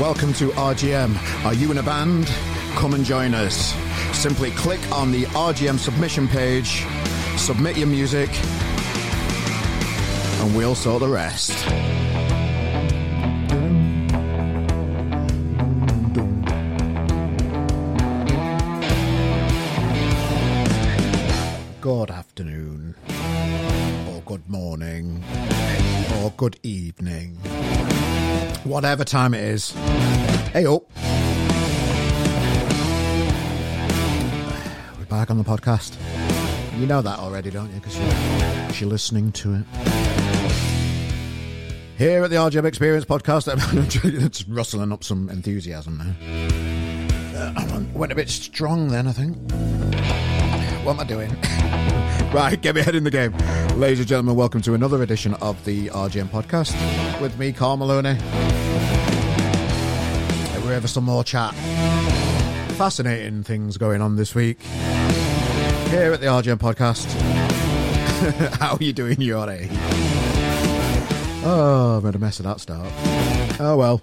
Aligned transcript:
Welcome 0.00 0.32
to 0.34 0.50
RGM. 0.50 1.44
Are 1.44 1.54
you 1.54 1.72
in 1.72 1.78
a 1.78 1.82
band? 1.82 2.28
Come 2.76 2.94
and 2.94 3.04
join 3.04 3.34
us. 3.34 3.74
Simply 4.16 4.52
click 4.52 4.78
on 4.92 5.10
the 5.10 5.24
RGM 5.24 5.76
submission 5.76 6.28
page, 6.28 6.84
submit 7.36 7.76
your 7.76 7.88
music, 7.88 8.30
and 10.40 10.56
we'll 10.56 10.76
sort 10.76 11.00
the 11.00 11.08
rest. 11.08 11.50
Good 21.80 22.10
afternoon, 22.12 22.94
or 24.08 24.22
good 24.24 24.48
morning, 24.48 25.24
or 26.22 26.30
good 26.36 26.60
evening, 26.62 27.40
whatever 28.68 29.02
time 29.04 29.34
it 29.34 29.42
is. 29.42 29.70
Hey 30.52 30.66
up. 30.66 30.82
We're 34.98 35.06
back 35.06 35.30
on 35.30 35.38
the 35.38 35.44
podcast. 35.44 35.96
You 36.78 36.86
know 36.86 37.02
that 37.02 37.18
already, 37.18 37.50
don't 37.50 37.72
you? 37.72 37.80
Because 37.80 37.98
you're, 37.98 38.80
you're 38.80 38.90
listening 38.90 39.32
to 39.32 39.54
it. 39.54 39.64
Here 41.96 42.22
at 42.22 42.30
the 42.30 42.36
RGM 42.36 42.64
Experience 42.64 43.04
podcast, 43.04 43.48
I'm 44.48 44.54
rustling 44.54 44.92
up 44.92 45.02
some 45.02 45.28
enthusiasm 45.30 45.98
now. 45.98 46.14
Uh, 47.36 47.82
went 47.94 48.12
a 48.12 48.14
bit 48.14 48.28
strong 48.28 48.88
then, 48.88 49.08
I 49.08 49.12
think. 49.12 49.36
What 50.88 50.94
am 50.94 51.00
I 51.00 51.04
doing? 51.04 51.30
right, 52.32 52.58
get 52.58 52.74
me 52.74 52.80
head 52.80 52.94
in 52.94 53.04
the 53.04 53.10
game. 53.10 53.36
Ladies 53.78 53.98
and 53.98 54.08
gentlemen, 54.08 54.36
welcome 54.36 54.62
to 54.62 54.72
another 54.72 55.02
edition 55.02 55.34
of 55.34 55.62
the 55.66 55.88
RGM 55.88 56.28
podcast 56.28 57.20
with 57.20 57.38
me, 57.38 57.52
Carl 57.52 57.76
Maloney. 57.76 58.14
We're 60.64 60.80
for 60.80 60.88
some 60.88 61.04
more 61.04 61.22
chat. 61.22 61.54
Fascinating 62.78 63.42
things 63.42 63.76
going 63.76 64.00
on 64.00 64.16
this 64.16 64.34
week 64.34 64.62
here 64.62 66.10
at 66.14 66.22
the 66.22 66.26
RGM 66.26 66.56
podcast. 66.56 67.04
How 68.58 68.76
are 68.76 68.82
you 68.82 68.94
doing, 68.94 69.20
Yori? 69.20 69.68
Oh, 71.44 72.00
I 72.00 72.02
made 72.02 72.14
a 72.14 72.18
mess 72.18 72.38
of 72.38 72.46
that 72.46 72.60
start. 72.60 72.90
Oh 73.60 73.76
well. 73.76 74.00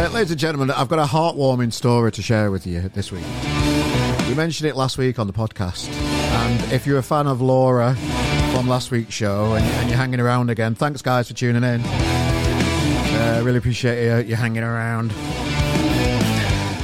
Uh, 0.00 0.08
ladies 0.12 0.30
and 0.30 0.38
gentlemen, 0.38 0.70
I've 0.70 0.88
got 0.88 1.00
a 1.00 1.06
heartwarming 1.06 1.72
story 1.72 2.12
to 2.12 2.22
share 2.22 2.52
with 2.52 2.68
you 2.68 2.88
this 2.90 3.10
week. 3.10 3.24
Mentioned 4.38 4.70
it 4.70 4.76
last 4.76 4.98
week 4.98 5.18
on 5.18 5.26
the 5.26 5.32
podcast, 5.32 5.88
and 5.90 6.72
if 6.72 6.86
you're 6.86 6.98
a 6.98 7.02
fan 7.02 7.26
of 7.26 7.40
Laura 7.40 7.96
from 8.54 8.68
last 8.68 8.92
week's 8.92 9.12
show 9.12 9.54
and, 9.54 9.64
and 9.64 9.88
you're 9.88 9.98
hanging 9.98 10.20
around 10.20 10.48
again, 10.48 10.76
thanks 10.76 11.02
guys 11.02 11.26
for 11.26 11.34
tuning 11.34 11.64
in. 11.64 11.82
I 11.84 13.38
uh, 13.38 13.42
really 13.42 13.58
appreciate 13.58 14.04
you, 14.04 14.28
you 14.28 14.36
hanging 14.36 14.62
around. 14.62 15.12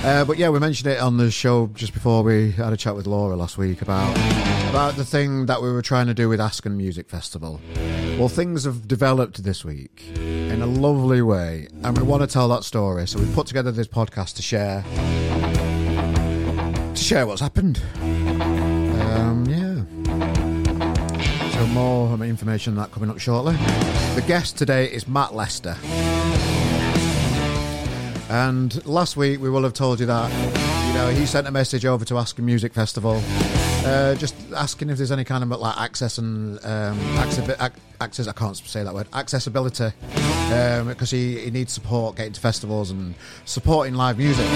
Uh, 0.04 0.24
but 0.26 0.36
yeah, 0.36 0.48
we 0.48 0.58
mentioned 0.58 0.92
it 0.92 1.00
on 1.00 1.16
the 1.16 1.30
show 1.30 1.68
just 1.68 1.94
before 1.94 2.24
we 2.24 2.50
had 2.50 2.72
a 2.72 2.76
chat 2.76 2.96
with 2.96 3.06
Laura 3.06 3.36
last 3.36 3.56
week 3.56 3.82
about 3.82 4.10
about 4.68 4.96
the 4.96 5.04
thing 5.04 5.46
that 5.46 5.62
we 5.62 5.70
were 5.70 5.80
trying 5.80 6.08
to 6.08 6.14
do 6.14 6.28
with 6.28 6.40
Askern 6.40 6.74
Music 6.74 7.08
Festival. 7.08 7.60
Well, 8.18 8.28
things 8.28 8.64
have 8.64 8.88
developed 8.88 9.44
this 9.44 9.64
week 9.64 10.02
in 10.16 10.60
a 10.60 10.66
lovely 10.66 11.22
way, 11.22 11.68
and 11.84 11.96
we 11.96 12.02
want 12.02 12.22
to 12.22 12.26
tell 12.26 12.48
that 12.48 12.64
story. 12.64 13.06
So 13.06 13.20
we 13.20 13.32
put 13.32 13.46
together 13.46 13.70
this 13.70 13.86
podcast 13.86 14.34
to 14.34 14.42
share 14.42 14.84
share 17.04 17.26
what's 17.26 17.42
happened. 17.42 17.82
Um, 18.00 19.44
yeah. 19.46 19.74
So 21.50 21.66
more 21.66 22.18
information 22.24 22.72
on 22.72 22.78
that 22.78 22.92
coming 22.92 23.10
up 23.10 23.18
shortly. 23.18 23.56
The 24.14 24.24
guest 24.26 24.56
today 24.56 24.86
is 24.86 25.06
Matt 25.06 25.34
Lester. 25.34 25.76
And 28.30 28.84
last 28.86 29.18
week 29.18 29.38
we 29.38 29.50
will 29.50 29.64
have 29.64 29.74
told 29.74 30.00
you 30.00 30.06
that 30.06 30.32
you 30.86 30.94
know 30.94 31.10
he 31.10 31.26
sent 31.26 31.46
a 31.46 31.50
message 31.50 31.84
over 31.84 32.06
to 32.06 32.14
Askern 32.14 32.44
Music 32.44 32.72
Festival, 32.72 33.20
uh, 33.84 34.14
just 34.14 34.34
asking 34.56 34.88
if 34.88 34.96
there's 34.96 35.12
any 35.12 35.24
kind 35.24 35.44
of 35.44 35.50
like 35.50 35.76
access 35.76 36.16
and 36.16 36.58
um, 36.64 36.98
access. 37.18 38.26
I 38.26 38.32
can't 38.32 38.56
say 38.56 38.82
that 38.82 38.94
word. 38.94 39.08
Accessibility, 39.12 39.92
because 39.98 41.12
um, 41.12 41.18
he, 41.18 41.38
he 41.40 41.50
needs 41.50 41.74
support 41.74 42.16
getting 42.16 42.32
to 42.32 42.40
festivals 42.40 42.90
and 42.90 43.14
supporting 43.44 43.94
live 43.94 44.16
music. 44.16 44.46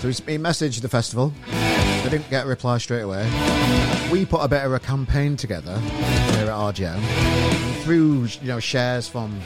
So 0.00 0.08
he 0.08 0.38
messaged 0.38 0.80
the 0.80 0.88
festival. 0.88 1.30
They 1.46 2.08
didn't 2.08 2.30
get 2.30 2.46
a 2.46 2.48
reply 2.48 2.78
straight 2.78 3.02
away. 3.02 3.22
We 4.10 4.24
put 4.24 4.40
a 4.40 4.48
bit 4.48 4.64
of 4.64 4.72
a 4.72 4.78
campaign 4.78 5.36
together 5.36 5.78
here 5.78 6.46
at 6.46 6.74
RGM 6.74 7.82
through 7.82 8.28
you 8.40 8.48
know 8.48 8.60
shares 8.60 9.06
from 9.06 9.38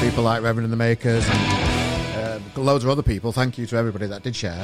people 0.00 0.24
like 0.24 0.42
Reverend 0.42 0.64
and 0.64 0.72
the 0.72 0.76
Makers 0.76 1.24
and 1.28 2.44
uh, 2.56 2.60
loads 2.60 2.82
of 2.82 2.90
other 2.90 3.04
people. 3.04 3.30
Thank 3.30 3.56
you 3.56 3.66
to 3.66 3.76
everybody 3.76 4.06
that 4.08 4.24
did 4.24 4.34
share. 4.34 4.60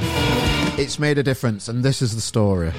It's 0.79 0.99
made 0.99 1.17
a 1.17 1.23
difference, 1.23 1.69
and 1.69 1.85
this 1.85 2.03
is 2.03 2.15
the 2.17 2.21
story. 2.21 2.73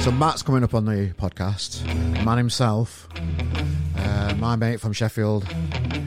So 0.00 0.12
Matt's 0.12 0.42
coming 0.42 0.62
up 0.62 0.74
on 0.74 0.84
the 0.84 1.12
podcast. 1.18 1.84
Man 2.24 2.38
himself, 2.38 3.08
uh, 3.96 4.34
my 4.38 4.54
mate 4.54 4.80
from 4.80 4.92
Sheffield. 4.92 5.48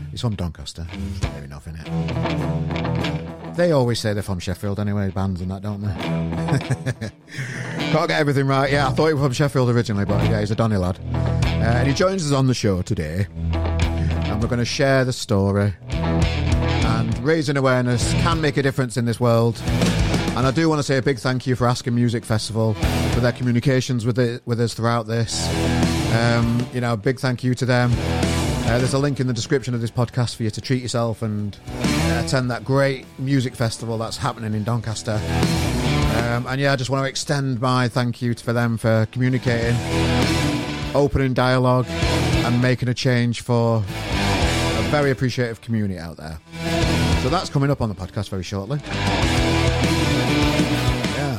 He's 0.09 0.21
from 0.21 0.35
Doncaster. 0.35 0.87
Maybe 1.33 1.47
nothing 1.47 1.75
it. 1.77 3.20
They 3.61 3.73
always 3.73 3.99
say 3.99 4.13
they're 4.13 4.23
from 4.23 4.39
Sheffield 4.39 4.79
anyway, 4.79 5.11
bands 5.11 5.39
and 5.39 5.51
that, 5.51 5.61
don't 5.61 5.81
they? 5.81 5.93
Can't 7.91 8.07
get 8.07 8.19
everything 8.19 8.47
right. 8.47 8.71
Yeah, 8.71 8.87
I 8.87 8.91
thought 8.91 9.05
he 9.09 9.13
was 9.13 9.21
from 9.21 9.33
Sheffield 9.33 9.69
originally, 9.69 10.03
but 10.03 10.19
yeah, 10.31 10.39
he's 10.39 10.49
a 10.49 10.55
Donny 10.55 10.77
lad. 10.77 10.97
Uh, 11.03 11.77
and 11.77 11.87
he 11.87 11.93
joins 11.93 12.25
us 12.25 12.31
on 12.35 12.47
the 12.47 12.55
show 12.55 12.81
today. 12.81 13.27
And 13.53 14.41
we're 14.41 14.47
going 14.47 14.57
to 14.57 14.65
share 14.65 15.05
the 15.05 15.13
story. 15.13 15.75
And 15.91 17.15
raising 17.19 17.55
awareness 17.55 18.11
can 18.13 18.41
make 18.41 18.57
a 18.57 18.63
difference 18.63 18.97
in 18.97 19.05
this 19.05 19.19
world. 19.19 19.61
And 20.35 20.47
I 20.47 20.49
do 20.49 20.67
want 20.67 20.79
to 20.79 20.83
say 20.83 20.97
a 20.97 21.03
big 21.03 21.19
thank 21.19 21.45
you 21.45 21.55
for 21.55 21.67
Askern 21.67 21.93
Music 21.93 22.25
Festival 22.25 22.73
for 23.13 23.19
their 23.19 23.31
communications 23.31 24.07
with 24.07 24.17
it, 24.17 24.41
with 24.47 24.59
us 24.59 24.73
throughout 24.73 25.05
this. 25.05 25.47
Um, 26.15 26.65
you 26.73 26.81
know, 26.81 26.97
big 26.97 27.19
thank 27.19 27.43
you 27.43 27.53
to 27.53 27.65
them. 27.67 27.91
Uh, 27.91 28.79
there's 28.79 28.95
a 28.95 28.99
link 28.99 29.19
in 29.19 29.27
the 29.27 29.33
description 29.33 29.75
of 29.75 29.81
this 29.81 29.91
podcast 29.91 30.35
for 30.35 30.41
you 30.41 30.49
to 30.49 30.61
treat 30.61 30.81
yourself 30.81 31.21
and 31.21 31.55
attend 32.21 32.51
that 32.51 32.63
great 32.63 33.05
music 33.17 33.55
festival 33.55 33.97
that's 33.97 34.17
happening 34.17 34.53
in 34.53 34.63
Doncaster. 34.63 35.19
Um, 36.31 36.45
and 36.47 36.61
yeah, 36.61 36.73
I 36.73 36.75
just 36.75 36.89
want 36.89 37.03
to 37.03 37.09
extend 37.09 37.59
my 37.59 37.87
thank 37.87 38.21
you 38.21 38.33
to 38.33 38.43
for 38.43 38.53
them 38.53 38.77
for 38.77 39.07
communicating, 39.11 39.75
opening 40.93 41.33
dialogue, 41.33 41.87
and 41.89 42.61
making 42.61 42.89
a 42.89 42.93
change 42.93 43.41
for 43.41 43.77
a 43.77 44.81
very 44.91 45.09
appreciative 45.11 45.61
community 45.61 45.97
out 45.97 46.17
there. 46.17 46.39
So 47.23 47.29
that's 47.29 47.49
coming 47.49 47.71
up 47.71 47.81
on 47.81 47.89
the 47.89 47.95
podcast 47.95 48.29
very 48.29 48.43
shortly. 48.43 48.79
Yeah. 51.17 51.37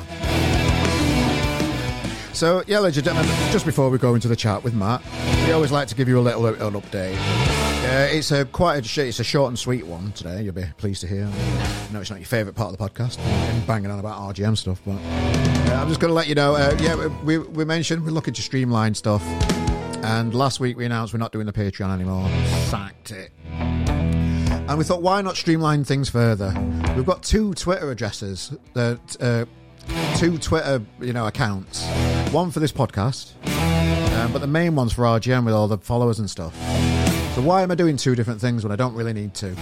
So, 2.32 2.64
yeah, 2.66 2.80
ladies 2.80 2.98
and 2.98 3.06
gentlemen, 3.06 3.30
just 3.52 3.64
before 3.66 3.88
we 3.88 3.98
go 3.98 4.14
into 4.14 4.26
the 4.28 4.36
chat 4.36 4.64
with 4.64 4.74
Matt, 4.74 5.02
we 5.46 5.52
always 5.52 5.70
like 5.70 5.86
to 5.88 5.94
give 5.94 6.08
you 6.08 6.18
a 6.18 6.22
little 6.22 6.46
an 6.46 6.54
update. 6.74 7.51
Uh, 7.84 8.08
it's 8.10 8.30
a 8.30 8.44
quite 8.46 8.76
a 8.76 9.02
it's 9.06 9.18
a 9.20 9.24
short 9.24 9.48
and 9.48 9.58
sweet 9.58 9.84
one 9.84 10.12
today. 10.12 10.42
You'll 10.42 10.54
be 10.54 10.64
pleased 10.78 11.00
to 11.02 11.06
hear. 11.06 11.24
I 11.26 11.92
know 11.92 12.00
it's 12.00 12.10
not 12.10 12.20
your 12.20 12.26
favourite 12.26 12.56
part 12.56 12.72
of 12.72 12.78
the 12.78 12.84
podcast, 12.88 13.18
I'm 13.18 13.66
banging 13.66 13.90
on 13.90 13.98
about 13.98 14.34
RGM 14.34 14.56
stuff, 14.56 14.80
but 14.86 14.92
uh, 14.92 15.74
I'm 15.80 15.88
just 15.88 16.00
going 16.00 16.08
to 16.10 16.14
let 16.14 16.28
you 16.28 16.34
know. 16.34 16.54
Uh, 16.54 16.76
yeah, 16.80 17.06
we 17.24 17.38
we 17.38 17.64
mentioned 17.64 18.04
we're 18.04 18.12
looking 18.12 18.34
to 18.34 18.40
streamline 18.42 18.94
stuff, 18.94 19.22
and 20.04 20.32
last 20.34 20.60
week 20.60 20.76
we 20.76 20.86
announced 20.86 21.12
we're 21.12 21.18
not 21.18 21.32
doing 21.32 21.44
the 21.44 21.52
Patreon 21.52 21.92
anymore. 21.92 22.28
Sacked 22.68 23.10
it. 23.10 23.30
And 23.50 24.78
we 24.78 24.84
thought, 24.84 25.02
why 25.02 25.20
not 25.20 25.36
streamline 25.36 25.84
things 25.84 26.08
further? 26.08 26.54
We've 26.96 27.04
got 27.04 27.22
two 27.22 27.52
Twitter 27.54 27.90
addresses 27.90 28.56
that 28.74 29.16
uh, 29.20 29.44
two 30.18 30.38
Twitter, 30.38 30.80
you 31.00 31.12
know, 31.12 31.26
accounts. 31.26 31.84
One 32.30 32.50
for 32.52 32.60
this 32.60 32.72
podcast, 32.72 33.32
um, 34.22 34.32
but 34.32 34.40
the 34.40 34.46
main 34.46 34.76
one's 34.76 34.92
for 34.92 35.02
RGM 35.02 35.44
with 35.44 35.52
all 35.52 35.68
the 35.68 35.78
followers 35.78 36.20
and 36.20 36.30
stuff. 36.30 36.56
So 37.34 37.40
why 37.40 37.62
am 37.62 37.70
I 37.70 37.74
doing 37.74 37.96
two 37.96 38.14
different 38.14 38.40
things 38.42 38.62
when 38.62 38.72
I 38.72 38.76
don't 38.76 38.94
really 38.94 39.14
need 39.14 39.32
to? 39.34 39.54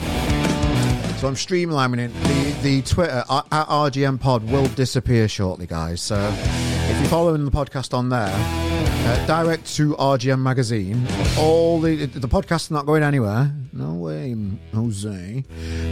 So 1.19 1.29
I'm 1.29 1.35
streamlining 1.37 1.99
it. 2.01 2.13
The, 2.25 2.63
the 2.63 2.83
Twitter 2.83 3.23
uh, 3.29 3.43
at 3.53 3.69
RGM 3.69 4.19
Pod 4.21 4.43
will 4.51 4.67
disappear 4.69 5.29
shortly, 5.29 5.67
guys. 5.67 6.01
So 6.01 6.19
if 6.19 6.99
you're 7.01 7.09
following 7.09 7.45
the 7.45 7.51
podcast 7.53 7.95
on 7.95 8.09
there, 8.09 8.33
uh, 8.33 9.27
direct 9.27 9.73
to 9.77 9.95
RGM 9.95 10.41
Magazine. 10.41 11.07
All 11.39 11.81
the 11.81 12.07
the 12.07 12.27
podcast 12.27 12.63
is 12.63 12.71
not 12.73 12.87
going 12.87 13.05
anywhere. 13.05 13.53
No 13.73 13.93
way, 13.93 14.35
Jose. 14.75 15.45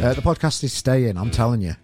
Uh, 0.02 0.14
the 0.14 0.22
podcast 0.22 0.64
is 0.64 0.72
staying. 0.72 1.16
I'm 1.16 1.30
telling 1.30 1.60
you. 1.60 1.74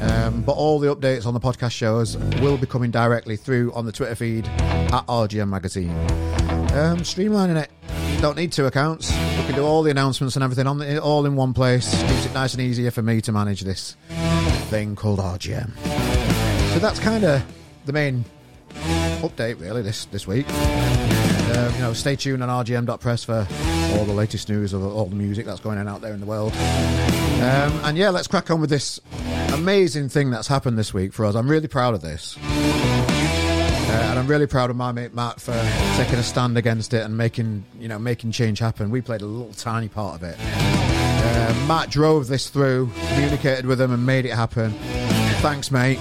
Um, 0.00 0.42
but 0.42 0.52
all 0.52 0.78
the 0.78 0.94
updates 0.94 1.26
on 1.26 1.34
the 1.34 1.40
podcast 1.40 1.72
shows 1.72 2.16
will 2.40 2.56
be 2.56 2.66
coming 2.66 2.90
directly 2.92 3.36
through 3.36 3.72
on 3.72 3.84
the 3.86 3.92
Twitter 3.92 4.14
feed 4.14 4.46
at 4.46 5.04
RGM 5.08 5.48
Magazine. 5.48 5.90
Um, 5.90 6.98
streamlining 6.98 7.60
it. 7.60 7.70
Don't 8.20 8.36
need 8.36 8.52
two 8.52 8.66
accounts. 8.66 9.10
We 9.10 9.44
can 9.44 9.54
do 9.54 9.64
all 9.64 9.82
the 9.82 9.90
announcements 9.90 10.36
and 10.36 10.42
everything 10.42 10.66
on 10.66 10.78
the, 10.78 11.00
all 11.00 11.26
in 11.26 11.36
one 11.36 11.52
place. 11.52 11.90
Keeps 11.90 12.26
it 12.26 12.34
nice 12.34 12.54
and 12.54 12.62
easier 12.62 12.90
for 12.90 13.02
me 13.02 13.20
to 13.20 13.32
manage 13.32 13.60
this 13.62 13.96
thing 14.70 14.96
called 14.96 15.18
RGM. 15.18 15.76
So 16.72 16.78
that's 16.78 16.98
kind 16.98 17.24
of 17.24 17.42
the 17.84 17.92
main 17.92 18.24
update, 19.20 19.60
really, 19.60 19.82
this 19.82 20.06
this 20.06 20.26
week. 20.26 20.48
Um, 20.50 21.72
you 21.74 21.80
know, 21.80 21.92
stay 21.92 22.16
tuned 22.16 22.42
on 22.42 22.48
rgm.press 22.48 23.24
for 23.24 23.46
all 23.92 24.04
the 24.04 24.12
latest 24.12 24.48
news 24.48 24.72
of 24.72 24.82
all 24.82 25.06
the 25.06 25.14
music 25.14 25.46
that's 25.46 25.60
going 25.60 25.78
on 25.78 25.86
out 25.86 26.00
there 26.00 26.12
in 26.12 26.20
the 26.20 26.26
world. 26.26 26.52
Um, 26.52 27.80
and 27.84 27.96
yeah, 27.96 28.10
let's 28.10 28.26
crack 28.26 28.50
on 28.50 28.60
with 28.60 28.70
this 28.70 28.98
amazing 29.52 30.08
thing 30.08 30.30
that's 30.30 30.48
happened 30.48 30.78
this 30.78 30.92
week 30.92 31.12
for 31.12 31.24
us. 31.26 31.34
I'm 31.34 31.48
really 31.48 31.68
proud 31.68 31.94
of 31.94 32.00
this. 32.00 32.36
And 34.14 34.20
I'm 34.20 34.28
really 34.28 34.46
proud 34.46 34.70
of 34.70 34.76
my 34.76 34.92
mate 34.92 35.12
Matt 35.12 35.40
for 35.40 35.60
taking 35.96 36.20
a 36.20 36.22
stand 36.22 36.56
against 36.56 36.94
it 36.94 37.02
and 37.02 37.18
making 37.18 37.64
you 37.80 37.88
know 37.88 37.98
making 37.98 38.30
change 38.30 38.60
happen. 38.60 38.88
We 38.90 39.00
played 39.00 39.22
a 39.22 39.26
little 39.26 39.52
tiny 39.54 39.88
part 39.88 40.14
of 40.14 40.22
it. 40.22 40.36
Uh, 40.38 41.64
Matt 41.66 41.90
drove 41.90 42.28
this 42.28 42.48
through, 42.48 42.92
communicated 43.08 43.66
with 43.66 43.78
them, 43.78 43.92
and 43.92 44.06
made 44.06 44.24
it 44.24 44.30
happen. 44.30 44.70
Thanks, 45.40 45.72
mate. 45.72 45.98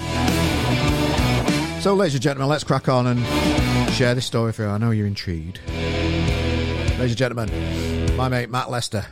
So, 1.81 1.95
ladies 1.95 2.13
and 2.13 2.21
gentlemen, 2.21 2.49
let's 2.49 2.63
crack 2.63 2.87
on 2.87 3.07
and 3.07 3.93
share 3.95 4.13
this 4.13 4.27
story 4.27 4.53
you. 4.53 4.69
I 4.69 4.77
know 4.77 4.91
you're 4.91 5.07
intrigued. 5.07 5.59
Ladies 5.67 6.99
and 6.99 7.17
gentlemen, 7.17 8.15
my 8.15 8.29
mate 8.29 8.51
Matt 8.51 8.69
Lester. 8.69 9.07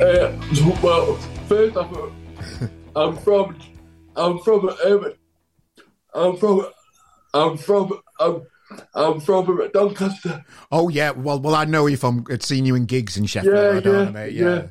Uh, 0.00 0.32
well, 0.82 1.16
first 1.46 1.76
I'm 2.96 3.16
from, 3.18 3.54
I'm 4.16 4.38
from, 4.40 4.68
um, 4.68 5.12
I'm 6.14 6.36
from, 6.36 6.66
I'm 7.32 7.56
from, 7.56 8.00
I'm, 8.18 8.42
I'm 8.94 9.20
from 9.20 9.70
Doncaster. 9.72 10.44
Oh 10.70 10.88
yeah, 10.88 11.10
well, 11.10 11.40
well, 11.40 11.54
I 11.54 11.64
know 11.64 11.86
you 11.86 11.96
from. 11.96 12.24
I'd 12.30 12.42
seen 12.42 12.66
you 12.66 12.74
in 12.74 12.86
gigs 12.86 13.16
in 13.16 13.26
Sheffield. 13.26 13.54
Yeah, 13.54 13.70
I 13.70 13.80
don't 13.80 13.94
yeah, 13.94 14.04
know, 14.04 14.12
mate. 14.12 14.32
Yeah. 14.32 14.54
yeah. 14.54 14.66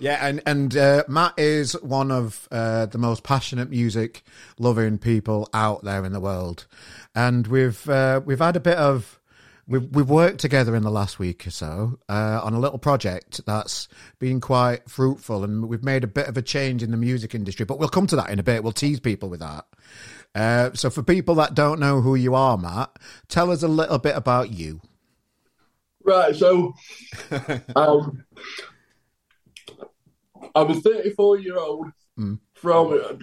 Yeah, 0.00 0.26
and 0.26 0.42
and 0.46 0.74
uh, 0.76 1.04
Matt 1.08 1.34
is 1.36 1.74
one 1.82 2.10
of 2.10 2.48
uh, 2.50 2.86
the 2.86 2.96
most 2.96 3.22
passionate 3.22 3.68
music 3.68 4.22
loving 4.58 4.96
people 4.96 5.46
out 5.52 5.84
there 5.84 6.06
in 6.06 6.12
the 6.12 6.20
world, 6.20 6.66
and 7.14 7.46
we've 7.46 7.86
uh, 7.88 8.22
we've 8.24 8.38
had 8.38 8.56
a 8.56 8.60
bit 8.60 8.78
of 8.78 9.19
we've 9.70 9.88
we've 9.94 10.10
worked 10.10 10.40
together 10.40 10.76
in 10.76 10.82
the 10.82 10.90
last 10.90 11.18
week 11.18 11.46
or 11.46 11.50
so 11.50 11.98
uh, 12.08 12.40
on 12.42 12.52
a 12.52 12.58
little 12.60 12.78
project 12.78 13.40
that's 13.46 13.88
been 14.18 14.40
quite 14.40 14.90
fruitful, 14.90 15.44
and 15.44 15.66
we've 15.68 15.84
made 15.84 16.04
a 16.04 16.08
bit 16.08 16.28
of 16.28 16.36
a 16.36 16.42
change 16.42 16.82
in 16.82 16.90
the 16.90 16.96
music 16.98 17.34
industry. 17.34 17.64
But 17.64 17.78
we'll 17.78 17.88
come 17.88 18.06
to 18.08 18.16
that 18.16 18.28
in 18.30 18.38
a 18.38 18.42
bit. 18.42 18.62
We'll 18.62 18.72
tease 18.72 19.00
people 19.00 19.30
with 19.30 19.40
that. 19.40 19.64
Uh, 20.34 20.70
so 20.74 20.90
for 20.90 21.02
people 21.02 21.34
that 21.36 21.54
don't 21.54 21.80
know 21.80 22.00
who 22.02 22.14
you 22.14 22.34
are, 22.34 22.58
Matt, 22.58 22.90
tell 23.28 23.50
us 23.50 23.62
a 23.62 23.68
little 23.68 23.98
bit 23.98 24.16
about 24.16 24.50
you. 24.50 24.80
Right, 26.04 26.34
so, 26.34 26.74
um, 27.76 28.24
I'm 30.54 30.70
a 30.70 30.74
34 30.74 31.38
year 31.40 31.58
old 31.58 31.86
Mm. 32.18 32.38
from, 32.54 33.20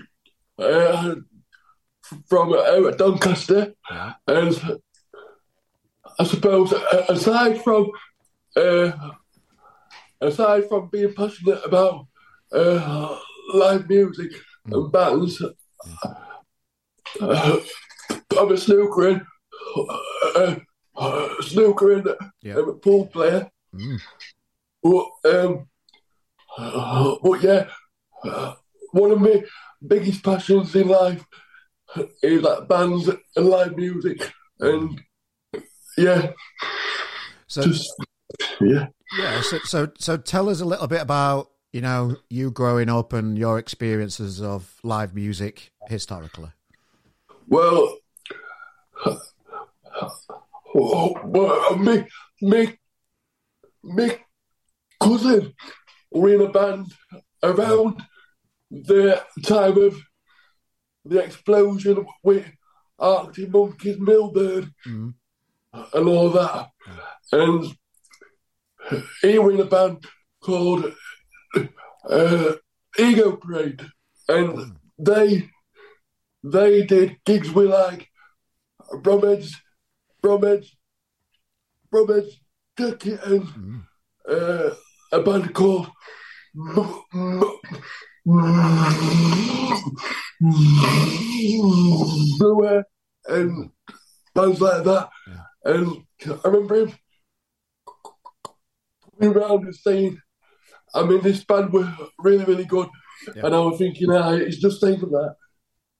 uh, 0.58 1.16
from 2.28 2.54
uh, 2.54 2.92
Doncaster, 2.92 3.74
Yeah. 3.92 4.14
and 4.28 4.80
I 6.20 6.24
suppose 6.24 6.74
uh, 6.74 7.06
aside 7.10 7.64
from, 7.64 7.92
uh, 8.56 8.92
aside 10.22 10.68
from 10.68 10.90
being 10.92 11.14
passionate 11.14 11.62
about 11.64 12.08
uh, 12.52 13.18
live 13.54 13.88
music 13.90 14.32
and 14.66 14.92
bands, 14.92 15.42
uh, 17.22 17.60
I'm 18.38 18.52
a 18.52 18.58
snooker 18.58 19.26
uh, 20.36 20.56
uh, 20.96 21.42
snooker 21.42 21.94
and 21.94 22.16
Yeah. 22.42 22.58
I'm 22.58 22.70
a 22.70 22.74
pool 22.74 23.08
player. 23.08 23.50
Mm. 23.74 24.00
But, 24.82 25.06
um, 25.34 25.68
uh, 26.58 27.16
but 27.22 27.42
yeah, 27.42 27.68
uh, 28.24 28.54
one 28.92 29.12
of 29.12 29.22
my 29.22 29.44
biggest 29.86 30.24
passions 30.24 30.76
in 30.76 30.88
life 30.88 31.24
is 32.24 32.42
like 32.42 32.68
bands 32.68 33.10
and 33.36 33.46
live 33.46 33.76
music, 33.76 34.32
and 34.60 35.02
yeah, 35.98 36.32
So 37.48 37.64
just 37.64 37.92
yeah. 38.62 38.88
Yeah, 39.18 39.42
so, 39.42 39.60
so 39.60 39.92
so 39.98 40.18
tell 40.18 40.50
us 40.50 40.60
a 40.60 40.66
little 40.66 40.88
bit 40.88 41.02
about 41.02 41.50
you 41.72 41.82
know 41.82 42.18
you 42.30 42.52
growing 42.52 42.90
up 42.90 43.14
and 43.14 43.38
your 43.38 43.58
experiences 43.58 44.42
of 44.42 44.76
live 44.84 45.16
music 45.16 45.72
historically. 45.88 46.52
Well, 47.48 47.98
well, 50.74 51.78
me, 51.78 52.06
me, 52.42 52.78
me 53.84 54.12
cousin 55.02 55.54
were 56.12 56.34
in 56.34 56.42
a 56.42 56.50
band 56.50 56.94
around 57.44 58.02
the 58.70 59.24
time 59.44 59.78
of 59.78 59.98
the 61.06 61.20
explosion 61.20 62.06
with 62.24 62.46
Arctic 63.00 63.50
Monkeys, 63.50 63.98
Milburn, 64.00 64.74
Mm. 64.86 65.14
And 65.74 66.08
all 66.08 66.30
that. 66.32 66.70
And 67.32 67.76
he 69.22 69.38
were 69.40 69.52
in 69.52 69.60
a 69.60 69.66
band 69.66 70.06
called 70.42 70.94
uh, 72.10 72.54
Ego 72.98 73.36
Parade, 73.38 73.86
and 74.30 74.78
they 74.98 75.50
they 76.44 76.86
did 76.86 77.18
gigs 77.26 77.52
with 77.52 77.70
like 77.70 78.08
Bromheads, 79.04 79.52
Bromheads, 80.24 80.68
Bromheads, 81.92 82.32
Jacket, 82.78 83.20
and 83.26 83.44
Mm. 83.48 83.84
uh, 84.30 84.70
a 85.12 85.22
band 85.22 85.54
called 85.54 85.88
M- 86.56 87.58
Brewer 92.40 92.84
and 93.28 93.70
bands 94.36 94.62
like 94.62 94.84
that. 94.84 95.10
And 95.68 96.04
I 96.26 96.48
remember 96.48 96.76
him 96.76 96.94
coming 99.20 99.36
around 99.36 99.66
and 99.66 99.76
saying, 99.76 100.18
I 100.96 101.04
mean, 101.04 101.22
this 101.22 101.44
band 101.44 101.74
were 101.74 101.94
really, 102.20 102.46
really 102.46 102.66
good. 102.66 102.88
Yeah. 103.36 103.48
And 103.48 103.56
I 103.56 103.60
was 103.60 103.78
thinking, 103.78 104.12
ah, 104.12 104.32
it's 104.32 104.58
just 104.58 104.80
thinking 104.82 105.10
that. 105.10 105.36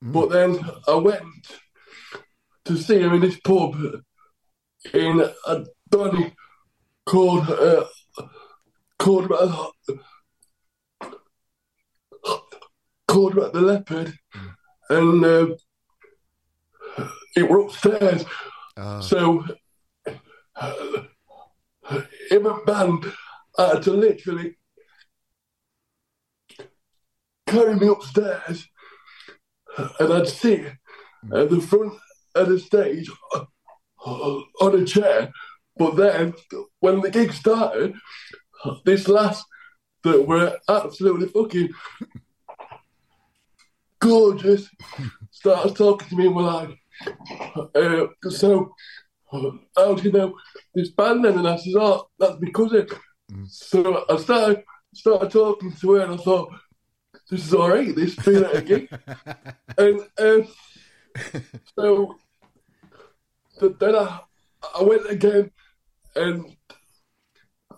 But 0.02 0.30
then 0.30 0.60
I 0.88 0.96
went 0.96 1.24
to 2.66 2.78
see 2.78 3.00
him 3.00 3.14
in 3.14 3.22
this 3.22 3.40
pub 3.40 3.76
in 4.94 5.30
a 5.46 5.66
Donny 5.90 6.34
called 7.06 7.50
uh, 7.50 7.86
called 9.00 9.32
uh, 9.32 9.68
called 13.08 13.38
about 13.38 13.54
the 13.54 13.62
leopard, 13.62 14.14
and 14.90 15.26
uh, 15.26 15.48
it 17.36 17.50
were 17.50 17.62
upstairs. 17.62 18.24
Uh, 18.78 19.02
So 19.02 19.44
uh, 20.56 21.04
him 22.30 22.46
and 22.46 22.66
band 22.66 23.06
had 23.58 23.82
to 23.84 23.92
literally 23.92 24.58
carry 27.48 27.76
me 27.76 27.88
upstairs, 27.88 28.68
and 30.00 30.14
I'd 30.14 30.28
sit 30.28 30.74
at 31.34 31.50
the 31.50 31.62
front 31.62 31.94
of 32.36 32.50
the 32.50 32.60
stage 32.60 33.10
uh, 33.34 33.46
on 34.62 34.82
a 34.82 34.86
chair. 34.86 35.32
But 35.76 35.96
then, 35.96 36.34
when 36.80 37.02
the 37.02 37.10
gig 37.10 37.32
started, 37.34 37.96
this 38.86 39.08
last 39.08 39.46
that 40.04 40.28
were 40.28 40.58
absolutely 40.68 41.28
fucking 41.28 41.70
gorgeous 44.00 44.70
started 45.32 45.76
talking 45.76 46.08
to 46.10 46.16
me 46.16 46.28
and 46.28 46.36
were 46.36 46.44
like, 46.44 46.78
uh, 47.76 48.08
so, 48.30 48.72
uh, 49.32 49.52
how 49.76 49.94
do 49.96 50.04
you 50.04 50.12
know 50.12 50.36
this 50.74 50.90
band 50.90 51.24
then? 51.26 51.38
And 51.40 51.48
I 51.48 51.58
said, 51.58 51.74
oh, 51.76 52.08
that's 52.20 52.40
my 52.42 52.50
cousin. 52.52 52.88
So 53.48 54.06
I 54.10 54.18
started 54.18 54.64
started 54.94 55.32
talking 55.32 55.74
to 55.74 55.92
her 55.94 56.02
and 56.02 56.14
I 56.14 56.18
thought, 56.18 56.50
this 57.30 57.46
is 57.46 57.54
all 57.54 57.70
right, 57.70 57.94
this 57.96 58.16
being 58.16 58.44
at 58.46 58.56
a 58.56 58.62
gig. 58.62 58.90
and 59.78 60.00
um, 60.20 60.48
so 61.78 62.16
th- 63.60 63.74
then 63.80 63.96
I, 63.96 64.22
I 64.80 64.84
went 64.84 65.10
again 65.10 65.52
and 66.16 66.56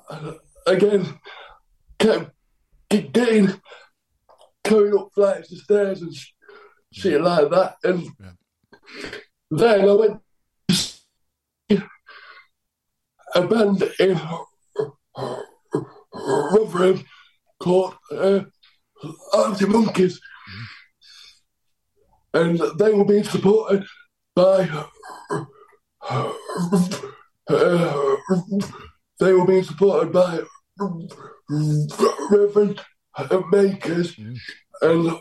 uh, 0.10 0.34
again 0.68 1.20
kept 1.98 2.32
getting 2.90 3.52
going 4.64 4.98
up 4.98 5.10
flights 5.16 5.52
of 5.52 5.58
stairs 5.60 6.02
and 6.02 6.14
sh- 6.14 6.32
shit 6.92 7.20
like 7.22 7.50
that. 7.50 7.76
And 7.84 8.08
then 9.52 9.90
I 9.90 9.94
went 9.94 10.22
to 10.68 10.76
see 10.76 11.82
a 13.36 13.42
band 13.48 13.84
in 14.00 14.20
Rotherham 16.14 17.04
called 17.60 17.96
uh, 18.12 18.42
Arctic 19.34 19.70
Monkeys. 19.70 20.20
And 22.34 22.60
they 22.78 22.94
were 22.94 23.06
being 23.06 23.24
supported 23.24 23.86
by 24.36 24.70
uh, 26.08 26.32
they 29.20 29.34
were 29.34 29.46
being 29.46 29.64
supported 29.64 30.14
by 30.14 30.40
Reverend 32.30 32.80
Makers 33.52 34.16
and 34.82 35.20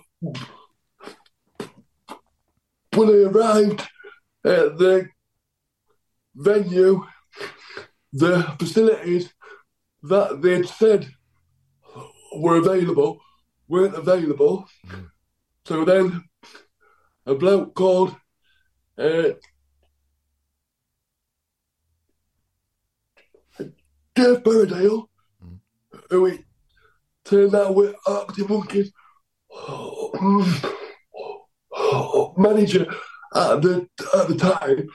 when 2.99 3.09
they 3.09 3.23
arrived 3.25 3.81
at 4.45 4.77
the 4.77 5.09
venue, 6.35 7.05
the 8.13 8.43
facilities 8.59 9.33
that 10.03 10.43
they'd 10.43 10.67
said 10.69 11.09
were 12.37 12.57
available 12.57 13.21
weren't 13.69 13.95
available. 13.95 14.67
Mm. 14.89 15.11
So 15.65 15.85
then 15.85 16.25
a 17.27 17.35
bloke 17.35 17.75
called 17.75 18.17
uh, 18.97 19.31
Geoff 24.17 24.43
Barradale, 24.43 25.07
Mm. 25.45 25.61
who 26.11 26.27
it 26.27 26.41
turned 27.25 27.55
out 27.55 27.77
with 27.77 27.95
Arctic 28.07 28.49
Monkeys 28.49 28.91
manager 32.37 32.87
at 33.35 33.63
the 33.63 33.89
at 34.17 34.29
the 34.29 34.37
time, 34.37 34.89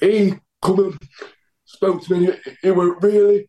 he 0.00 0.34
come 0.60 0.78
and 0.80 0.98
spoke 1.64 2.02
to 2.04 2.14
me. 2.14 2.26
He, 2.26 2.50
he 2.62 2.70
was 2.70 2.96
really 3.00 3.48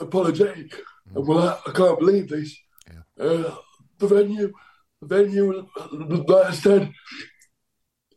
apologetic, 0.00 0.74
and 1.14 1.26
well, 1.26 1.48
I, 1.66 1.70
I 1.70 1.72
can't 1.72 1.98
believe 1.98 2.28
this. 2.28 2.56
Yeah. 2.88 3.24
Uh, 3.24 3.56
the 3.98 4.06
venue, 4.06 4.52
the 5.00 5.06
venue, 5.06 5.66
like 6.26 6.46
I 6.46 6.52
said, 6.52 6.92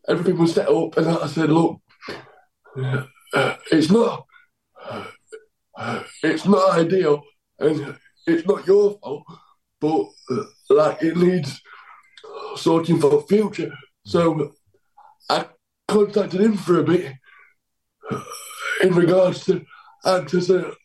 everything 0.08 0.38
was 0.38 0.54
set 0.54 0.70
up, 0.70 0.98
and 0.98 1.08
I 1.08 1.28
said, 1.28 1.50
look, 1.50 1.80
uh, 2.78 3.56
it's 3.72 3.92
not, 3.92 4.26
uh, 5.78 6.04
it's 6.24 6.46
not 6.46 6.78
ideal, 6.78 7.22
and 7.60 7.98
it's 8.26 8.48
not 8.48 8.66
your 8.66 8.98
fault, 9.00 9.24
but 9.80 10.06
uh, 10.32 10.44
like 10.70 11.04
it 11.04 11.18
needs 11.18 11.62
sorting 12.56 13.00
for 13.00 13.22
future. 13.27 13.72
So 14.06 14.53
I 15.29 15.46
contacted 15.88 16.41
him 16.41 16.58
for 16.58 16.79
a 16.79 16.84
bit 16.84 17.13
in 18.82 18.94
regards 18.96 19.46
to 19.46 19.65
to 20.03 20.75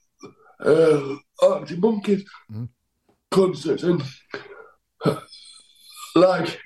uh, 0.64 1.16
Arctic 1.42 1.78
Monkeys 1.78 2.24
Mm. 2.50 2.68
concerts 3.30 3.82
and 3.82 4.02
uh, 5.06 5.20
like 6.14 6.58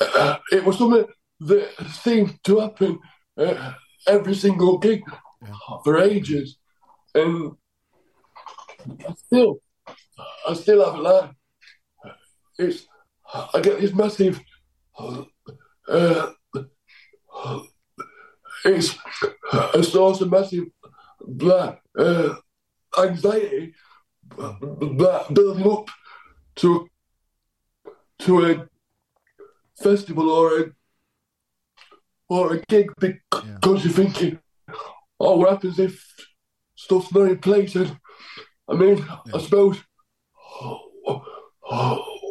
uh, 0.00 0.36
it 0.52 0.64
was 0.64 0.78
something 0.78 1.06
that 1.40 1.68
seemed 2.02 2.38
to 2.44 2.58
happen 2.60 2.98
uh, 3.36 3.72
every 4.06 4.34
single 4.34 4.78
gig 4.78 5.02
Yeah. 5.42 5.54
for 5.84 5.98
ages, 5.98 6.58
and 7.14 7.52
I 9.08 9.12
still, 9.26 9.60
I 10.48 10.54
still 10.54 10.84
haven't 10.84 11.02
learned. 11.02 11.34
It's 12.58 12.86
I 13.54 13.60
get 13.60 13.80
this 13.80 13.94
massive. 13.94 14.40
Uh, 15.88 16.30
it's 18.64 18.96
a 19.52 19.82
source 19.82 20.20
of 20.20 20.30
massive 20.30 20.64
blah, 21.20 21.76
uh, 21.98 22.34
anxiety 22.98 23.74
that 24.36 25.26
building 25.32 25.70
up 25.70 25.88
to 26.56 26.88
to 28.20 28.46
a 28.46 28.68
festival 29.82 30.30
or 30.30 30.60
a 30.60 30.64
or 32.28 32.54
a 32.54 32.62
gig 32.68 32.90
because 33.00 33.84
you're 33.84 33.92
thinking, 33.92 34.38
oh, 35.20 35.36
what 35.36 35.50
happens 35.50 35.78
if 35.78 36.04
stuff's 36.74 37.12
not 37.12 37.30
in 37.30 37.38
place? 37.38 37.74
And 37.74 37.96
I 38.68 38.74
mean, 38.74 39.04
I 39.34 39.38
suppose 39.38 39.78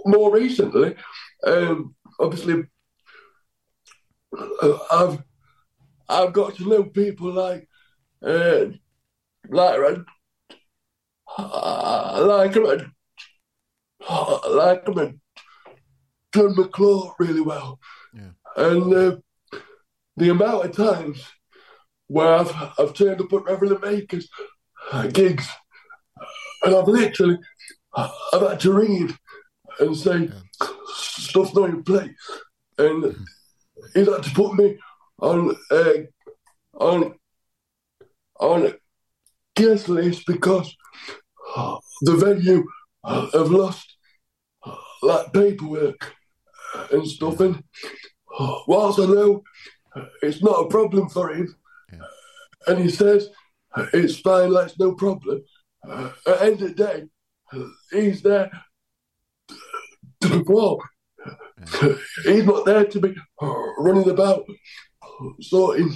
more 0.05 0.31
recently, 0.34 0.96
um, 1.46 1.96
obviously, 2.20 2.63
uh, 4.38 4.77
I've 4.91 5.24
I've 6.10 6.34
got 6.34 6.55
to 6.55 6.67
know 6.67 6.84
people 6.84 7.31
like 7.31 7.67
uh, 8.25 8.65
like 9.50 9.79
uh, 11.38 12.22
like 12.25 12.58
uh, 12.58 14.50
like 14.50 14.84
uh, 14.88 15.12
Jon 16.34 16.55
McClure 16.55 17.13
really 17.20 17.41
well, 17.41 17.79
Yeah. 18.13 18.31
and 18.58 18.93
uh, 18.93 19.17
the 20.17 20.29
amount 20.29 20.65
of 20.65 20.75
times 20.75 21.24
where 22.08 22.34
I've 22.36 22.53
I've 22.77 22.93
turned 22.93 23.22
up 23.22 23.34
at 23.34 23.43
Reverend 23.43 23.81
Makers 23.81 24.27
uh, 24.91 25.08
gigs, 25.08 25.48
and 26.63 26.75
I've 26.75 26.88
literally 26.88 27.38
I've 27.96 28.41
had 28.41 28.60
to 28.62 28.74
ring 28.74 28.96
him 28.96 29.17
and 29.80 29.96
say 29.96 30.30
stuff's 30.96 31.54
not 31.56 31.70
in 31.70 31.84
place, 31.84 32.10
and 32.78 33.16
he's 33.94 34.08
had 34.08 34.24
to 34.24 34.32
put 34.32 34.56
me 34.56 34.78
on 35.20 35.56
uh, 35.72 35.94
on 36.80 37.13
on 38.40 38.66
a 38.68 38.74
guest 39.56 39.90
list 39.90 40.25
because 40.28 40.75
the 42.01 42.16
venue 42.16 42.63
have 43.06 43.51
lost 43.51 43.96
like 45.01 45.32
paperwork 45.34 46.13
and 46.92 47.08
stuff. 47.08 47.40
And 47.40 47.63
whilst 48.68 49.00
I 49.00 49.06
know 49.06 49.44
it's 50.22 50.42
not 50.42 50.66
a 50.66 50.68
problem 50.70 51.10
for 51.10 51.30
him, 51.34 51.56
Yeah. 51.92 52.00
and 52.68 52.80
he 52.80 52.90
says 52.90 53.30
it's 53.94 54.20
fine, 54.20 54.54
that's 54.54 54.78
no 54.80 54.94
problem. 54.96 55.42
Uh, 55.88 56.12
at 56.28 56.40
the 56.40 56.44
end 56.44 56.62
of 56.62 56.68
the 56.70 56.74
day, 56.74 57.04
he's 57.92 58.22
there 58.22 58.51
to 60.22 60.30
perform. 60.30 60.80
He's 62.24 62.46
not 62.46 62.66
there 62.66 62.86
to 62.86 63.00
be 63.00 63.16
running 63.78 64.10
about 64.10 64.46
sorting 65.42 65.94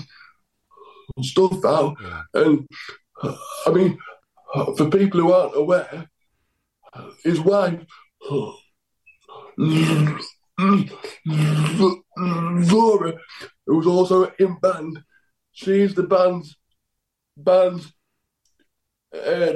stuff 1.22 1.63
out. 1.65 1.96
Yeah. 2.01 2.22
And 2.34 2.67
I 3.65 3.72
mean, 3.72 3.98
for 4.77 4.89
people 4.89 5.22
who 5.22 5.32
aren't 5.32 5.58
aware, 5.58 6.10
his 7.24 7.39
wife, 7.39 7.82
Laura, 11.25 13.13
who's 13.65 13.88
also 13.88 14.32
in 14.39 14.58
band, 14.60 15.03
she's 15.51 15.96
the 15.96 16.03
band's 16.03 16.55
band's 17.38 17.91
uh, 19.13 19.53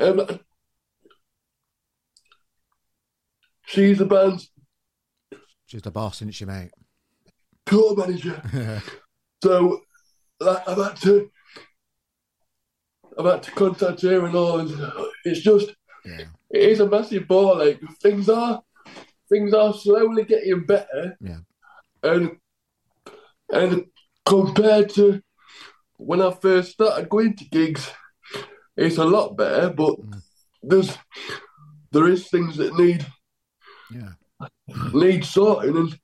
um, 0.00 0.40
she's 3.70 3.98
the 3.98 4.06
band's 4.06 4.50
She's 5.66 5.82
the 5.82 5.90
boss, 5.90 6.16
isn't 6.16 6.32
she, 6.32 6.44
mate? 6.44 6.70
tour 7.66 7.96
manager. 7.96 8.42
So 9.42 9.80
like, 10.40 10.68
I've 10.68 10.76
had 10.76 10.96
to 11.02 11.30
I've 13.18 13.24
had 13.26 13.42
to 13.44 13.50
contact 13.52 14.02
her 14.02 14.26
and 14.26 14.34
all 14.34 14.60
and 14.60 14.92
it's 15.24 15.40
just 15.40 15.74
yeah. 16.04 16.24
it 16.50 16.62
is 16.62 16.80
a 16.80 16.86
massive 16.88 17.26
ball 17.26 17.56
like 17.58 17.80
things 18.02 18.28
are 18.28 18.60
things 19.30 19.54
are 19.54 19.72
slowly 19.72 20.24
getting 20.24 20.64
better 20.66 21.16
Yeah. 21.22 21.38
and 22.02 22.36
and 23.52 23.86
compared 24.26 24.90
to 24.96 25.22
when 25.96 26.20
I 26.20 26.32
first 26.32 26.72
started 26.72 27.08
going 27.08 27.34
to 27.36 27.44
gigs 27.46 27.90
it's 28.76 28.98
a 28.98 29.04
lot 29.04 29.36
better 29.36 29.70
but 29.70 29.94
Mm. 30.00 30.22
there's 30.62 30.96
there 31.92 32.08
is 32.08 32.28
things 32.28 32.56
that 32.58 32.74
need 32.78 33.06
Yeah. 33.92 34.12
need 34.92 35.24
sorting 35.24 35.76
and 35.76 35.98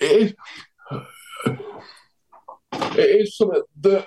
it 0.00 0.10
is 0.10 0.34
it 2.96 3.20
is 3.20 3.36
something 3.36 3.62
that 3.80 4.06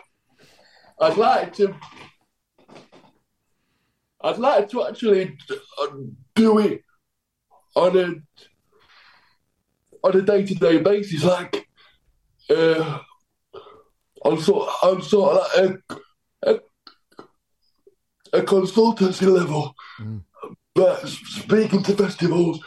I'd 1.00 1.18
like 1.18 1.54
to 1.56 1.76
I'd 4.22 4.40
like 4.40 4.70
to 4.70 4.88
actually 4.88 5.38
do 6.36 6.60
it 6.60 6.82
on 7.76 7.98
a 7.98 8.16
on 10.04 10.16
a 10.18 10.22
day 10.22 10.46
to 10.46 10.56
day 10.56 10.80
basis, 10.80 11.24
like 11.24 11.68
uh, 12.50 13.00
on 14.24 14.40
sort 14.40 14.70
on 14.84 15.02
sort 15.02 15.38
of 15.38 15.78
like 15.78 15.82
a, 16.44 16.52
a, 16.52 18.40
a 18.40 18.42
consultancy 18.42 19.28
level, 19.28 19.74
Mm. 20.00 20.24
But 20.78 21.08
speaking 21.08 21.82
to 21.82 21.96
festivals 21.96 22.64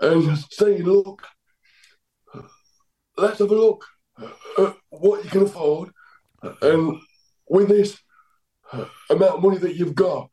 and 0.00 0.38
saying, 0.50 0.82
look, 0.84 1.22
let's 3.18 3.38
have 3.38 3.50
a 3.50 3.54
look 3.54 3.84
at 4.56 4.76
what 4.88 5.22
you 5.22 5.28
can 5.28 5.42
afford, 5.42 5.90
and 6.62 6.98
with 7.50 7.68
this 7.68 7.98
amount 9.10 9.32
of 9.32 9.42
money 9.42 9.58
that 9.58 9.76
you've 9.76 9.94
got, 9.94 10.30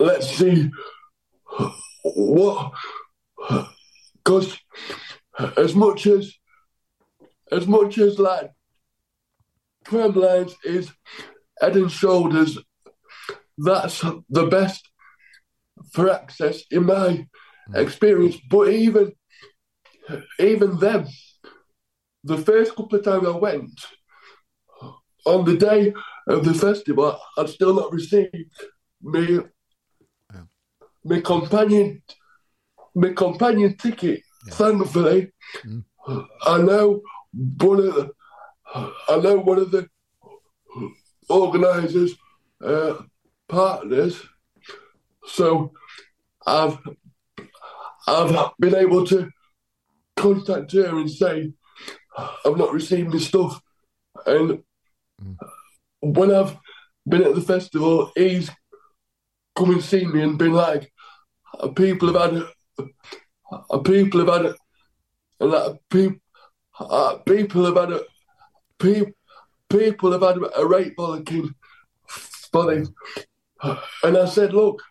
let's 0.00 0.28
see 0.28 0.72
what. 2.02 2.72
Because 4.16 4.58
as 5.56 5.76
much 5.76 6.08
as 6.08 6.34
as 7.52 7.68
much 7.68 7.96
as 7.96 8.18
like 8.18 8.50
Tramlines 9.84 10.56
is 10.64 10.90
head 11.60 11.76
and 11.76 11.92
shoulders, 11.92 12.58
that's 13.56 14.00
the 14.28 14.46
best 14.46 14.87
for 15.92 16.10
access 16.10 16.62
in 16.70 16.84
my 16.86 17.26
experience. 17.74 18.36
But 18.50 18.68
even 18.68 19.12
even 20.40 20.78
then, 20.78 21.06
the 22.24 22.38
first 22.38 22.74
couple 22.74 22.98
of 22.98 23.04
times 23.04 23.26
I 23.26 23.36
went, 23.36 23.78
on 25.26 25.44
the 25.44 25.56
day 25.56 25.92
of 26.26 26.44
the 26.44 26.54
festival, 26.54 27.18
I'd 27.36 27.48
still 27.50 27.74
not 27.74 27.92
received 27.92 28.32
me 29.02 29.40
Yeah. 30.34 30.44
my 31.04 31.20
companion 31.20 32.02
my 32.94 33.12
companion 33.12 33.76
ticket. 33.76 34.22
Thankfully, 34.50 35.32
Mm. 35.64 35.84
I 36.46 36.56
know 36.62 37.02
one 37.60 37.80
of 37.80 37.94
the 37.96 38.12
I 39.12 39.16
know 39.24 39.36
one 39.50 39.58
of 39.58 39.70
the 39.70 39.86
organisers 41.28 42.14
uh, 42.64 42.94
partners, 43.48 44.14
so 45.28 45.72
I've 46.46 46.78
I've 48.06 48.50
been 48.58 48.74
able 48.74 49.06
to 49.06 49.30
contact 50.16 50.72
her 50.72 50.98
and 50.98 51.10
say 51.10 51.52
I've 52.44 52.56
not 52.56 52.72
received 52.72 53.12
my 53.12 53.18
stuff, 53.18 53.60
and 54.26 54.62
when 56.00 56.34
I've 56.34 56.56
been 57.06 57.22
at 57.22 57.34
the 57.34 57.40
festival, 57.40 58.10
he's 58.14 58.50
come 59.56 59.70
and 59.70 59.82
seen 59.82 60.12
me 60.12 60.22
and 60.22 60.38
been 60.38 60.52
like, 60.52 60.92
people 61.74 62.12
have 62.12 62.32
had, 62.32 62.44
people 63.84 64.24
have 64.24 64.28
had, 64.28 64.54
and 65.40 65.52
that 65.52 65.78
people, 65.90 66.18
uh, 66.78 67.16
people 67.18 67.64
have 67.64 67.76
had, 67.76 68.00
people, 68.78 69.12
people 69.68 70.12
have 70.12 70.22
had 70.22 70.38
a 70.56 70.66
rape 70.66 70.96
bollocking 70.96 71.52
for 72.06 72.74
this. 72.74 72.88
And 74.04 74.16
I 74.16 74.26
said, 74.26 74.52
look, 74.54 74.82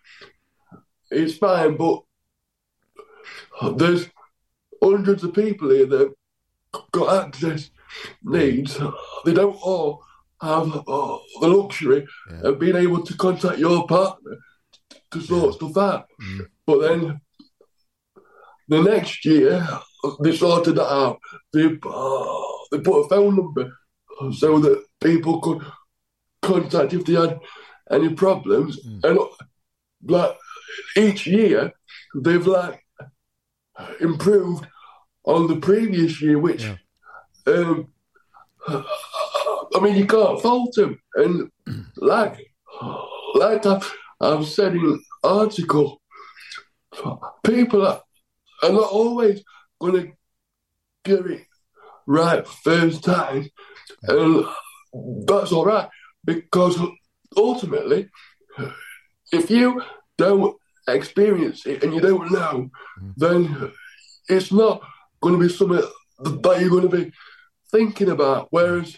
it's 1.12 1.38
fine, 1.38 1.78
but 1.78 2.02
there's 3.76 4.10
hundreds 4.84 5.24
of 5.24 5.34
people 5.34 5.70
here 5.70 5.86
that 5.88 6.14
got 6.92 7.26
access 7.26 7.70
needs. 8.24 8.78
They 9.26 9.34
don't 9.34 9.58
all 9.62 10.04
have 10.42 10.72
uh, 10.76 11.18
the 11.42 11.48
luxury 11.48 12.06
Yeah. 12.32 12.50
of 12.50 12.60
being 12.60 12.76
able 12.76 13.04
to 13.04 13.18
contact 13.18 13.58
your 13.58 13.88
partner 13.88 14.38
to 15.12 15.22
sort 15.22 15.56
stuff 15.56 15.78
out. 15.78 16.06
Mm. 16.22 16.48
But 16.66 16.80
then 16.82 17.22
the 18.68 18.82
next 18.84 19.26
year, 19.26 19.68
they 20.22 20.36
sorted 20.36 20.76
that 20.76 20.92
out. 20.94 21.20
They, 21.54 21.66
uh, 21.66 22.36
they 22.72 22.80
put 22.80 23.06
a 23.06 23.10
phone 23.10 23.36
number 23.38 23.72
so 24.34 24.60
that 24.60 24.86
people 25.02 25.40
could 25.42 25.66
contact 26.42 26.94
if 26.94 27.06
they 27.06 27.14
had 27.14 27.40
any 27.90 28.14
problems. 28.14 28.86
Mm. 28.86 29.04
And 29.06 29.20
like 30.04 30.36
each 30.96 31.28
year, 31.28 31.74
they've 32.16 32.46
like 32.48 32.84
improved 34.00 34.66
on 35.26 35.48
the 35.48 35.58
previous 35.58 36.22
year, 36.22 36.40
which 36.40 36.64
Yeah. 36.64 36.76
um, 37.48 37.88
I 38.68 39.80
mean, 39.82 39.96
you 39.96 40.06
can't 40.06 40.42
fault 40.42 40.74
them. 40.76 41.00
And 41.16 41.52
like, 41.96 42.52
like 43.36 43.66
I've, 43.66 43.94
I've 44.20 44.48
said 44.48 44.76
in 44.76 45.02
article, 45.24 46.02
people 47.44 47.86
are, 47.86 48.02
are 48.64 48.72
not 48.72 48.92
always 48.92 49.44
going 49.80 49.94
to 49.94 50.12
get 51.06 51.26
it 51.26 51.46
right 52.08 52.48
first 52.48 53.04
time, 53.04 53.50
and 54.04 54.46
that's 55.26 55.52
all 55.52 55.66
right 55.66 55.90
because 56.26 56.78
ultimately, 57.36 58.10
if 59.32 59.50
you 59.52 59.82
don't 60.18 60.56
experience 60.88 61.66
it 61.66 61.84
and 61.84 61.94
you 61.94 62.00
don't 62.00 62.32
know, 62.32 62.70
mm. 63.02 63.14
then 63.18 63.72
it's 64.30 64.52
not 64.52 64.82
going 65.22 65.40
to 65.40 65.48
be 65.48 65.54
something 65.54 65.82
that 66.20 66.58
you're 66.60 66.70
going 66.70 66.90
to 66.90 66.98
be 66.98 67.12
thinking 67.72 68.10
about. 68.10 68.48
Whereas 68.52 68.98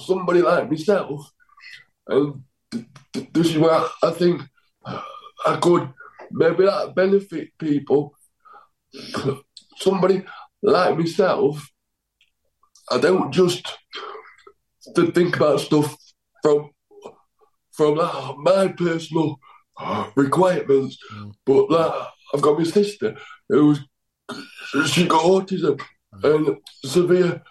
somebody 0.00 0.42
like 0.42 0.70
myself, 0.70 1.30
and 2.08 2.42
th- 2.70 2.84
th- 3.12 3.28
this 3.32 3.48
is 3.48 3.58
where 3.58 3.84
I 4.02 4.10
think 4.10 4.42
I 4.86 5.56
could 5.60 5.92
maybe 6.30 6.64
that 6.64 6.94
benefit 6.94 7.50
people. 7.58 8.14
Somebody 9.78 10.24
like 10.62 10.96
myself, 10.96 11.68
I 12.90 12.98
don't 12.98 13.32
just 13.32 13.76
to 14.94 15.10
think 15.12 15.36
about 15.36 15.60
stuff 15.60 15.96
from 16.42 16.70
from 17.72 17.96
my 18.42 18.68
personal 18.68 19.38
requirements, 20.16 20.98
but 21.44 21.70
like, 21.70 21.92
I've 22.34 22.42
got 22.42 22.58
my 22.58 22.64
sister 22.64 23.16
who's 23.48 23.80
she 24.86 25.06
got 25.06 25.22
autism 25.22 25.80
and 26.22 26.56
severe 26.84 27.42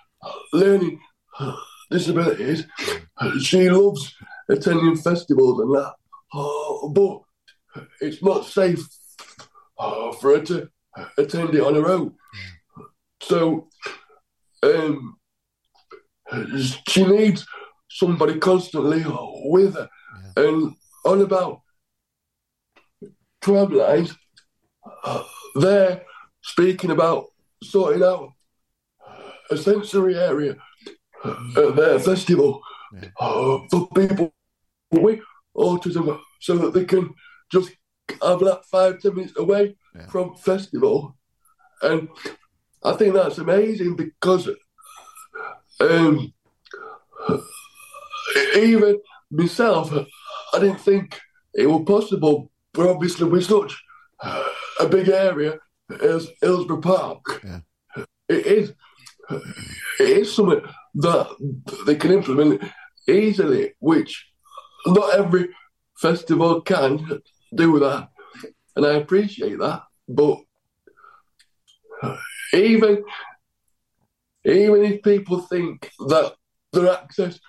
learning 0.54 1.00
disabilities. 1.92 2.66
She 3.42 3.70
loves 3.70 4.14
attending 4.50 4.98
festivals 4.98 5.60
and 5.62 5.76
that, 5.76 5.94
uh, 6.34 6.88
but 6.90 7.22
it's 8.02 8.22
not 8.22 8.46
safe 8.46 8.86
uh, 9.78 10.12
for 10.14 10.38
her 10.38 10.46
to 10.46 10.70
attend 11.18 11.56
it 11.56 11.62
on 11.62 11.76
her 11.76 11.88
own. 11.88 12.14
So, 13.22 13.70
um, 14.64 15.18
she 16.88 17.06
needs 17.06 17.46
somebody 17.90 18.40
constantly 18.40 19.04
with 19.46 19.76
her. 19.76 19.90
And 20.38 20.76
on 21.06 21.22
about 21.22 21.62
tramlines, 23.46 24.16
uh, 25.04 25.24
they're 25.56 26.02
speaking 26.42 26.92
about 26.92 27.26
sorting 27.64 28.04
out 28.04 28.30
a 29.52 29.58
sensory 29.58 30.16
area 30.18 30.56
at 31.58 31.76
their 31.76 32.00
festival 32.00 32.62
Yeah. 32.94 33.10
uh, 33.20 33.60
for 33.70 33.88
people 33.96 34.34
with 34.92 35.20
autism 35.56 36.20
so 36.40 36.58
that 36.58 36.74
they 36.74 36.86
can 36.86 37.14
just 37.52 37.72
have 38.22 38.42
like 38.42 38.64
five, 38.66 39.00
ten 39.02 39.16
minutes 39.16 39.38
away 39.38 39.76
Yeah. 39.96 40.08
from 40.08 40.36
festival. 40.36 41.16
And 41.82 42.10
I 42.84 42.94
think 42.94 43.14
that's 43.14 43.38
amazing 43.38 43.96
because 43.96 44.50
um, 45.80 46.34
even 48.56 49.00
myself, 49.32 49.92
I 50.54 50.60
didn't 50.60 50.80
think 50.82 51.20
it 51.54 51.68
was 51.68 51.84
possible, 51.86 52.52
but 52.76 52.88
obviously 52.88 53.28
with 53.28 53.46
such 53.46 53.74
a 54.80 54.88
big 54.90 55.10
area 55.10 55.58
as 56.02 56.30
Hillsborough 56.42 56.82
Park, 56.82 57.42
Yeah. 57.44 57.60
it 58.30 58.46
is 58.46 58.74
it 60.00 60.10
is 60.22 60.36
something 60.36 60.62
that 60.96 61.28
they 61.86 61.96
can 61.96 62.12
implement 62.12 62.62
easily, 63.08 63.74
which 63.80 64.30
not 64.86 65.16
every 65.16 65.50
festival 66.00 66.62
can 66.62 67.22
do 67.56 67.80
that, 67.80 68.10
and 68.76 68.86
I 68.86 68.94
appreciate 68.94 69.58
that. 69.60 69.84
But 70.08 70.40
even 72.54 73.04
even 74.46 74.84
if 74.84 75.02
people 75.02 75.40
think 75.42 75.90
that 76.08 76.34
their 76.72 76.92
access 76.92 77.40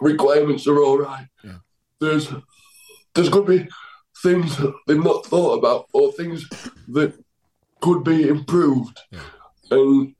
requirements 0.00 0.66
are 0.66 0.78
all 0.82 0.98
right, 0.98 1.26
Yeah. 1.44 1.58
there's 2.00 2.28
there's 3.14 3.28
going 3.28 3.46
to 3.46 3.58
be 3.64 3.68
things 4.22 4.56
that 4.56 4.74
they've 4.86 5.02
not 5.02 5.26
thought 5.26 5.58
about 5.58 5.86
or 5.92 6.12
things 6.12 6.44
that 6.88 7.12
could 7.80 8.02
be 8.04 8.28
improved, 8.28 8.98
Yeah. 9.12 9.20
and 9.70 10.14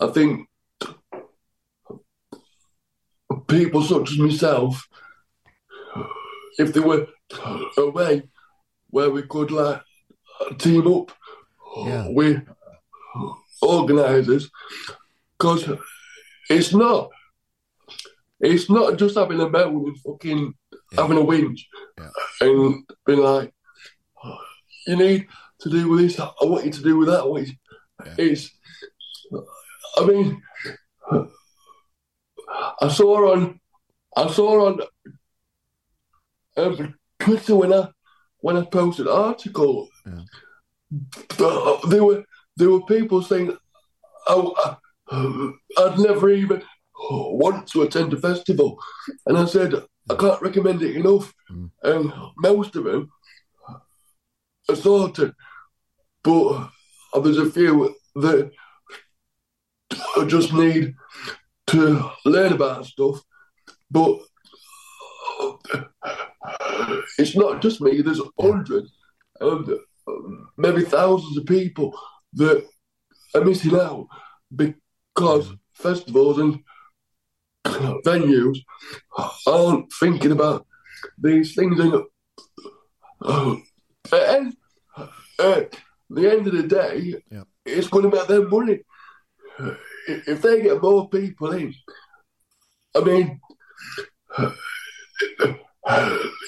I 0.00 0.06
think 0.08 0.48
people 3.48 3.82
such 3.82 4.12
as 4.12 4.18
myself, 4.18 4.86
if 6.58 6.72
they 6.72 6.80
were 6.80 7.06
away 7.76 8.22
where 8.90 9.10
we 9.10 9.22
could 9.22 9.50
like 9.50 9.82
team 10.58 10.86
up 10.86 11.12
Yeah. 11.76 12.06
with 12.08 12.42
organisers, 13.62 14.50
because 15.38 15.68
it's 16.50 16.74
not 16.74 17.10
it's 18.40 18.68
not 18.68 18.96
just 18.98 19.14
having 19.16 19.40
a 19.40 19.48
moan 19.48 19.86
and 19.86 20.00
fucking 20.00 20.52
having 20.96 21.18
a 21.18 21.20
whinge 21.20 21.60
Yeah. 21.98 22.10
and 22.40 22.84
being 23.06 23.20
like, 23.20 23.52
you 24.86 24.96
need 24.96 25.26
to 25.60 25.70
do 25.70 25.88
with 25.88 26.00
this. 26.00 26.18
I 26.20 26.30
want 26.42 26.64
you 26.64 26.72
to 26.72 26.82
do 26.82 26.96
with 26.98 27.08
that. 27.08 27.20
I 27.20 27.26
want 27.26 27.48
you 27.48 27.54
Yeah. 28.04 28.14
It's, 28.18 28.50
I 29.98 30.04
mean, 30.06 30.42
I 32.80 32.88
saw 32.88 33.32
on, 33.32 33.60
I 34.16 34.30
saw 34.30 34.66
on 34.66 34.80
um, 36.56 36.94
Twitter 37.18 37.56
when 37.56 37.72
I 37.72 37.88
when 38.40 38.56
I 38.56 38.64
posted 38.64 39.06
an 39.06 39.12
article, 39.12 39.88
Yeah. 40.06 40.24
uh, 41.38 41.86
there 41.88 42.04
were 42.04 42.24
there 42.56 42.70
were 42.70 42.82
people 42.86 43.22
saying, 43.22 43.56
"Oh, 44.26 44.52
uh, 44.64 44.74
I'd 45.78 45.98
never 45.98 46.28
even 46.30 46.62
want 47.10 47.68
to 47.68 47.82
attend 47.82 48.12
a 48.12 48.16
festival," 48.16 48.78
and 49.26 49.38
I 49.38 49.46
said, 49.46 49.72
"I 50.10 50.14
can't 50.14 50.42
recommend 50.42 50.82
it 50.82 50.96
enough." 50.96 51.32
Mm. 51.50 51.70
And 51.82 52.12
most 52.36 52.76
of 52.76 52.84
them 52.84 53.10
are 54.68 54.76
sorted, 54.76 55.34
but 56.22 56.70
uh, 57.14 57.20
there's 57.20 57.38
a 57.38 57.50
few 57.50 57.94
that 58.16 58.50
I 60.16 60.24
just 60.26 60.52
need 60.52 60.94
to 61.68 62.10
learn 62.24 62.52
about 62.52 62.86
stuff. 62.86 63.20
But 63.90 64.18
uh, 65.40 65.52
it's 67.18 67.36
not 67.36 67.62
just 67.62 67.80
me. 67.80 68.00
There's 68.02 68.20
hundreds, 68.38 68.92
and 69.40 69.68
uh, 69.68 70.12
maybe 70.56 70.82
thousands 70.82 71.36
of 71.36 71.46
people 71.46 71.96
that 72.34 72.66
are 73.34 73.44
missing 73.44 73.74
out 73.74 74.08
because 74.54 75.48
mm. 75.48 75.58
festivals 75.74 76.38
and 76.38 76.60
venues 77.64 78.58
aren't 79.46 79.92
thinking 79.92 80.32
about 80.32 80.66
these 81.18 81.54
things. 81.54 81.78
And 81.80 82.04
uh, 83.24 83.56
at, 84.12 84.52
at 85.38 85.76
the 86.10 86.30
end 86.30 86.46
of 86.46 86.52
the 86.54 86.62
day, 86.64 87.14
Yep. 87.30 87.46
it's 87.64 87.88
going 87.88 88.10
to 88.10 88.16
make 88.16 88.26
them 88.26 88.50
money. 88.50 88.80
If 90.08 90.42
they 90.42 90.62
get 90.62 90.82
more 90.82 91.08
people 91.08 91.52
in, 91.52 91.74
I 92.96 93.00
mean, 93.00 93.40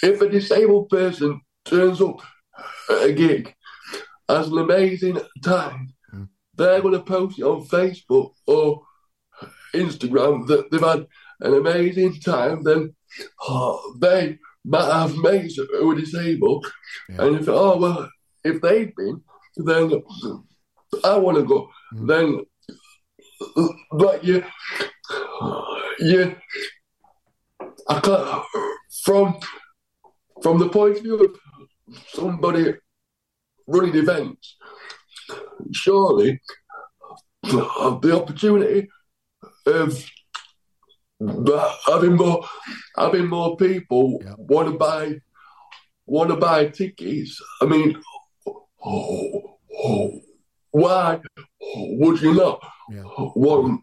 if 0.02 0.20
a 0.20 0.28
disabled 0.28 0.88
person 0.88 1.40
turns 1.64 2.00
up 2.00 2.20
at 2.90 3.04
a 3.04 3.12
gig, 3.12 3.54
has 4.28 4.48
an 4.48 4.58
amazing 4.58 5.20
time, 5.42 5.94
Mm. 6.12 6.28
they're 6.54 6.80
going 6.80 6.94
to 6.94 7.00
post 7.00 7.38
it 7.38 7.42
on 7.44 7.64
Facebook 7.66 8.32
or 8.46 8.82
Instagram 9.74 10.46
that 10.46 10.70
they've 10.70 10.80
had 10.80 11.06
an 11.40 11.54
amazing 11.54 12.20
time, 12.20 12.62
then 12.62 12.94
oh, 13.48 13.96
they 14.00 14.38
might 14.64 14.90
have 14.90 15.16
mates 15.16 15.56
who 15.56 15.90
are 15.90 15.94
disabled. 15.94 16.66
Yeah. 17.08 17.24
And 17.24 17.36
if, 17.36 17.48
oh, 17.48 17.76
well, 17.76 18.08
if 18.42 18.60
they've 18.60 18.94
been, 18.94 19.22
then 19.56 20.02
I 21.04 21.16
want 21.18 21.38
to 21.38 21.44
go. 21.44 21.68
Mm. 21.94 22.06
Then, 22.08 22.44
but 23.90 24.24
you, 24.24 24.44
you, 25.98 26.36
I 27.88 28.00
can't, 28.00 28.44
from, 29.04 29.38
from 30.42 30.58
the 30.58 30.68
point 30.68 30.96
of 30.96 31.02
view 31.02 31.24
of 31.24 31.96
somebody 32.08 32.74
running 33.66 33.94
events, 33.96 34.56
surely 35.72 36.40
the 37.42 38.20
opportunity 38.20 38.88
Um, 39.66 39.92
of 41.20 41.74
having 41.86 42.16
more 42.16 42.44
having 42.96 43.26
more 43.28 43.56
people 43.56 44.20
Yeah. 44.22 44.34
want 44.36 44.68
to 44.70 44.76
buy 44.76 45.20
want 46.06 46.30
to 46.30 46.36
buy 46.36 46.66
tickets. 46.66 47.40
I 47.62 47.66
mean, 47.66 47.96
oh, 48.84 49.58
oh, 49.74 50.20
why 50.70 51.20
would 51.62 52.20
you 52.20 52.34
not 52.34 52.60
Yeah. 52.90 53.04
want 53.36 53.80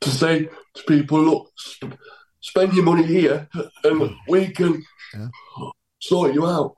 to 0.00 0.10
say 0.10 0.48
to 0.74 0.82
people, 0.88 1.20
look, 1.22 1.50
sp- 1.60 1.98
spend 2.40 2.72
your 2.72 2.84
money 2.84 3.04
here, 3.04 3.48
and 3.84 4.10
we 4.28 4.48
can 4.48 4.82
Yeah. 5.12 5.28
sort 6.00 6.32
you 6.32 6.46
out. 6.46 6.74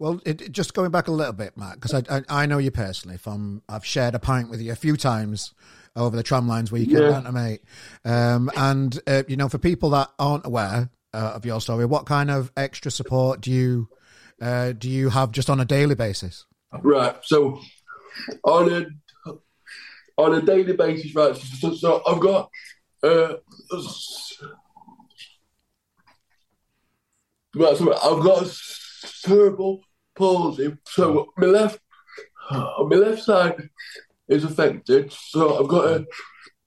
Well, 0.00 0.20
it- 0.26 0.50
just 0.50 0.74
going 0.74 0.90
back 0.90 1.06
a 1.08 1.12
little 1.12 1.34
bit, 1.34 1.56
Matt, 1.56 1.74
because 1.74 1.94
I, 1.94 2.02
I 2.16 2.42
I 2.42 2.46
know 2.46 2.58
you 2.58 2.70
personally. 2.72 3.16
From 3.18 3.62
I've 3.68 3.84
shared 3.86 4.14
a 4.16 4.18
pint 4.18 4.50
with 4.50 4.60
you 4.60 4.72
a 4.72 4.76
few 4.76 4.96
times 4.96 5.54
over 6.00 6.16
the 6.16 6.24
tramlines 6.24 6.70
weekend, 6.72 6.98
Yeah. 6.98 7.12
haven't 7.12 7.26
I, 7.26 7.30
mate? 7.30 7.60
Um, 8.04 8.50
and 8.56 8.98
uh, 9.06 9.22
you 9.28 9.36
know, 9.36 9.48
for 9.48 9.58
people 9.58 9.90
that 9.90 10.08
aren't 10.18 10.46
aware 10.46 10.90
uh, 11.14 11.32
of 11.34 11.44
your 11.44 11.60
story, 11.60 11.84
what 11.86 12.06
kind 12.06 12.30
of 12.30 12.50
extra 12.56 12.90
support 12.90 13.40
do 13.40 13.50
you 13.52 13.88
uh, 14.40 14.72
do 14.72 14.88
you 14.88 15.10
have 15.10 15.30
just 15.32 15.50
on 15.50 15.60
a 15.60 15.64
daily 15.64 15.94
basis? 15.94 16.46
Right. 16.82 17.14
So 17.22 17.60
on 18.44 18.72
a 18.72 18.86
on 20.16 20.34
a 20.34 20.42
daily 20.42 20.72
basis, 20.72 21.14
right? 21.14 21.36
So, 21.36 21.74
so 21.74 22.02
I've 22.06 22.20
got 22.20 22.50
uh, 23.02 23.34
s- 23.76 24.42
right. 27.54 27.76
So 27.76 27.92
I've 27.92 28.22
got 28.24 28.42
a 28.42 28.46
cerebral 28.46 29.80
palsy. 30.16 30.76
So 30.86 31.32
my 31.36 31.46
left 31.46 31.80
on 32.50 32.88
my 32.88 32.96
left 32.96 33.22
side 33.22 33.68
is 34.30 34.44
affected. 34.44 35.12
So 35.12 35.60
I've 35.60 35.68
got 35.68 35.84
a, 35.86 36.06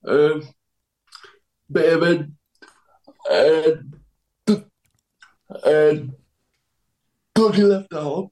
a 0.06 0.42
bit 1.72 1.94
of 1.94 2.04
a, 2.04 2.28
a, 3.32 4.60
a 5.66 6.08
dodgy 7.34 7.64
left 7.64 7.94
arm 7.94 8.28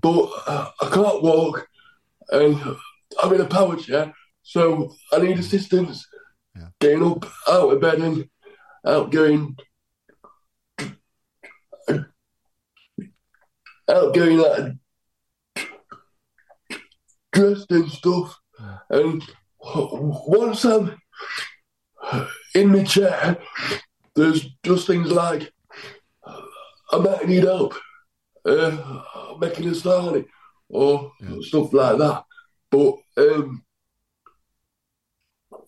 but 0.00 0.30
uh, 0.46 0.70
I 0.80 0.88
can't 0.90 1.22
walk 1.22 1.66
and 2.30 2.60
I'm 3.22 3.32
in 3.32 3.40
a 3.40 3.46
power 3.46 3.76
chair, 3.76 4.12
so 4.42 4.94
I 5.12 5.18
need 5.18 5.38
assistance 5.38 6.06
Yeah. 6.56 6.68
getting 6.80 7.04
up 7.04 7.24
out 7.48 7.72
of 7.72 7.80
bed 7.80 7.98
and 7.98 8.28
out 8.86 9.10
going 9.10 9.56
out 13.90 14.14
going 14.14 14.38
like 14.38 14.72
dressed 17.32 17.70
and 17.70 17.90
stuff. 17.90 18.38
And 18.90 19.22
once 19.60 20.64
I'm 20.64 20.98
in 22.54 22.68
my 22.70 22.84
chair, 22.84 23.38
there's 24.14 24.46
just 24.62 24.86
things 24.86 25.10
like 25.10 25.52
I 26.92 26.98
might 26.98 27.26
need 27.28 27.44
help 27.44 27.74
uh, 28.46 29.36
making 29.40 29.66
a 29.68 29.72
sarnie 29.72 30.26
or 30.68 31.12
Yeah. 31.20 31.36
stuff 31.40 31.72
like 31.72 31.98
that. 31.98 32.24
But 32.70 32.94
um, 33.16 33.64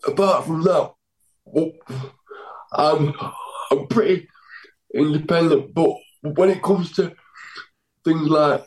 apart 0.06 0.46
from 0.46 0.62
that, 0.62 0.92
I'm 2.72 3.14
I'm 3.70 3.86
pretty 3.88 4.28
independent. 4.94 5.74
But 5.74 5.90
when 6.22 6.50
it 6.50 6.62
comes 6.62 6.92
to 6.92 7.14
things 8.04 8.28
like 8.28 8.64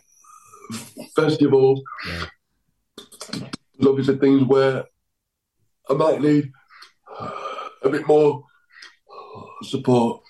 festivals, 1.15 1.81
Yeah. 2.07 2.25
There's 3.79 3.89
obviously 3.89 4.17
things 4.17 4.43
where 4.43 4.83
I 5.89 5.93
might 5.93 6.21
need 6.21 6.51
a 7.81 7.89
bit 7.89 8.05
more 8.07 8.43
support. 9.63 10.21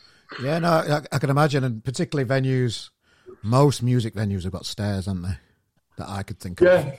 Yeah, 0.42 0.60
no, 0.60 0.70
I, 0.70 1.02
I 1.12 1.18
can 1.18 1.32
imagine, 1.32 1.64
and 1.64 1.84
particularly 1.84 2.30
venues. 2.30 2.90
Most 3.42 3.82
music 3.82 4.14
venues 4.14 4.44
have 4.44 4.52
got 4.52 4.66
stairs, 4.66 5.08
haven't 5.08 5.24
they? 5.24 5.38
That 5.98 6.10
I 6.10 6.24
could 6.24 6.40
think 6.40 6.62
of. 6.62 6.68
Yeah. 6.68 6.96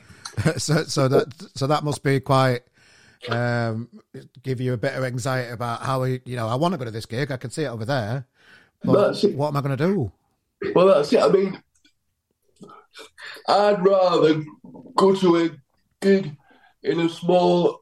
so 0.57 0.85
so 0.85 1.09
that 1.09 1.27
so 1.55 1.67
that 1.67 1.85
must 1.85 2.03
be 2.03 2.21
quite 2.21 2.63
um 3.29 3.89
give 4.43 4.61
you 4.61 4.73
a 4.73 4.77
bit 4.77 4.95
of 4.95 5.05
anxiety 5.05 5.51
about 5.51 5.83
how 5.83 6.05
you 6.05 6.21
know 6.27 6.47
I 6.49 6.55
want 6.55 6.73
to 6.73 6.79
go 6.79 6.85
to 6.85 6.91
this 6.91 7.05
gig 7.05 7.31
I 7.31 7.37
can 7.37 7.51
see 7.51 7.65
it 7.65 7.69
over 7.69 7.85
there 7.85 8.27
but 8.83 9.23
what 9.35 9.49
am 9.49 9.57
I 9.57 9.61
going 9.61 9.77
to 9.77 9.87
do 9.87 10.13
Well, 10.75 10.87
that's 10.87 11.13
it. 11.13 11.21
I 11.21 11.29
mean, 11.29 11.61
I'd 13.49 13.85
rather 13.85 14.43
go 14.97 15.15
to 15.15 15.37
a 15.37 15.51
gig 16.01 16.37
in 16.83 17.01
a 17.01 17.09
small 17.09 17.81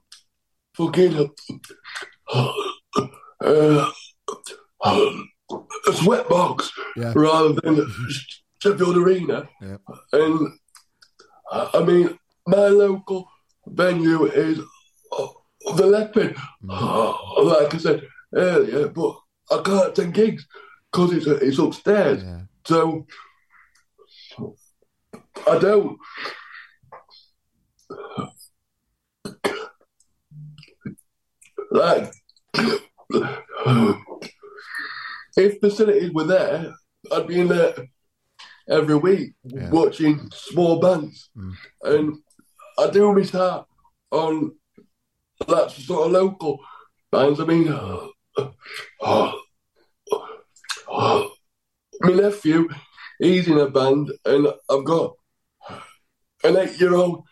fucking 0.75 1.31
uh, 2.33 2.53
a 4.85 5.93
sweat 5.93 6.29
box 6.29 6.71
yeah 6.97 7.13
rather 7.15 7.53
than 7.55 7.87
Sheffield 8.63 8.97
Arena. 8.97 9.49
Yeah. 9.61 9.77
And 10.13 10.53
uh, 11.51 11.69
I 11.75 11.85
mean, 11.85 12.19
my 12.47 12.67
local 12.69 13.29
venue 13.67 14.25
is 14.27 14.59
uh, 15.17 15.29
the 15.77 15.87
Leopard, 15.87 16.37
uh, 16.69 17.43
like 17.43 17.75
I 17.75 17.79
said 17.79 18.03
earlier, 18.35 18.89
but 18.89 19.17
I 19.51 19.63
can't 19.63 19.89
attend 19.89 20.15
gigs 20.15 20.47
because 20.91 21.13
it's, 21.13 21.27
it's 21.27 21.59
upstairs. 21.59 22.23
yeah 22.23 22.41
So 22.65 23.07
I 25.47 25.59
don't. 25.59 25.99
Like, 31.71 32.13
if 35.37 35.61
facilities 35.61 36.13
were 36.13 36.25
there, 36.25 36.75
I'd 37.13 37.27
be 37.27 37.41
in 37.41 37.49
there 37.49 37.75
every 38.69 38.97
week 38.97 39.35
Yeah. 39.45 39.71
watching 39.71 40.31
small 40.35 40.79
bands, 40.81 41.31
Mm. 41.37 41.55
and 41.83 42.17
I 42.79 42.91
do 42.91 43.13
miss 43.13 43.35
out 43.35 43.69
on 44.11 44.57
that 45.47 45.71
sort 45.71 46.07
of 46.07 46.13
local 46.13 46.59
bands. 47.11 47.41
I 47.41 47.45
mean, 47.45 47.67
my 52.01 52.11
nephew, 52.11 52.69
he's 53.19 53.49
in 53.49 53.59
a 53.59 53.69
band, 53.71 54.13
and 54.25 54.49
I've 54.71 54.85
got 54.85 55.15
an 56.45 56.57
eight-year-old 56.57 57.25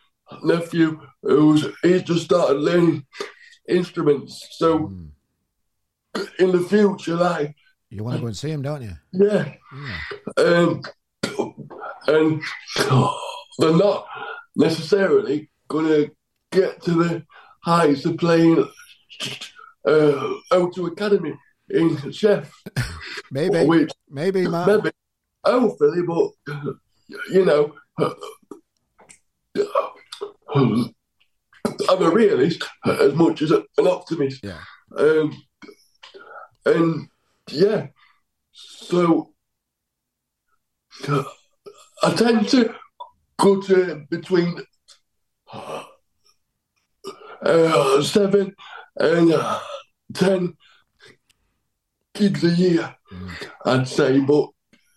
nephew 0.42 1.00
who's 1.22 1.66
he's 1.82 2.02
just 2.02 2.24
started 2.24 2.58
learning 2.58 3.06
instruments. 3.68 4.48
So 4.52 4.78
Mm. 4.78 5.10
in 6.38 6.52
the 6.52 6.60
future, 6.60 7.14
like 7.16 7.54
you 7.90 8.02
want 8.04 8.16
to 8.16 8.20
go 8.20 8.26
and 8.26 8.36
see 8.36 8.50
him 8.50 8.62
don't 8.62 8.82
you 8.82 8.92
yeah, 9.12 9.54
yeah 9.72 10.00
um, 10.38 10.82
and 12.08 12.42
they're 13.58 13.76
not 13.76 14.06
necessarily 14.56 15.50
going 15.68 15.86
to 15.86 16.10
get 16.50 16.82
to 16.82 16.92
the 16.92 17.24
heights 17.62 18.04
of 18.04 18.16
playing 18.16 18.58
uh, 19.86 20.34
O2 20.52 20.92
Academy 20.92 21.34
in 21.70 21.96
Sheff. 21.96 22.48
maybe, 23.30 23.64
which, 23.64 23.90
maybe, 24.08 24.46
Matt. 24.46 24.66
maybe, 24.66 24.90
hopefully, 25.44 26.02
but 26.02 26.30
you 27.30 27.44
know, 27.44 27.74
I'm 31.88 32.02
a 32.02 32.10
realist 32.10 32.62
as 32.84 33.14
much 33.14 33.42
as 33.42 33.50
an 33.52 33.64
optimist. 33.78 34.42
Yeah. 34.44 34.60
Um, 34.96 35.36
and 36.64 37.08
yeah, 37.50 37.88
so 38.52 39.32
I 42.02 42.14
tend 42.16 42.48
to 42.50 42.74
go 43.38 43.60
to 43.62 44.04
between 44.10 44.60
uh, 47.42 48.02
seven 48.02 48.54
and 48.96 49.32
uh, 49.32 49.60
ten 50.14 50.54
gigs 52.14 52.44
a 52.44 52.48
year, 52.50 52.94
Mm. 53.12 53.30
I'd 53.64 53.86
say. 53.88 54.18
But 54.18 54.48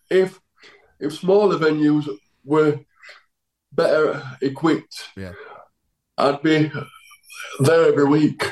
if 0.09 0.39
if 0.99 1.13
smaller 1.13 1.57
venues 1.59 2.07
were 2.43 2.79
better 3.71 4.23
equipped, 4.41 5.09
Yeah. 5.15 5.33
I'd 6.19 6.41
be 6.43 6.71
there 7.59 7.85
every 7.87 8.05
week. 8.05 8.51